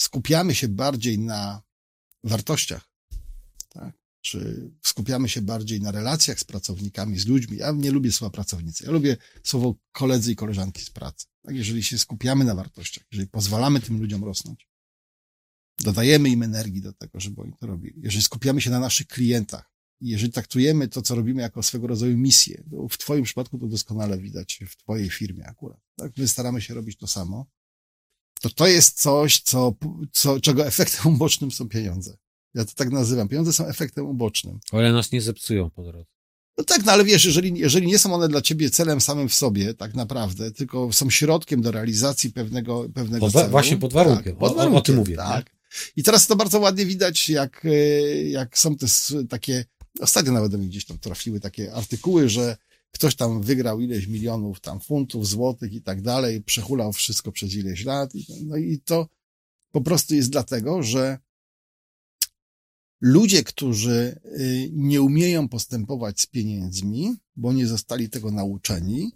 skupiamy 0.00 0.54
się 0.54 0.68
bardziej 0.68 1.18
na 1.18 1.62
wartościach, 2.24 2.88
tak? 3.68 4.01
Czy 4.22 4.70
skupiamy 4.82 5.28
się 5.28 5.42
bardziej 5.42 5.80
na 5.80 5.90
relacjach 5.90 6.40
z 6.40 6.44
pracownikami, 6.44 7.18
z 7.18 7.26
ludźmi. 7.26 7.56
Ja 7.56 7.72
nie 7.72 7.90
lubię 7.90 8.12
słowa 8.12 8.30
pracownicy. 8.30 8.84
Ja 8.84 8.90
lubię 8.90 9.16
słowo 9.42 9.74
koledzy 9.92 10.32
i 10.32 10.36
koleżanki 10.36 10.82
z 10.82 10.90
pracy. 10.90 11.26
Tak, 11.42 11.56
jeżeli 11.56 11.82
się 11.82 11.98
skupiamy 11.98 12.44
na 12.44 12.54
wartościach, 12.54 13.04
jeżeli 13.12 13.28
pozwalamy 13.28 13.80
tym 13.80 14.00
ludziom 14.00 14.24
rosnąć, 14.24 14.68
dodajemy 15.80 16.28
im 16.28 16.42
energii 16.42 16.82
do 16.82 16.92
tego, 16.92 17.20
żeby 17.20 17.42
oni 17.42 17.52
to 17.60 17.66
robili. 17.66 18.00
Jeżeli 18.02 18.22
skupiamy 18.22 18.60
się 18.60 18.70
na 18.70 18.80
naszych 18.80 19.06
klientach, 19.06 19.72
I 20.02 20.08
jeżeli 20.08 20.32
traktujemy 20.32 20.88
to, 20.88 21.02
co 21.02 21.14
robimy 21.14 21.42
jako 21.42 21.62
swego 21.62 21.86
rodzaju 21.86 22.18
misję, 22.18 22.64
w 22.90 22.98
twoim 22.98 23.24
przypadku 23.24 23.58
to 23.58 23.66
doskonale 23.66 24.18
widać 24.18 24.60
w 24.68 24.76
twojej 24.76 25.10
firmie 25.10 25.46
akurat. 25.46 25.80
Tak? 25.96 26.16
My 26.16 26.28
staramy 26.28 26.60
się 26.60 26.74
robić 26.74 26.98
to 26.98 27.06
samo. 27.06 27.46
To 28.40 28.50
to 28.50 28.66
jest 28.66 29.00
coś, 29.00 29.40
co, 29.40 29.74
co, 30.12 30.40
czego 30.40 30.66
efektem 30.66 31.14
ubocznym 31.14 31.50
są 31.50 31.68
pieniądze. 31.68 32.16
Ja 32.54 32.64
to 32.64 32.72
tak 32.76 32.90
nazywam. 32.90 33.28
Pieniądze 33.28 33.52
są 33.52 33.66
efektem 33.66 34.06
ubocznym. 34.06 34.58
O 34.72 34.80
ile 34.80 34.92
nas 34.92 35.12
nie 35.12 35.20
zepsują 35.20 35.70
po 35.70 35.82
drodze. 35.82 36.04
No 36.58 36.64
tak, 36.64 36.84
no 36.84 36.92
ale 36.92 37.04
wiesz, 37.04 37.24
jeżeli, 37.24 37.58
jeżeli 37.58 37.86
nie 37.86 37.98
są 37.98 38.14
one 38.14 38.28
dla 38.28 38.40
ciebie 38.40 38.70
celem 38.70 39.00
samym 39.00 39.28
w 39.28 39.34
sobie, 39.34 39.74
tak 39.74 39.94
naprawdę, 39.94 40.50
tylko 40.50 40.92
są 40.92 41.10
środkiem 41.10 41.62
do 41.62 41.70
realizacji 41.70 42.30
pewnego, 42.30 42.88
pewnego 42.94 43.26
Pod, 43.26 43.32
celu. 43.32 43.50
właśnie 43.50 43.76
pod 43.76 43.92
warunkiem. 43.92 44.32
Tak, 44.32 44.36
pod 44.38 44.56
warunkiem, 44.56 44.76
o, 44.76 44.78
o 44.78 44.82
tym 44.82 44.96
mówię. 44.96 45.16
Tak. 45.16 45.50
I 45.96 46.02
teraz 46.02 46.26
to 46.26 46.36
bardzo 46.36 46.60
ładnie 46.60 46.86
widać, 46.86 47.28
jak, 47.28 47.64
e, 47.64 47.70
jak 48.28 48.58
są 48.58 48.76
te 48.76 48.86
takie, 49.28 49.64
ostatnio 50.00 50.32
nawet 50.32 50.52
do 50.52 50.58
mnie 50.58 50.66
gdzieś 50.66 50.84
tam 50.84 50.98
trafiły 50.98 51.40
takie 51.40 51.74
artykuły, 51.74 52.28
że 52.28 52.56
ktoś 52.92 53.14
tam 53.16 53.42
wygrał 53.42 53.80
ileś 53.80 54.06
milionów 54.06 54.60
tam 54.60 54.80
funtów, 54.80 55.28
złotych 55.28 55.72
i 55.72 55.82
tak 55.82 56.02
dalej, 56.02 56.42
przehulał 56.42 56.92
wszystko 56.92 57.32
przez 57.32 57.54
ileś 57.54 57.84
lat. 57.84 58.12
No 58.46 58.56
i 58.56 58.78
to 58.84 59.08
po 59.70 59.80
prostu 59.80 60.14
jest 60.14 60.30
dlatego, 60.30 60.82
że 60.82 61.18
ludzie, 63.02 63.44
którzy 63.44 64.20
y, 64.24 64.70
nie 64.72 65.02
umieją 65.02 65.48
postępować 65.48 66.20
z 66.20 66.26
pieniędzmi, 66.26 67.16
bo 67.36 67.52
nie 67.52 67.66
zostali 67.66 68.10
tego 68.10 68.30
nauczeni 68.30 69.10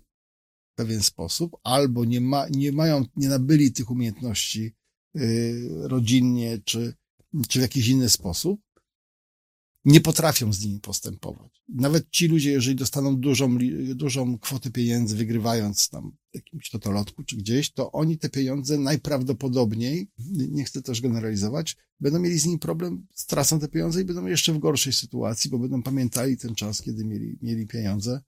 w 0.73 0.77
pewien 0.77 1.03
sposób, 1.03 1.57
albo 1.63 2.05
nie, 2.05 2.21
ma, 2.21 2.49
nie 2.49 2.73
mają, 2.73 3.05
nie 3.17 3.29
nabyli 3.29 3.73
tych 3.73 3.91
umiejętności 3.91 4.75
y, 5.17 5.69
rodzinnie, 5.83 6.59
czy, 6.65 6.95
czy 7.49 7.59
w 7.59 7.63
jakiś 7.63 7.89
inny 7.89 8.09
sposób, 8.09 8.61
nie 9.85 10.01
potrafią 10.01 10.53
z 10.53 10.65
nimi 10.65 10.81
postępować. 10.81 11.63
Nawet 11.69 12.11
ci 12.11 12.29
ludzie, 12.29 12.51
jeżeli 12.51 12.77
dostaną 12.77 13.17
dużą, 13.17 13.59
dużą 13.95 14.39
kwotę 14.39 14.71
pieniędzy, 14.71 15.17
wygrywając 15.17 15.89
tam 15.89 16.17
jakimś 16.37 16.71
totolotku 16.71 17.25
czy 17.25 17.37
gdzieś, 17.37 17.73
to 17.73 17.93
oni 17.93 18.19
te 18.19 18.29
pieniądze 18.29 18.79
najprawdopodobniej, 18.79 20.11
nie 20.29 20.65
chcę 20.65 20.83
też 20.83 21.01
generalizować, 21.01 21.77
będą 22.01 22.19
mieli 22.19 22.39
z 22.39 22.47
nimi 22.47 22.59
problem, 22.59 23.07
stracą 23.15 23.61
te 23.61 23.69
pieniądze 23.69 24.01
i 24.01 24.05
będą 24.05 24.27
jeszcze 24.27 24.53
w 24.53 24.59
gorszej 24.59 24.93
sytuacji, 24.93 25.51
bo 25.51 25.59
będą 25.59 25.83
pamiętali 25.83 26.37
ten 26.37 26.55
czas, 26.55 26.83
kiedy 26.83 27.05
mieli, 27.05 27.39
mieli 27.43 27.67
pieniądze. 27.67 28.21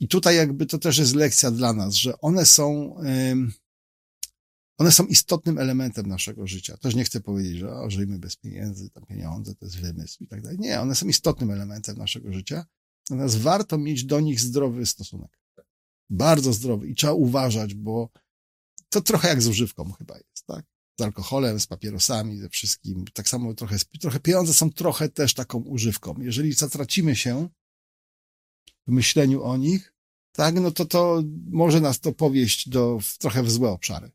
I 0.00 0.08
tutaj 0.08 0.36
jakby 0.36 0.66
to 0.66 0.78
też 0.78 0.98
jest 0.98 1.14
lekcja 1.14 1.50
dla 1.50 1.72
nas, 1.72 1.94
że 1.94 2.18
one 2.18 2.46
są, 2.46 2.96
one 4.78 4.92
są 4.92 5.06
istotnym 5.06 5.58
elementem 5.58 6.06
naszego 6.06 6.46
życia. 6.46 6.76
Też 6.76 6.94
nie 6.94 7.04
chcę 7.04 7.20
powiedzieć, 7.20 7.56
że 7.56 7.72
o, 7.72 7.90
żyjmy 7.90 8.18
bez 8.18 8.36
pieniędzy, 8.36 8.90
tam 8.90 9.06
pieniądze 9.06 9.54
to 9.54 9.66
jest 9.66 9.80
wymysł 9.80 10.24
i 10.24 10.26
tak 10.26 10.42
dalej. 10.42 10.58
Nie, 10.58 10.80
one 10.80 10.94
są 10.94 11.06
istotnym 11.06 11.50
elementem 11.50 11.96
naszego 11.96 12.32
życia. 12.32 12.66
Natomiast 13.10 13.38
warto 13.38 13.78
mieć 13.78 14.04
do 14.04 14.20
nich 14.20 14.40
zdrowy 14.40 14.86
stosunek. 14.86 15.43
Bardzo 16.10 16.52
zdrowy 16.52 16.88
i 16.88 16.94
trzeba 16.94 17.12
uważać, 17.12 17.74
bo 17.74 18.08
to 18.88 19.00
trochę 19.00 19.28
jak 19.28 19.42
z 19.42 19.46
używką 19.46 19.92
chyba 19.92 20.14
jest, 20.16 20.46
tak? 20.46 20.64
Z 21.00 21.02
alkoholem, 21.02 21.60
z 21.60 21.66
papierosami, 21.66 22.38
ze 22.38 22.48
wszystkim. 22.48 23.04
Tak 23.14 23.28
samo 23.28 23.54
trochę, 23.54 23.76
trochę 24.00 24.20
pieniądze 24.20 24.52
są 24.52 24.72
trochę 24.72 25.08
też 25.08 25.34
taką 25.34 25.58
używką. 25.58 26.14
Jeżeli 26.18 26.52
zatracimy 26.52 27.16
się 27.16 27.48
w 28.86 28.92
myśleniu 28.92 29.42
o 29.42 29.56
nich, 29.56 29.94
tak, 30.32 30.54
no 30.54 30.70
to 30.70 30.84
to 30.84 31.22
może 31.50 31.80
nas 31.80 32.00
to 32.00 32.12
powieść 32.12 32.68
do, 32.68 32.98
w, 33.00 33.18
trochę 33.18 33.42
w 33.42 33.50
złe 33.50 33.70
obszary. 33.70 34.10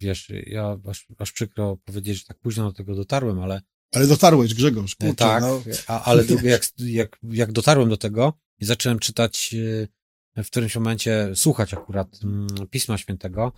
Wiesz, 0.00 0.32
ja 0.46 0.78
aż, 0.88 1.06
aż 1.18 1.32
przykro 1.32 1.76
powiedzieć, 1.76 2.18
że 2.18 2.24
tak 2.24 2.38
późno 2.38 2.64
do 2.64 2.72
tego 2.72 2.94
dotarłem, 2.94 3.40
ale 3.40 3.62
Ale 3.92 4.06
dotarłeś, 4.06 4.54
Grzegorz, 4.54 4.92
E, 4.92 4.96
kurczę, 4.96 5.14
tak, 5.14 5.42
no. 5.42 5.62
a, 5.86 6.04
ale 6.04 6.24
jak, 6.42 6.62
jak, 6.78 7.18
jak 7.22 7.52
dotarłem 7.52 7.88
do 7.88 7.96
tego 7.96 8.32
i 8.58 8.64
zacząłem 8.64 8.98
czytać 8.98 9.54
e, 9.54 9.88
w 10.36 10.46
którymś 10.46 10.76
momencie, 10.76 11.30
słuchać 11.34 11.74
akurat 11.74 12.20
mm, 12.24 12.48
Pisma 12.70 12.98
Świętego 12.98 13.52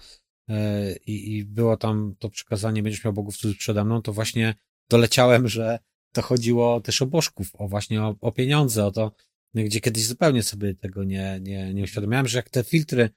e, 0.48 0.96
i, 0.96 1.36
i 1.36 1.44
było 1.44 1.76
tam 1.76 2.14
to 2.18 2.30
przykazanie, 2.30 2.82
będziesz 2.82 3.04
miał 3.04 3.12
bogów 3.12 3.36
cudzy 3.36 3.54
przede 3.54 3.84
mną, 3.84 4.02
to 4.02 4.12
właśnie 4.12 4.54
doleciałem, 4.90 5.48
że 5.48 5.78
to 6.12 6.22
chodziło 6.22 6.80
też 6.80 7.02
o 7.02 7.06
bożków, 7.06 7.54
o 7.54 7.68
właśnie 7.68 8.02
o, 8.02 8.16
o 8.20 8.32
pieniądze, 8.32 8.86
o 8.86 8.90
to, 8.90 9.12
gdzie 9.54 9.80
kiedyś 9.80 10.06
zupełnie 10.06 10.42
sobie 10.42 10.74
tego 10.74 11.04
nie, 11.04 11.38
nie, 11.42 11.74
nie 11.74 11.82
uświadomiałem, 11.82 12.28
że 12.28 12.38
jak 12.38 12.50
te 12.50 12.64
filtry 12.64 13.10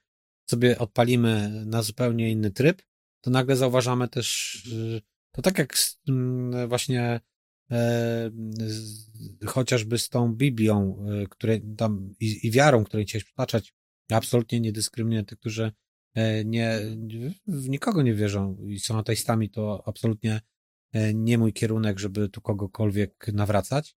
sobie 0.50 0.78
odpalimy 0.78 1.64
na 1.66 1.82
zupełnie 1.82 2.32
inny 2.32 2.52
tryb, 2.52 2.82
to 3.22 3.32
nagle 3.32 3.56
zauważamy 3.56 4.08
też, 4.08 4.56
y, 4.66 5.02
to 5.32 5.42
tak 5.42 5.58
jak 5.58 5.74
mm, 6.08 6.70
właśnie 6.70 7.20
chociażby 9.46 9.98
z 9.98 10.10
tą 10.10 10.34
Biblią, 10.34 11.06
e, 11.24 11.28
której 11.28 11.62
tam 11.78 12.14
i, 12.20 12.48
i 12.48 12.52
wiarą, 12.52 12.84
której 12.84 13.06
chciałeś 13.06 13.24
przytaczać, 13.24 13.74
absolutnie 14.12 14.60
nie 14.60 14.72
dyskryminuję 14.72 15.24
tych, 15.24 15.40
którzy 15.40 15.72
e, 16.14 16.46
nie, 16.46 16.80
w 17.48 17.70
nikogo 17.70 18.02
nie 18.02 18.14
wierzą 18.14 18.58
i 18.68 18.80
są 18.80 18.98
ateistami, 18.98 19.50
to 19.50 19.84
absolutnie 19.86 20.42
e, 20.94 21.14
nie 21.14 21.38
mój 21.38 21.54
kierunek, 21.54 22.00
żeby 22.00 22.30
tu 22.30 22.42
kogokolwiek 22.42 23.28
nawracać. 23.34 23.96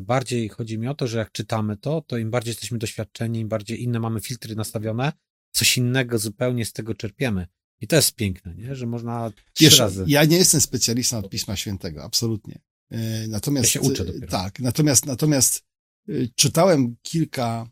Bardziej 0.00 0.48
chodzi 0.48 0.78
mi 0.78 0.88
o 0.88 0.94
to, 0.94 1.06
że 1.06 1.18
jak 1.18 1.32
czytamy 1.32 1.76
to, 1.76 2.00
to 2.00 2.18
im 2.18 2.30
bardziej 2.30 2.50
jesteśmy 2.50 2.78
doświadczeni, 2.78 3.40
im 3.40 3.48
bardziej 3.48 3.82
inne 3.82 4.00
mamy 4.00 4.20
filtry 4.20 4.56
nastawione, 4.56 5.12
coś 5.50 5.78
innego 5.78 6.18
zupełnie 6.18 6.64
z 6.64 6.72
tego 6.72 6.94
czerpiemy. 6.94 7.46
I 7.80 7.86
to 7.86 7.96
jest 7.96 8.14
piękne, 8.14 8.54
nie? 8.54 8.74
że 8.74 8.86
można 8.86 9.30
trzy 9.30 9.64
Wiesz, 9.64 9.78
razy. 9.78 10.04
ja 10.06 10.24
nie 10.24 10.36
jestem 10.36 10.60
specjalistą 10.60 11.18
od 11.18 11.30
Pisma 11.30 11.56
Świętego, 11.56 12.04
absolutnie. 12.04 12.60
E, 12.94 13.28
Natomiast, 13.28 13.64
Ja 13.64 13.70
się 13.70 13.80
uczę 13.80 14.04
dopiero. 14.04 14.26
Tak, 14.26 14.60
natomiast, 14.60 15.06
natomiast 15.06 15.62
e, 16.08 16.12
czytałem 16.34 16.96
kilka 17.02 17.70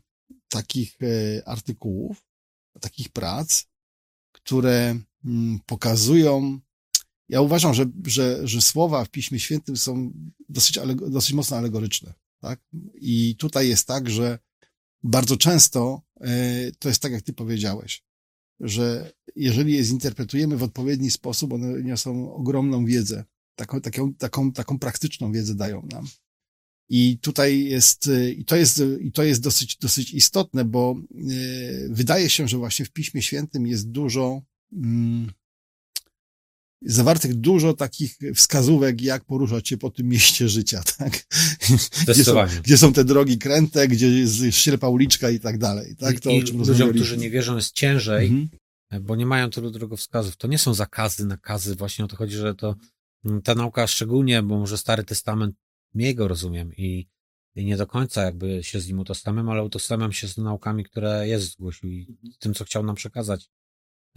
takich 0.49 0.97
e, 1.01 1.47
artykułów, 1.47 2.25
takich 2.79 3.09
prac, 3.09 3.63
które 4.31 4.99
mm, 5.25 5.59
pokazują, 5.65 6.59
ja 7.29 7.41
uważam, 7.41 7.73
że, 7.73 7.85
że, 8.05 8.47
że 8.47 8.61
słowa 8.61 9.05
w 9.05 9.09
Piśmie 9.09 9.39
Świętym 9.39 9.77
są 9.77 10.11
dosyć, 10.49 10.79
dosyć 10.95 11.33
mocno 11.33 11.57
alegoryczne, 11.57 12.13
tak? 12.41 12.61
I 12.95 13.35
tutaj 13.35 13.69
jest 13.69 13.87
tak, 13.87 14.09
że 14.09 14.39
bardzo 15.03 15.37
często 15.37 16.01
to 16.79 16.89
jest 16.89 17.01
tak, 17.01 17.11
jak 17.11 17.21
ty 17.21 17.33
powiedziałeś, 17.33 18.03
że 18.59 19.13
jeżeli 19.35 19.73
je 19.73 19.83
zinterpretujemy 19.83 20.57
w 20.57 20.63
odpowiedni 20.63 21.11
sposób, 21.11 21.53
one 21.53 21.83
niosą 21.83 22.33
ogromną 22.33 22.85
wiedzę, 22.85 23.23
taką, 23.55 23.81
taką, 23.81 24.13
taką, 24.13 24.51
taką 24.51 24.79
praktyczną 24.79 25.31
wiedzę 25.31 25.55
dają 25.55 25.87
nam. 25.91 26.07
I 26.89 27.17
tutaj 27.21 27.63
jest, 27.63 28.07
y, 28.07 28.33
i 28.33 28.45
to 28.45 28.55
jest, 28.55 28.83
i 29.01 29.11
to 29.11 29.23
jest 29.23 29.41
dosyć, 29.41 29.77
dosyć 29.77 30.13
istotne, 30.13 30.65
bo 30.65 30.95
y, 31.29 31.87
wydaje 31.89 32.29
się, 32.29 32.47
że 32.47 32.57
właśnie 32.57 32.85
w 32.85 32.91
Piśmie 32.91 33.21
Świętym 33.21 33.67
jest 33.67 33.89
dużo, 33.89 34.41
mm, 34.73 35.31
zawartych 36.85 37.33
dużo 37.35 37.73
takich 37.73 38.17
wskazówek, 38.35 39.01
jak 39.01 39.25
poruszać 39.25 39.67
się 39.67 39.77
po 39.77 39.89
tym 39.89 40.07
mieście 40.07 40.49
życia, 40.49 40.83
tak? 40.97 41.25
Gdzie 42.07 42.23
są, 42.23 42.33
gdzie 42.63 42.77
są 42.77 42.93
te 42.93 43.03
drogi 43.03 43.37
kręte, 43.37 43.87
gdzie 43.87 44.09
jest 44.09 44.41
ślepa 44.51 44.87
uliczka 44.87 45.29
i 45.29 45.39
tak 45.39 45.57
dalej, 45.57 45.95
tak? 45.95 46.19
To, 46.19 46.29
I, 46.29 46.37
i 46.37 46.41
ludziom, 46.41 46.93
którzy 46.93 47.17
nie 47.17 47.29
wierzą, 47.29 47.55
jest 47.55 47.71
ciężej, 47.73 48.27
Mhm. 48.27 48.49
bo 49.01 49.15
nie 49.15 49.25
mają 49.25 49.49
tylu 49.49 49.71
drogowskazów. 49.71 50.37
To 50.37 50.47
nie 50.47 50.57
są 50.57 50.73
zakazy, 50.73 51.25
nakazy. 51.25 51.75
Właśnie 51.75 52.05
o 52.05 52.07
to 52.07 52.15
chodzi, 52.15 52.35
że 52.35 52.55
to 52.55 52.75
ta 53.43 53.55
nauka 53.55 53.87
szczególnie, 53.87 54.43
bo 54.43 54.59
może 54.59 54.77
Stary 54.77 55.03
Testament, 55.03 55.55
mniej 55.93 56.15
go 56.15 56.27
rozumiem 56.27 56.73
i, 56.77 57.07
i 57.55 57.65
nie 57.65 57.77
do 57.77 57.87
końca 57.87 58.23
jakby 58.23 58.63
się 58.63 58.79
z 58.79 58.87
nim 58.87 58.99
utożsamiam, 58.99 59.49
ale 59.49 59.63
utożsamiam 59.63 60.13
się 60.13 60.27
z 60.27 60.37
naukami, 60.37 60.83
które 60.83 61.27
Jezus 61.27 61.51
zgłosił 61.51 61.89
i 61.91 62.17
tym, 62.39 62.53
co 62.53 62.65
chciał 62.65 62.83
nam 62.83 62.95
przekazać. 62.95 63.49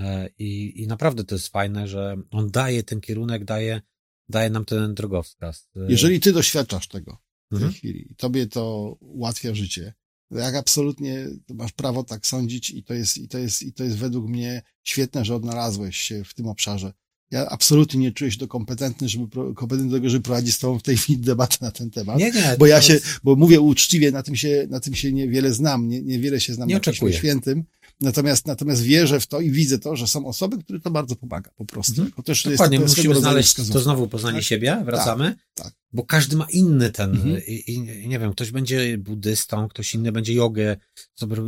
E, 0.00 0.28
I, 0.38 0.82
I 0.82 0.86
naprawdę 0.86 1.24
to 1.24 1.34
jest 1.34 1.48
fajne, 1.48 1.88
że 1.88 2.16
on 2.30 2.50
daje 2.50 2.82
ten 2.82 3.00
kierunek, 3.00 3.44
daje, 3.44 3.82
daje 4.28 4.50
nam 4.50 4.64
ten 4.64 4.94
drogowskaz. 4.94 5.68
E, 5.76 5.80
Jeżeli 5.88 6.20
ty 6.20 6.32
doświadczasz 6.32 6.88
tego 6.88 7.18
w 7.46 7.48
tej 7.48 7.56
Mhm. 7.56 7.72
chwili 7.72 8.12
i 8.12 8.14
tobie 8.16 8.46
to 8.46 8.96
ułatwia 9.00 9.54
życie, 9.54 9.94
to 10.30 10.38
jak 10.38 10.54
absolutnie 10.54 11.28
masz 11.54 11.72
prawo 11.72 12.04
tak 12.04 12.26
sądzić 12.26 12.70
i 12.70 12.84
to 12.84 12.94
jest, 12.94 13.18
i 13.18 13.28
to 13.28 13.38
jest, 13.38 13.62
i 13.62 13.72
to 13.72 13.84
jest 13.84 13.96
według 13.98 14.28
mnie 14.28 14.62
świetne, 14.82 15.24
że 15.24 15.34
odnalazłeś 15.34 15.96
się 15.96 16.24
w 16.24 16.34
tym 16.34 16.46
obszarze. 16.48 16.92
Ja 17.30 17.48
absolutnie 17.48 18.00
nie 18.00 18.12
czuję 18.12 18.30
się 18.30 18.38
do 18.38 18.48
kompetentny, 18.48 19.08
żeby, 19.08 19.26
kompetentny 19.54 19.90
do 19.90 19.96
tego, 19.96 20.10
żeby 20.10 20.22
prowadzić 20.22 20.54
z 20.54 20.58
tobą 20.58 20.78
w 20.78 20.82
tej 20.82 20.96
chwili 20.96 21.18
debatę 21.18 21.56
na 21.60 21.70
ten 21.70 21.90
temat. 21.90 22.18
Nie, 22.18 22.30
nie. 22.30 22.56
bo 22.58 22.66
ja 22.66 22.76
to 22.76 22.82
się, 22.82 22.92
jest- 22.94 23.06
bo 23.24 23.36
mówię 23.36 23.60
uczciwie, 23.60 24.12
na 24.12 24.22
tym 24.22 24.36
się, 24.36 24.66
na 24.70 24.80
tym 24.80 24.94
się 24.94 25.12
niewiele 25.12 25.52
znam, 25.52 25.88
nie, 25.88 26.02
niewiele 26.02 26.40
się 26.40 26.54
znam 26.54 26.68
Nie 26.68 26.74
na 26.74 26.78
oczekuję. 26.78 27.14
Świętym. 27.14 27.64
Natomiast, 28.00 28.46
natomiast 28.46 28.82
wierzę 28.82 29.20
w 29.20 29.26
to 29.26 29.40
i 29.40 29.50
widzę 29.50 29.78
to, 29.78 29.96
że 29.96 30.06
są 30.06 30.26
osoby, 30.26 30.58
które 30.58 30.80
to 30.80 30.90
bardzo 30.90 31.16
pomaga 31.16 31.50
po 31.56 31.64
prostu. 31.64 32.02
Mhm. 32.02 32.22
Też 32.24 32.42
Dokładnie, 32.42 32.78
jest 32.78 32.94
to 32.94 33.00
musimy 33.02 33.20
znaleźć 33.20 33.48
wskazówka. 33.48 33.78
to 33.78 33.84
znowu 33.84 34.08
poznanie 34.08 34.38
Tak. 34.38 34.44
siebie, 34.44 34.82
wracamy, 34.84 35.34
tak. 35.54 35.72
bo 35.92 36.04
każdy 36.04 36.36
ma 36.36 36.46
inny 36.52 36.90
ten, 36.90 37.10
Mhm. 37.10 37.40
i, 37.46 37.70
i 37.72 38.08
nie 38.08 38.18
wiem, 38.18 38.32
ktoś 38.32 38.50
będzie 38.50 38.98
buddystą, 38.98 39.68
ktoś 39.68 39.94
inny 39.94 40.12
będzie 40.12 40.34
jogę, 40.34 40.76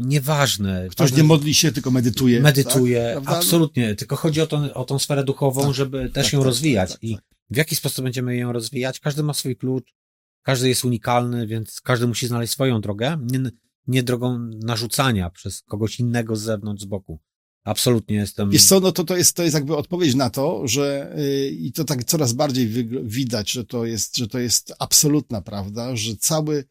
nieważne. 0.03 0.89
Ktoś 0.91 1.13
nie 1.13 1.23
modli 1.25 1.55
się, 1.55 1.73
tylko 1.73 1.91
medytuje. 1.91 2.41
medytuje, 2.41 3.03
tak? 3.15 3.23
Prawda? 3.23 3.31
absolutnie, 3.39 3.95
tylko 3.95 4.17
chodzi 4.17 4.41
o 4.41 4.47
tą, 4.47 4.75
o 4.75 4.85
tą 4.85 4.99
sferę 4.99 5.25
duchową, 5.25 5.63
Tak, 5.63 5.75
żeby 5.75 6.11
też 6.11 6.25
tak, 6.27 6.33
ją 6.33 6.39
tak, 6.39 6.47
rozwijać 6.47 6.91
tak, 6.91 7.01
tak, 7.01 7.11
i 7.11 7.15
tak. 7.15 7.25
w 7.51 7.57
jaki 7.57 7.77
sposób 7.77 8.05
będziemy 8.05 8.37
ją 8.37 8.53
rozwijać, 8.53 9.01
każdy 9.01 9.23
ma 9.23 9.35
swój 9.35 9.57
klucz, 9.57 9.95
każdy 10.43 10.69
jest 10.69 10.85
unikalny, 10.85 11.47
więc 11.47 11.81
każdy 11.81 12.07
musi 12.07 12.27
znaleźć 12.27 12.53
swoją 12.53 12.81
drogę, 12.81 13.17
nie, 13.31 13.51
nie 13.89 14.03
drogą 14.03 14.39
narzucania 14.65 15.31
przez 15.31 15.63
kogoś 15.63 16.01
innego 16.01 16.37
z 16.37 16.43
zewnątrz, 16.43 16.83
z 16.83 16.87
boku. 16.87 17.21
Absolutnie 17.65 18.17
jestem. 18.17 18.51
Wiesz 18.51 18.65
co, 18.65 18.81
no 18.81 18.93
to, 18.93 19.05
to, 19.05 19.17
jest, 19.17 19.37
to 19.37 19.43
jest 19.43 19.55
jakby 19.55 19.77
odpowiedź 19.77 20.15
na 20.15 20.31
to, 20.31 20.69
że 20.69 21.15
yy, 21.17 21.51
i 21.51 21.73
to 21.73 21.85
tak 21.85 22.05
coraz 22.05 22.33
bardziej 22.33 22.69
widać, 23.03 23.51
że 23.51 23.65
to 23.65 23.87
jest, 23.87 24.17
że 24.17 24.29
to 24.29 24.39
jest 24.39 24.73
absolutna 24.79 25.41
prawda, 25.43 25.97
że 25.97 26.17
cały, 26.17 26.65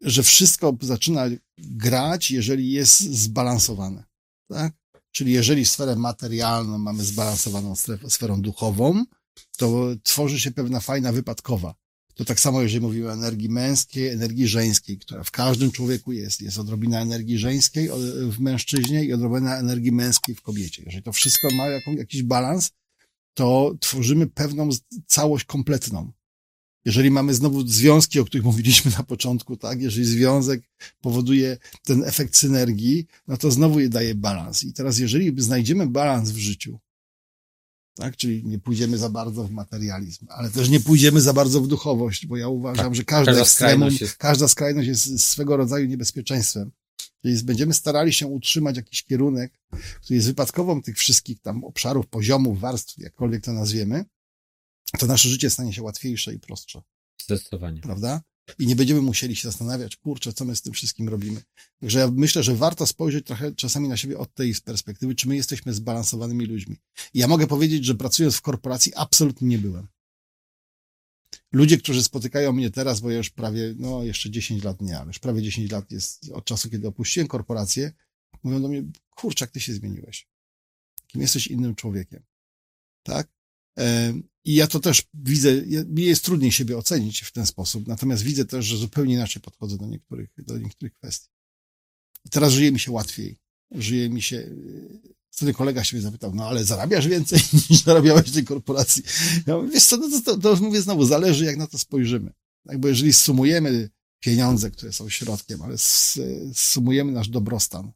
że 0.00 0.22
wszystko 0.22 0.76
zaczyna 0.80 1.26
grać, 1.58 2.30
jeżeli 2.30 2.70
jest 2.70 3.00
zbalansowane. 3.00 4.04
Tak? 4.48 4.74
Czyli 5.10 5.32
jeżeli 5.32 5.66
sferę 5.66 5.96
materialną 5.96 6.78
mamy 6.78 7.04
zbalansowaną 7.04 7.74
sferą 8.08 8.42
duchową, 8.42 9.04
to 9.58 9.86
tworzy 10.02 10.40
się 10.40 10.50
pewna 10.50 10.80
fajna 10.80 11.12
wypadkowa. 11.12 11.74
To 12.16 12.24
tak 12.24 12.40
samo, 12.40 12.62
jeżeli 12.62 12.80
mówimy 12.80 13.08
o 13.08 13.12
energii 13.12 13.48
męskiej, 13.48 14.08
energii 14.08 14.48
żeńskiej, 14.48 14.98
która 14.98 15.24
w 15.24 15.30
każdym 15.30 15.72
człowieku 15.72 16.12
jest. 16.12 16.42
Jest 16.42 16.58
odrobina 16.58 17.00
energii 17.00 17.38
żeńskiej 17.38 17.88
w 18.30 18.40
mężczyźnie 18.40 19.04
i 19.04 19.12
odrobina 19.12 19.58
energii 19.58 19.92
męskiej 19.92 20.34
w 20.34 20.42
kobiecie. 20.42 20.82
Jeżeli 20.86 21.02
to 21.02 21.12
wszystko 21.12 21.48
ma 21.54 21.66
jakiś 21.96 22.22
balans, 22.22 22.70
to 23.34 23.76
tworzymy 23.80 24.26
pewną 24.26 24.68
całość 25.06 25.44
kompletną. 25.44 26.12
Jeżeli 26.84 27.10
mamy 27.10 27.34
znowu 27.34 27.66
związki, 27.66 28.20
o 28.20 28.24
których 28.24 28.44
mówiliśmy 28.50 28.90
na 28.98 29.02
początku, 29.02 29.56
tak, 29.56 29.80
jeżeli 29.80 30.06
związek 30.06 30.62
powoduje 31.00 31.58
ten 31.82 32.04
efekt 32.04 32.36
synergii, 32.36 33.06
no 33.28 33.36
to 33.36 33.50
znowu 33.50 33.80
je 33.80 33.88
daje 33.88 34.14
balans. 34.14 34.64
I 34.64 34.72
teraz, 34.72 34.98
jeżeli 34.98 35.42
znajdziemy 35.42 35.86
balans 35.86 36.30
w 36.30 36.36
życiu, 36.36 36.78
tak? 37.96 38.16
Czyli 38.16 38.44
nie 38.44 38.58
pójdziemy 38.58 38.98
za 38.98 39.08
bardzo 39.08 39.44
w 39.44 39.50
materializm, 39.50 40.26
ale 40.28 40.50
też 40.50 40.68
nie 40.68 40.80
pójdziemy 40.80 41.20
za 41.20 41.32
bardzo 41.32 41.60
w 41.60 41.68
duchowość, 41.68 42.26
bo 42.26 42.36
ja 42.36 42.48
uważam, 42.48 42.84
tak, 42.84 42.94
że 42.94 43.04
każda, 43.04 43.32
każda 43.32 43.44
skrajność 43.44 44.00
jest... 44.00 44.16
każda 44.16 44.48
skrajność 44.48 44.88
jest 44.88 45.20
swego 45.20 45.56
rodzaju 45.56 45.86
niebezpieczeństwem. 45.86 46.70
Czyli 47.22 47.42
będziemy 47.42 47.74
starali 47.74 48.12
się 48.12 48.26
utrzymać 48.26 48.76
jakiś 48.76 49.02
kierunek, 49.04 49.52
który 50.02 50.14
jest 50.14 50.26
wypadkową 50.26 50.82
tych 50.82 50.98
wszystkich 50.98 51.40
tam 51.40 51.64
obszarów, 51.64 52.06
poziomów, 52.06 52.60
warstw, 52.60 52.98
jakkolwiek 52.98 53.44
to 53.44 53.52
nazwiemy, 53.52 54.04
to 54.98 55.06
nasze 55.06 55.28
życie 55.28 55.50
stanie 55.50 55.72
się 55.72 55.82
łatwiejsze 55.82 56.34
i 56.34 56.38
prostsze. 56.38 56.82
Zdecydowanie. 57.22 57.80
Prawda? 57.80 58.22
I 58.58 58.66
nie 58.66 58.76
będziemy 58.76 59.02
musieli 59.02 59.36
się 59.36 59.48
zastanawiać, 59.48 59.96
kurczę, 59.96 60.32
co 60.32 60.44
my 60.44 60.56
z 60.56 60.62
tym 60.62 60.72
wszystkim 60.72 61.08
robimy. 61.08 61.42
Także 61.80 61.98
ja 61.98 62.10
myślę, 62.10 62.42
że 62.42 62.56
warto 62.56 62.86
spojrzeć 62.86 63.26
trochę 63.26 63.54
czasami 63.54 63.88
na 63.88 63.96
siebie 63.96 64.18
od 64.18 64.34
tej 64.34 64.54
perspektywy, 64.64 65.14
czy 65.14 65.28
my 65.28 65.36
jesteśmy 65.36 65.74
zbalansowanymi 65.74 66.46
ludźmi. 66.46 66.76
I 67.14 67.18
ja 67.18 67.28
mogę 67.28 67.46
powiedzieć, 67.46 67.84
że 67.84 67.94
pracując 67.94 68.36
w 68.36 68.42
korporacji 68.42 68.94
absolutnie 68.94 69.48
nie 69.48 69.58
byłem. 69.58 69.88
Ludzie, 71.52 71.78
którzy 71.78 72.02
spotykają 72.02 72.52
mnie 72.52 72.70
teraz, 72.70 73.00
bo 73.00 73.10
ja 73.10 73.16
już 73.16 73.30
prawie, 73.30 73.74
no 73.76 74.02
jeszcze 74.02 74.30
10 74.30 74.64
lat 74.64 74.80
nie, 74.80 74.98
ale 74.98 75.06
już 75.06 75.18
prawie 75.18 75.42
10 75.42 75.70
lat 75.70 75.90
jest 75.90 76.30
od 76.32 76.44
czasu, 76.44 76.70
kiedy 76.70 76.88
opuściłem 76.88 77.28
korporację, 77.28 77.92
mówią 78.42 78.62
do 78.62 78.68
mnie, 78.68 78.84
kurczę, 79.10 79.44
jak 79.44 79.50
ty 79.50 79.60
się 79.60 79.74
zmieniłeś. 79.74 80.28
Kim 81.06 81.20
jesteś 81.20 81.46
innym 81.46 81.74
człowiekiem. 81.74 82.22
Tak? 83.02 83.28
I 84.46 84.54
ja 84.54 84.66
to 84.66 84.80
też 84.80 85.02
widzę, 85.14 85.62
mi 85.86 86.02
jest 86.02 86.24
trudniej 86.24 86.52
siebie 86.52 86.78
ocenić 86.78 87.20
w 87.20 87.32
ten 87.32 87.46
sposób, 87.46 87.86
natomiast 87.88 88.22
widzę 88.22 88.44
też, 88.44 88.64
że 88.64 88.76
zupełnie 88.76 89.14
inaczej 89.14 89.42
podchodzę 89.42 89.76
do 89.76 89.86
niektórych, 89.86 90.30
do 90.38 90.58
niektórych 90.58 90.92
kwestii. 90.94 91.28
I 92.24 92.30
teraz 92.30 92.52
żyje 92.52 92.72
mi 92.72 92.78
się 92.78 92.92
łatwiej. 92.92 93.36
Żyje 93.70 94.10
mi 94.10 94.22
się, 94.22 94.50
wtedy 95.30 95.54
kolega 95.54 95.84
się 95.84 95.96
mnie 95.96 96.02
zapytał, 96.02 96.34
no 96.34 96.48
ale 96.48 96.64
zarabiasz 96.64 97.08
więcej 97.08 97.40
niż 97.70 97.82
zarabiałeś 97.82 98.30
w 98.30 98.34
tej 98.34 98.44
korporacji. 98.44 99.02
Ja 99.46 99.56
mówię, 99.56 99.68
wiesz 99.68 99.84
co, 99.84 99.96
no 99.96 100.08
to, 100.10 100.20
to, 100.20 100.36
to 100.36 100.62
mówię 100.62 100.82
znowu, 100.82 101.04
zależy 101.04 101.44
jak 101.44 101.56
na 101.56 101.66
to 101.66 101.78
spojrzymy. 101.78 102.32
Tak, 102.66 102.78
bo 102.78 102.88
jeżeli 102.88 103.12
sumujemy 103.12 103.90
pieniądze, 104.20 104.70
które 104.70 104.92
są 104.92 105.08
środkiem, 105.08 105.62
ale 105.62 105.76
sumujemy 106.54 107.12
nasz 107.12 107.28
dobrostan, 107.28 107.92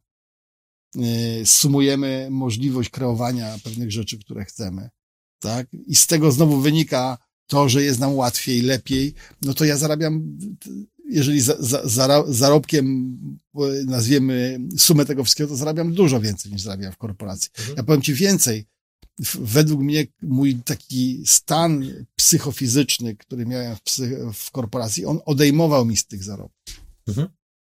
y, 0.95 1.45
sumujemy 1.45 2.27
możliwość 2.31 2.89
kreowania 2.89 3.59
pewnych 3.63 3.91
rzeczy, 3.91 4.19
które 4.19 4.45
chcemy, 4.45 4.89
tak? 5.41 5.67
I 5.87 5.95
z 5.95 6.07
tego 6.07 6.31
znowu 6.31 6.61
wynika 6.61 7.17
to, 7.47 7.69
że 7.69 7.83
jest 7.83 7.99
nam 7.99 8.15
łatwiej, 8.15 8.61
lepiej, 8.61 9.13
no 9.41 9.53
to 9.53 9.65
ja 9.65 9.77
zarabiam, 9.77 10.37
jeżeli 11.09 11.41
za, 11.41 11.55
za, 11.59 11.87
za, 11.87 12.23
zarobkiem 12.27 13.17
nazwiemy 13.85 14.59
sumę 14.77 15.05
tego 15.05 15.23
wszystkiego, 15.23 15.49
to 15.49 15.55
zarabiam 15.55 15.93
dużo 15.93 16.21
więcej 16.21 16.51
niż 16.51 16.61
zarabiam 16.61 16.91
w 16.91 16.97
korporacji. 16.97 17.49
Mhm. 17.57 17.77
Ja 17.77 17.83
powiem 17.83 18.01
ci 18.01 18.13
więcej. 18.13 18.65
Według 19.39 19.81
mnie 19.81 20.07
mój 20.21 20.55
taki 20.55 21.23
stan 21.25 21.85
psychofizyczny, 22.15 23.15
który 23.15 23.45
miałem 23.45 23.75
w, 23.75 23.81
psych 23.81 24.11
w 24.33 24.51
korporacji, 24.51 25.05
on 25.05 25.19
odejmował 25.25 25.85
mi 25.85 25.97
z 25.97 26.05
tych 26.05 26.23
zarobków. 26.23 26.81
Mhm. 27.07 27.27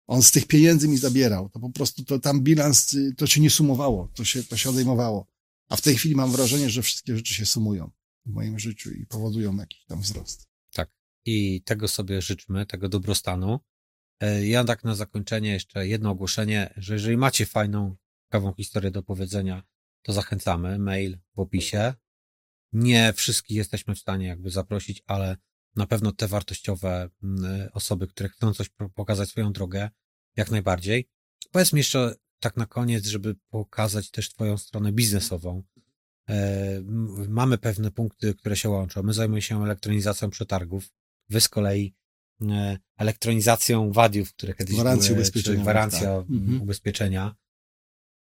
On 0.07 0.23
z 0.23 0.31
tych 0.31 0.45
pieniędzy 0.47 0.87
mi 0.87 0.97
zabierał. 0.97 1.49
To 1.49 1.59
po 1.59 1.69
prostu 1.69 2.03
to 2.03 2.19
tam 2.19 2.41
bilans, 2.41 2.95
to 3.17 3.27
się 3.27 3.41
nie 3.41 3.49
sumowało, 3.49 4.09
to 4.13 4.25
się, 4.25 4.43
to 4.43 4.57
się 4.57 4.69
odejmowało. 4.69 5.32
A 5.69 5.75
w 5.75 5.81
tej 5.81 5.95
chwili 5.95 6.15
mam 6.15 6.31
wrażenie, 6.31 6.69
że 6.69 6.81
wszystkie 6.81 7.15
rzeczy 7.15 7.33
się 7.33 7.45
sumują 7.45 7.91
w 8.25 8.29
moim 8.29 8.59
życiu 8.59 8.91
i 8.91 9.05
powodują 9.05 9.57
jakiś 9.57 9.85
tam 9.85 10.01
wzrost. 10.01 10.47
Tak. 10.73 10.91
I 11.25 11.61
tego 11.61 11.87
sobie 11.87 12.21
życzmy, 12.21 12.65
tego 12.65 12.89
dobrostanu. 12.89 13.59
E, 14.19 14.47
ja 14.47 14.63
tak 14.63 14.83
na 14.83 14.95
zakończenie 14.95 15.51
jeszcze 15.51 15.87
jedno 15.87 16.09
ogłoszenie, 16.09 16.73
że 16.77 16.93
jeżeli 16.93 17.17
macie 17.17 17.45
fajną, 17.45 17.95
ciekawą 18.25 18.53
historię 18.53 18.91
do 18.91 19.03
powiedzenia, 19.03 19.63
to 20.01 20.13
zachęcamy. 20.13 20.79
Mail 20.79 21.19
w 21.35 21.39
opisie. 21.39 21.93
Nie 22.73 23.13
wszystkich 23.13 23.57
jesteśmy 23.57 23.95
w 23.95 23.99
stanie 23.99 24.27
jakby 24.27 24.49
zaprosić, 24.49 25.03
ale 25.05 25.37
na 25.75 25.87
pewno 25.87 26.11
te 26.11 26.27
wartościowe 26.27 27.09
mm, 27.23 27.69
osoby, 27.73 28.07
które 28.07 28.29
chcą 28.29 28.53
coś 28.53 28.69
pokazać 28.95 29.29
swoją 29.29 29.53
drogę, 29.53 29.89
jak 30.35 30.51
najbardziej. 30.51 31.09
Powiedz 31.51 31.73
mi 31.73 31.77
jeszcze 31.77 32.15
tak 32.43 32.57
na 32.57 32.65
koniec, 32.65 33.05
żeby 33.05 33.35
pokazać 33.49 34.11
też 34.11 34.29
Twoją 34.29 34.57
stronę 34.57 34.91
biznesową. 34.91 35.63
E, 36.29 36.81
mamy 37.29 37.57
pewne 37.57 37.91
punkty, 37.91 38.33
które 38.33 38.55
się 38.55 38.69
łączą. 38.69 39.03
My 39.03 39.13
zajmujemy 39.13 39.41
się 39.41 39.63
elektronizacją 39.63 40.29
przetargów. 40.29 40.89
Wy 41.29 41.41
z 41.41 41.49
kolei 41.49 41.95
e, 42.41 42.77
elektronizacją 42.97 43.91
wadiów, 43.91 44.33
które 44.33 44.53
kiedyś 44.53 44.75
Gwarancja 44.75 45.07
były, 45.07 45.19
ubezpieczenia. 45.19 45.61
Gwarancja 45.61 46.17
tak. 46.17 46.29
Mhm. 46.29 46.61
ubezpieczenia. 46.61 47.35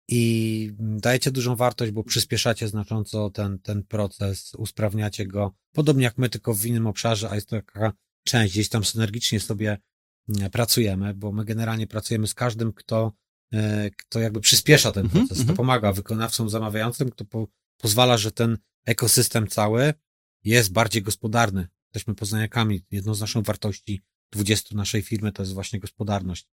I 0.07 0.71
dajecie 0.79 1.31
dużą 1.31 1.55
wartość, 1.55 1.91
bo 1.91 2.03
przyspieszacie 2.03 2.67
znacząco 2.67 3.29
ten, 3.29 3.59
ten 3.59 3.83
proces, 3.83 4.55
usprawniacie 4.55 5.27
go. 5.27 5.53
Podobnie 5.71 6.03
jak 6.03 6.17
my, 6.17 6.29
tylko 6.29 6.53
w 6.53 6.65
innym 6.65 6.87
obszarze, 6.87 7.29
a 7.29 7.35
jest 7.35 7.49
to 7.49 7.55
taka 7.55 7.93
część, 8.23 8.53
gdzieś 8.53 8.69
tam 8.69 8.85
synergicznie 8.85 9.39
sobie 9.39 9.77
pracujemy, 10.51 11.13
bo 11.13 11.31
my 11.31 11.45
generalnie 11.45 11.87
pracujemy 11.87 12.27
z 12.27 12.33
każdym, 12.33 12.73
kto 12.73 13.13
E, 13.53 13.89
kto 13.89 14.19
jakby 14.19 14.41
przyspiesza 14.41 14.91
ten 14.91 15.05
mhm, 15.05 15.27
proces, 15.27 15.37
mm 15.37 15.47
-hmm. 15.47 15.55
to 15.55 15.57
pomaga 15.57 15.93
wykonawcom 15.93 16.49
zamawiającym, 16.49 17.11
to 17.11 17.25
po, 17.25 17.47
pozwala, 17.77 18.17
że 18.17 18.31
ten 18.31 18.57
ekosystem 18.85 19.47
cały 19.47 19.93
jest 20.43 20.71
bardziej 20.71 21.01
gospodarny. 21.01 21.67
Jesteśmy 21.85 22.15
poznaniakami. 22.15 22.85
Jedną 22.91 23.13
z 23.13 23.21
naszych 23.21 23.43
wartości 23.43 24.01
20 24.31 24.75
naszej 24.75 25.01
firmy 25.01 25.31
to 25.31 25.43
jest 25.43 25.53
właśnie 25.53 25.79
gospodarność. 25.79 26.47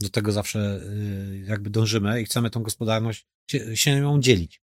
Do 0.00 0.08
tego 0.08 0.32
zawsze 0.32 0.82
e, 0.82 1.38
jakby 1.38 1.70
dążymy 1.70 2.22
i 2.22 2.24
chcemy 2.24 2.50
tą 2.50 2.62
gospodarność 2.62 3.26
się, 3.50 3.76
się 3.76 3.90
ją 3.90 4.20
dzielić. 4.20 4.62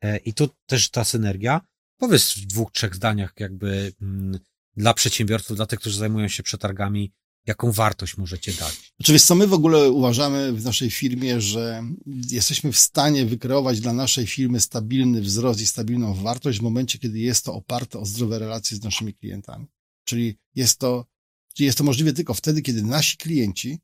E, 0.00 0.16
I 0.16 0.34
tu 0.34 0.48
też 0.66 0.90
ta 0.90 1.04
synergia. 1.04 1.60
Powiedz 1.96 2.34
w 2.34 2.46
dwóch, 2.46 2.72
trzech 2.72 2.94
zdaniach 2.94 3.32
jakby 3.38 3.92
mm, 4.02 4.38
dla 4.76 4.94
przedsiębiorców, 4.94 5.56
dla 5.56 5.66
tych, 5.66 5.80
którzy 5.80 5.98
zajmują 5.98 6.28
się 6.28 6.42
przetargami, 6.42 7.12
jaką 7.48 7.72
wartość 7.72 8.16
możecie 8.16 8.52
dać? 8.52 8.92
Oczywiście, 9.00 9.28
co 9.28 9.34
my 9.34 9.46
w 9.46 9.52
ogóle 9.52 9.90
uważamy 9.90 10.52
w 10.52 10.64
naszej 10.64 10.90
firmie, 10.90 11.40
że 11.40 11.82
jesteśmy 12.30 12.72
w 12.72 12.78
stanie 12.78 13.26
wykreować 13.26 13.80
dla 13.80 13.92
naszej 13.92 14.26
firmy 14.26 14.60
stabilny 14.60 15.20
wzrost 15.20 15.60
i 15.60 15.66
stabilną 15.66 16.14
wartość 16.14 16.58
w 16.58 16.62
momencie, 16.62 16.98
kiedy 16.98 17.18
jest 17.18 17.44
to 17.44 17.54
oparte 17.54 17.98
o 17.98 18.06
zdrowe 18.06 18.38
relacje 18.38 18.76
z 18.76 18.82
naszymi 18.82 19.14
klientami. 19.14 19.66
Czyli 20.04 20.36
jest 20.54 20.78
to, 20.78 21.06
czyli 21.54 21.66
jest 21.66 21.78
to 21.78 21.84
możliwe 21.84 22.12
tylko 22.12 22.34
wtedy, 22.34 22.62
kiedy 22.62 22.82
nasi 22.82 23.16
klienci 23.16 23.78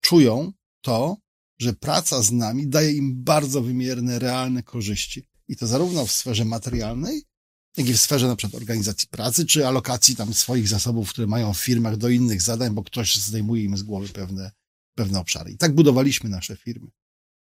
czują 0.00 0.52
to, 0.80 1.16
że 1.60 1.72
praca 1.72 2.22
z 2.22 2.32
nami 2.32 2.68
daje 2.68 2.92
im 2.92 3.24
bardzo 3.24 3.62
wymierne, 3.62 4.18
realne 4.18 4.62
korzyści. 4.62 5.28
I 5.48 5.56
to 5.56 5.66
zarówno 5.66 6.06
w 6.06 6.12
sferze 6.12 6.44
materialnej, 6.44 7.22
jak 7.76 7.88
i 7.88 7.92
w 7.92 8.00
sferze 8.00 8.26
na 8.26 8.36
przykład 8.36 8.62
organizacji 8.62 9.08
pracy, 9.08 9.46
czy 9.46 9.66
alokacji 9.66 10.16
tam 10.16 10.34
swoich 10.34 10.68
zasobów, 10.68 11.10
które 11.10 11.26
mają 11.26 11.54
w 11.54 11.58
firmach 11.58 11.96
do 11.96 12.08
innych 12.08 12.42
zadań, 12.42 12.74
bo 12.74 12.82
ktoś 12.82 13.16
zdejmuje 13.16 13.64
im 13.64 13.76
z 13.76 13.82
głowy 13.82 14.08
pewne, 14.08 14.50
pewne 14.94 15.20
obszary. 15.20 15.50
I 15.50 15.56
tak 15.58 15.74
budowaliśmy 15.74 16.30
nasze 16.30 16.56
firmy, 16.56 16.88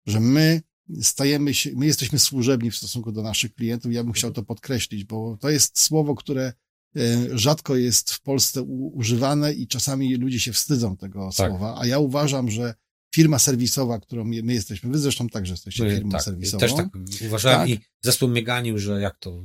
że 0.06 0.20
my 0.20 0.62
stajemy 1.02 1.54
się, 1.54 1.70
my 1.76 1.86
jesteśmy 1.86 2.18
służebni 2.18 2.70
w 2.70 2.76
stosunku 2.76 3.12
do 3.12 3.22
naszych 3.22 3.54
klientów. 3.54 3.92
Ja 3.92 4.04
bym 4.04 4.12
chciał 4.12 4.32
to 4.32 4.42
podkreślić, 4.42 5.04
bo 5.04 5.36
to 5.40 5.50
jest 5.50 5.80
słowo, 5.80 6.14
które 6.14 6.52
e, 6.96 7.38
rzadko 7.38 7.76
jest 7.76 8.10
w 8.10 8.20
Polsce 8.20 8.62
używane 8.62 9.52
i 9.52 9.66
czasami 9.66 10.16
ludzie 10.16 10.40
się 10.40 10.52
wstydzą 10.52 10.96
tego 10.96 11.30
tak. 11.36 11.50
słowa, 11.50 11.74
a 11.78 11.86
ja 11.86 11.98
uważam, 11.98 12.50
że 12.50 12.74
firma 13.14 13.38
serwisowa, 13.38 14.00
którą 14.00 14.24
my 14.24 14.54
jesteśmy, 14.54 14.90
wy 14.90 14.98
zresztą 14.98 15.28
także 15.28 15.52
jesteście 15.52 15.90
firmą 15.90 16.10
tak, 16.10 16.22
serwisową. 16.22 16.60
Też 16.60 16.74
tak 16.74 16.88
uważałem 17.26 17.60
tak. 17.60 17.68
i 17.68 17.80
zespół 18.02 18.28
mnie 18.28 18.42
ganił, 18.42 18.78
że 18.78 19.00
jak 19.00 19.18
to 19.18 19.44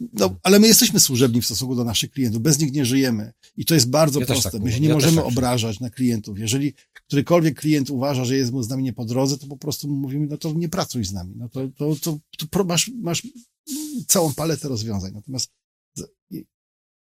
no, 0.00 0.36
ale 0.42 0.60
my 0.60 0.66
jesteśmy 0.66 1.00
służebni 1.00 1.42
w 1.42 1.44
stosunku 1.44 1.74
do 1.74 1.84
naszych 1.84 2.10
klientów, 2.10 2.42
bez 2.42 2.58
nich 2.58 2.72
nie 2.72 2.84
żyjemy. 2.84 3.32
I 3.56 3.64
to 3.64 3.74
jest 3.74 3.90
bardzo 3.90 4.20
Ja 4.20 4.26
też 4.26 4.34
proste. 4.34 4.50
tak 4.50 4.62
My 4.62 4.72
się 4.72 4.80
nie 4.80 4.88
Ja 4.88 4.94
możemy 4.94 5.16
tak 5.16 5.26
obrażać 5.26 5.80
na 5.80 5.90
klientów. 5.90 6.38
Jeżeli 6.38 6.74
którykolwiek 7.06 7.60
klient 7.60 7.90
uważa, 7.90 8.24
że 8.24 8.36
jest 8.36 8.52
mu 8.52 8.62
z 8.62 8.68
nami 8.68 8.82
nie 8.82 8.92
po 8.92 9.04
drodze, 9.04 9.38
to 9.38 9.46
po 9.46 9.56
prostu 9.56 9.88
mówimy, 9.88 10.26
no 10.26 10.36
to 10.36 10.52
nie 10.52 10.68
pracuj 10.68 11.04
z 11.04 11.12
nami. 11.12 11.34
No 11.36 11.48
to, 11.48 11.68
to, 11.68 11.96
to, 12.02 12.18
to 12.50 12.64
masz, 12.64 12.90
masz 13.02 13.22
całą 14.06 14.34
paletę 14.34 14.68
rozwiązań. 14.68 15.12
Natomiast 15.14 15.50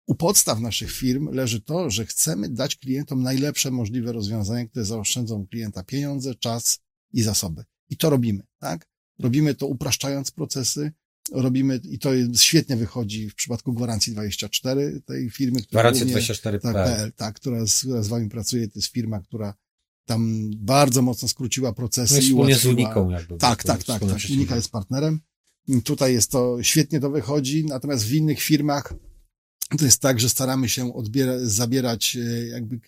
u 0.07 0.15
podstaw 0.15 0.61
naszych 0.61 0.93
firm 0.93 1.29
leży 1.33 1.61
to, 1.61 1.91
że 1.91 2.07
chcemy 2.07 2.49
dać 2.49 2.77
klientom 2.77 3.23
najlepsze 3.23 3.71
możliwe 3.71 4.13
rozwiązania, 4.13 4.69
które 4.69 4.85
zaoszczędzą 4.85 5.47
klienta 5.47 5.85
pieniądze, 5.85 6.35
czas 6.35 6.79
i 7.13 7.23
zasoby. 7.23 7.65
I 7.89 7.97
to 7.97 8.11
robimy, 8.11 8.43
tak? 8.59 8.89
Robimy 9.19 9.55
to 9.55 9.67
upraszczając 9.67 10.31
procesy, 10.31 10.93
robimy, 11.33 11.81
i 11.91 11.99
to 11.99 12.11
świetnie 12.37 12.77
wychodzi 12.77 13.31
w 13.31 13.35
przypadku 13.35 13.73
Gwarancji 13.73 14.13
24, 14.13 15.01
tej 15.07 15.31
firmy, 15.31 15.61
Gwarancja 15.71 16.01
głównie- 16.01 16.13
24 16.13 16.61
tak, 16.61 16.75
PL, 16.75 17.13
tak, 17.13 17.35
która 17.35 17.67
z, 17.67 17.81
która 17.81 18.03
z 18.03 18.09
wami 18.09 18.29
pracuje, 18.29 18.69
to 18.69 18.79
jest 18.79 18.89
firma, 18.93 19.21
która 19.21 19.55
tam 20.07 20.51
bardzo 20.57 21.03
mocno 21.03 21.29
skróciła 21.29 21.73
procesy 21.73 22.15
No 22.15 22.21
i 22.21 22.23
wspólnie 22.29 22.55
z 22.55 22.65
ułatwiła- 22.65 22.71
Uniką 22.71 23.11
jakby. 23.11 23.37
tak, 23.37 23.65
tak, 23.65 23.85
tak, 23.85 23.97
wspólne 23.97 24.15
tak. 24.21 24.31
Unika 24.31 24.57
jest 24.57 24.71
partnerem. 24.71 25.21
Tutaj 25.85 26.13
jest 26.13 26.31
to, 26.31 26.63
świetnie 26.63 27.01
to 27.01 27.11
wychodzi, 27.11 27.65
natomiast 27.65 28.05
w 28.05 28.13
innych 28.15 28.41
firmach 28.43 28.95
to 29.79 29.85
jest 29.85 30.01
tak, 30.01 30.21
że 30.21 30.29
staramy 30.29 30.69
się 30.69 30.95
odbiera, 30.95 31.33
zabierać, 31.43 32.17
e, 32.17 32.47
jakby, 32.47 32.81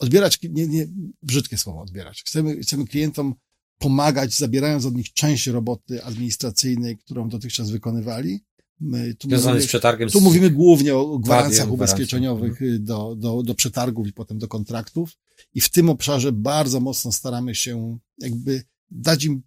odbierać, 0.00 0.38
nie, 0.42 0.66
nie, 0.66 0.86
brzydkie 1.22 1.58
słowo, 1.58 1.80
odbierać. 1.82 2.22
Chcemy, 2.26 2.60
chcemy 2.60 2.86
klientom 2.86 3.34
pomagać, 3.80 4.34
zabierając 4.34 4.84
od 4.86 4.94
nich 4.94 5.12
część 5.12 5.46
roboty 5.46 6.04
administracyjnej, 6.04 6.98
którą 6.98 7.28
dotychczas 7.28 7.70
wykonywali. 7.70 8.40
My 8.80 9.14
tu 9.14 9.28
mówimy- 9.46 9.62
z 9.62 10.12
tu 10.12 10.20
mówimy 10.20 10.50
głównie 10.50 10.96
o 10.96 11.18
gwarancjach 11.18 11.66
ubezpieczeniowych 11.74 12.62
y, 12.62 12.78
do, 12.78 13.16
do, 13.16 13.42
do 13.42 13.54
przetargów 13.54 14.06
i 14.06 14.12
potem 14.12 14.38
do 14.38 14.48
kontraktów. 14.48 15.18
I 15.54 15.60
w 15.60 15.70
tym 15.70 15.88
obszarze 15.90 16.32
bardzo 16.32 16.80
mocno 16.80 17.12
staramy 17.12 17.54
się 17.54 17.98
jakby 18.18 18.62
dać 18.90 19.24
im 19.24 19.42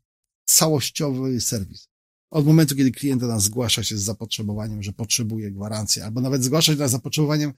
całościowy 0.46 1.42
serwis. 1.42 1.88
Od 2.32 2.46
momentu, 2.46 2.76
kiedy 2.76 2.92
klient 2.92 3.22
do 3.22 3.28
nas 3.28 3.44
zgłasza 3.44 3.84
się 3.84 3.98
z 3.98 4.02
zapotrzebowaniem, 4.02 4.84
że 4.84 4.94
potrzebuje 4.94 5.52
gwarancji, 5.52 6.02
albo 6.02 6.22
nawet 6.22 6.44
zgłasza 6.44 6.72
się 6.72 6.78
do 6.78 6.84
nas 6.84 6.92
z 6.92 6.94
zapotrzebowaniem, 6.94 7.54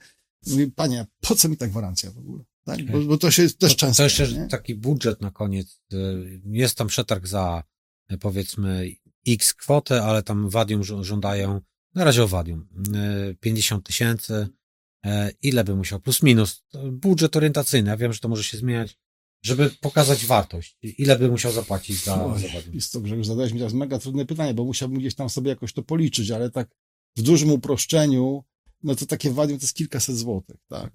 mówi, 0.47 0.71
panie, 0.71 1.05
po 1.21 1.35
co 1.35 1.49
mi 1.49 1.57
ta 1.57 1.67
gwarancja 1.67 2.11
w 2.11 2.17
ogóle? 2.17 2.43
Tak? 2.65 2.85
Bo, 2.91 3.01
bo 3.01 3.17
to 3.17 3.31
się 3.31 3.49
też 3.49 3.71
to, 3.75 3.79
często. 3.79 3.97
to 3.97 4.03
jeszcze 4.03 4.27
nie? 4.27 4.47
taki 4.47 4.75
budżet 4.75 5.21
na 5.21 5.31
koniec. 5.31 5.81
Y, 5.93 6.41
Jest 6.45 6.77
tam 6.77 6.87
przetarg 6.87 7.27
za 7.27 7.63
y, 8.11 8.17
powiedzmy 8.17 8.89
x 9.27 9.53
kwotę, 9.53 10.03
ale 10.03 10.23
tam 10.23 10.49
Wadium 10.49 10.83
żądają, 11.03 11.61
na 11.95 12.03
razie 12.03 12.23
o 12.23 12.27
Wadium, 12.27 12.67
y, 13.31 13.35
50 13.39 13.85
tysięcy. 13.85 14.47
E, 15.05 15.31
Ile 15.41 15.63
by 15.63 15.75
musiał? 15.75 15.99
Plus 15.99 16.23
minus. 16.23 16.63
Budżet 16.91 17.35
orientacyjny. 17.35 17.89
Ja 17.89 17.97
wiem, 17.97 18.13
że 18.13 18.19
to 18.19 18.29
może 18.29 18.43
się 18.43 18.57
zmieniać, 18.57 18.97
żeby 19.45 19.69
pokazać 19.81 20.25
wartość. 20.25 20.77
Ile 20.81 21.19
by 21.19 21.29
musiał 21.29 21.51
zapłacić 21.51 22.03
za, 22.03 22.25
Oj, 22.25 22.41
za 22.41 22.47
Wadium? 22.47 22.75
Jest 22.75 22.93
to, 22.93 23.01
Grzegorz, 23.01 23.27
zadałeś 23.27 23.51
mi 23.51 23.59
teraz 23.59 23.73
mega 23.73 23.99
trudne 23.99 24.25
pytanie, 24.25 24.53
bo 24.53 24.63
musiałbym 24.63 24.99
gdzieś 24.99 25.15
tam 25.15 25.29
sobie 25.29 25.49
jakoś 25.49 25.73
to 25.73 25.83
policzyć, 25.83 26.31
ale 26.31 26.49
tak 26.51 26.69
w 27.15 27.21
dużym 27.21 27.51
uproszczeniu, 27.51 28.43
no 28.83 28.95
to 28.95 29.05
takie 29.05 29.31
wadium 29.31 29.59
to 29.59 29.63
jest 29.63 29.75
kilkaset 29.75 30.17
złotych, 30.17 30.57
tak. 30.67 30.93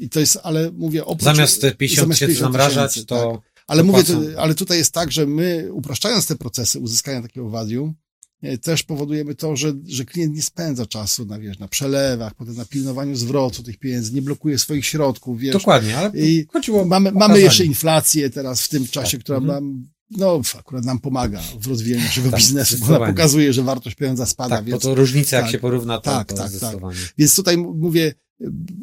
I 0.00 0.08
to 0.08 0.20
jest, 0.20 0.38
ale 0.42 0.70
mówię, 0.72 1.04
oprócz... 1.04 1.24
Zamiast 1.24 1.60
te 1.60 1.74
50 1.74 2.04
zamiast 2.06 2.20
tysięcy 2.20 2.42
namrażać, 2.42 3.04
to 3.04 3.32
tak. 3.32 3.50
Ale 3.66 3.82
mówię, 3.82 4.02
ale 4.38 4.54
tutaj 4.54 4.78
jest 4.78 4.92
tak, 4.92 5.12
że 5.12 5.26
my 5.26 5.68
upraszczając 5.72 6.26
te 6.26 6.36
procesy 6.36 6.78
uzyskania 6.78 7.22
takiego 7.22 7.50
wadium, 7.50 7.94
e, 8.42 8.58
też 8.58 8.82
powodujemy 8.82 9.34
to, 9.34 9.56
że, 9.56 9.72
że 9.86 10.04
klient 10.04 10.34
nie 10.34 10.42
spędza 10.42 10.86
czasu 10.86 11.26
na, 11.26 11.38
wiesz, 11.38 11.58
na 11.58 11.68
przelewach, 11.68 12.34
potem 12.34 12.54
na 12.54 12.64
pilnowaniu 12.64 13.16
zwrotu 13.16 13.62
tych 13.62 13.78
pieniędzy, 13.78 14.14
nie 14.14 14.22
blokuje 14.22 14.58
swoich 14.58 14.86
środków, 14.86 15.38
wiesz. 15.38 15.52
dokładnie, 15.52 15.96
ale 15.98 16.10
I 16.14 16.46
chodziło 16.52 16.84
Mamy, 16.84 17.12
mamy 17.12 17.40
jeszcze 17.40 17.64
inflację 17.64 18.30
teraz 18.30 18.62
w 18.62 18.68
tym 18.68 18.88
czasie, 18.88 19.16
Tak. 19.18 19.24
która 19.24 19.38
Mhm. 19.38 19.54
nam, 19.64 19.88
no, 20.10 20.40
akurat 20.58 20.84
nam 20.84 20.98
pomaga 20.98 21.42
w 21.60 21.66
rozwijaniu 21.66 22.04
naszego 22.04 22.30
Tak, 22.30 22.40
biznesu, 22.40 22.76
bo 22.78 22.96
ona 22.96 23.06
pokazuje, 23.06 23.52
że 23.52 23.62
wartość 23.62 23.96
pieniądza 23.96 24.26
spada, 24.26 24.56
Tak, 24.56 24.64
bo 24.64 24.70
więc, 24.70 24.82
to 24.82 24.94
różnica, 24.94 25.36
jak 25.36 25.44
tak, 25.44 25.52
się 25.52 25.58
porówna, 25.58 25.98
to, 25.98 26.10
tak, 26.10 26.28
to 26.28 26.34
tak, 26.34 26.52
tak. 26.60 26.74
więc 27.18 27.36
tutaj 27.36 27.56
mówię, 27.58 28.14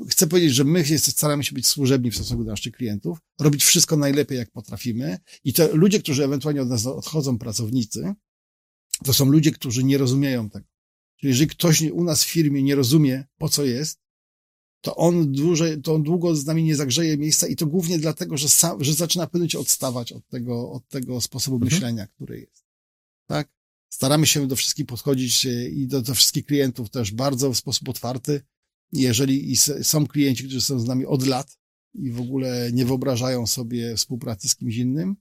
chcę 0.10 0.28
powiedzieć, 0.28 0.54
że 0.54 0.64
my 0.64 0.86
staramy 0.98 1.44
się 1.44 1.54
być 1.56 1.68
służebni 1.68 2.12
w 2.12 2.16
stosunku 2.16 2.44
do 2.44 2.52
naszych 2.52 2.74
klientów, 2.74 3.18
robić 3.40 3.64
wszystko 3.64 3.98
najlepiej, 3.98 4.38
jak 4.38 4.52
potrafimy 4.52 5.18
i 5.44 5.54
te 5.54 5.74
ludzie, 5.74 6.00
którzy 6.00 6.24
ewentualnie 6.24 6.62
od 6.62 6.70
nas 6.70 6.86
odchodzą, 6.86 7.38
pracownicy, 7.38 8.14
to 9.04 9.14
są 9.14 9.26
ludzie, 9.26 9.52
którzy 9.52 9.84
nie 9.84 9.98
rozumieją 9.98 10.50
tego. 10.50 10.66
Czyli 11.20 11.30
jeżeli 11.30 11.48
ktoś 11.48 11.82
u 11.82 12.04
nas 12.04 12.24
w 12.24 12.28
firmie 12.28 12.64
nie 12.64 12.76
rozumie, 12.76 13.26
po 13.38 13.50
co 13.50 13.66
jest, 13.66 14.00
to 14.82 14.96
on 14.96 15.32
dłużej, 15.32 15.82
to 15.82 15.94
on 15.94 16.04
długo 16.04 16.36
z 16.36 16.46
nami 16.46 16.64
nie 16.64 16.76
zagrzeje 16.76 17.18
miejsca 17.18 17.48
i 17.48 17.56
to 17.56 17.66
głównie 17.66 18.00
dlatego, 18.00 18.38
że 18.38 18.50
sam, 18.50 18.84
że 18.84 18.94
zaczyna 18.94 19.28
momencie 19.34 19.60
odstawać 19.60 20.12
od 20.12 20.28
tego, 20.28 20.72
od 20.72 20.88
tego 20.88 21.22
sposobu 21.22 21.56
Mhm. 21.56 21.72
myślenia, 21.72 22.08
który 22.08 22.40
jest. 22.40 22.66
Tak? 23.28 23.50
Staramy 23.90 24.28
się 24.28 24.48
do 24.48 24.56
wszystkich 24.56 24.86
podchodzić 24.86 25.46
e, 25.46 25.70
i 25.70 25.88
do, 25.88 26.02
do 26.02 26.14
wszystkich 26.14 26.46
klientów 26.46 26.90
też 26.90 27.12
bardzo 27.12 27.54
w 27.54 27.58
sposób 27.58 27.90
otwarty. 27.90 28.42
Jeżeli 28.92 29.52
i 29.52 29.58
są 29.58 30.08
klienci, 30.08 30.44
którzy 30.44 30.62
są 30.62 30.80
z 30.80 30.88
nami 30.88 31.06
od 31.06 31.28
lat 31.28 31.58
i 31.94 32.12
w 32.12 32.22
ogóle 32.22 32.70
nie 32.74 32.86
wyobrażają 32.86 33.48
sobie 33.48 33.96
współpracy 33.96 34.50
z 34.50 34.56
kimś 34.56 34.76
innym, 34.76 35.16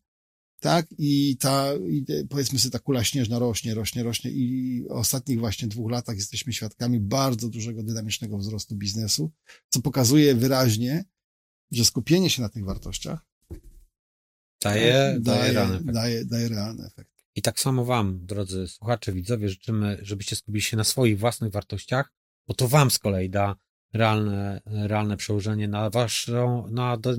tak? 0.60 0.86
I 0.98 1.36
ta, 1.36 1.74
i 1.74 2.04
powiedzmy 2.28 2.58
sobie, 2.58 2.72
ta 2.72 2.78
kula 2.78 3.04
śnieżna 3.04 3.38
rośnie, 3.38 3.74
rośnie, 3.74 4.02
rośnie 4.02 4.30
i 4.30 4.82
w 4.88 4.92
ostatnich 4.92 5.38
właśnie 5.38 5.68
dwóch 5.68 5.90
latach 5.90 6.16
jesteśmy 6.16 6.52
świadkami 6.52 7.00
bardzo 7.00 7.48
dużego 7.48 7.82
dynamicznego 7.82 8.38
wzrostu 8.38 8.76
biznesu, 8.76 9.32
co 9.68 9.82
pokazuje 9.82 10.34
wyraźnie, 10.34 11.04
że 11.70 11.84
skupienie 11.84 12.30
się 12.30 12.42
na 12.42 12.48
tych 12.48 12.64
wartościach 12.64 13.26
Daje, 14.62 15.16
daje, 15.20 15.20
daje, 15.20 15.52
realny 15.52 15.76
efekt. 15.76 15.94
daje, 15.94 16.24
daje 16.24 16.48
realny 16.48 16.86
efekt. 16.86 17.10
I 17.34 17.42
tak 17.42 17.60
samo 17.60 17.84
wam, 17.84 18.26
drodzy 18.26 18.68
słuchacze, 18.68 19.12
widzowie, 19.12 19.48
życzymy, 19.48 19.98
żebyście 20.02 20.36
skupili 20.36 20.62
się 20.62 20.76
na 20.76 20.84
swoich 20.84 21.18
własnych 21.18 21.52
wartościach, 21.52 22.12
bo 22.48 22.54
to 22.54 22.68
wam 22.68 22.90
z 22.90 22.98
kolei 22.98 23.30
da 23.30 23.56
realne, 23.92 24.60
realne 24.66 25.16
przełożenie 25.16 25.68
na 25.68 25.90
waszą, 25.90 26.68
na 26.70 26.96
do, 26.96 27.16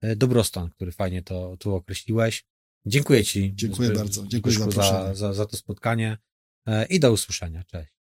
e, 0.00 0.16
dobrostan, 0.16 0.70
który 0.70 0.92
fajnie 0.92 1.22
to 1.22 1.56
tu 1.56 1.74
określiłeś. 1.74 2.44
Dziękuję 2.86 3.24
ci. 3.24 3.52
Dziękuję 3.54 3.90
bardzo. 3.90 4.26
Dziękuję 4.26 4.54
za 4.54 5.14
za, 5.14 5.32
za 5.32 5.46
to 5.46 5.56
spotkanie 5.56 6.18
e, 6.66 6.86
i 6.86 7.00
do 7.00 7.12
usłyszenia. 7.12 7.64
Cześć. 7.64 7.93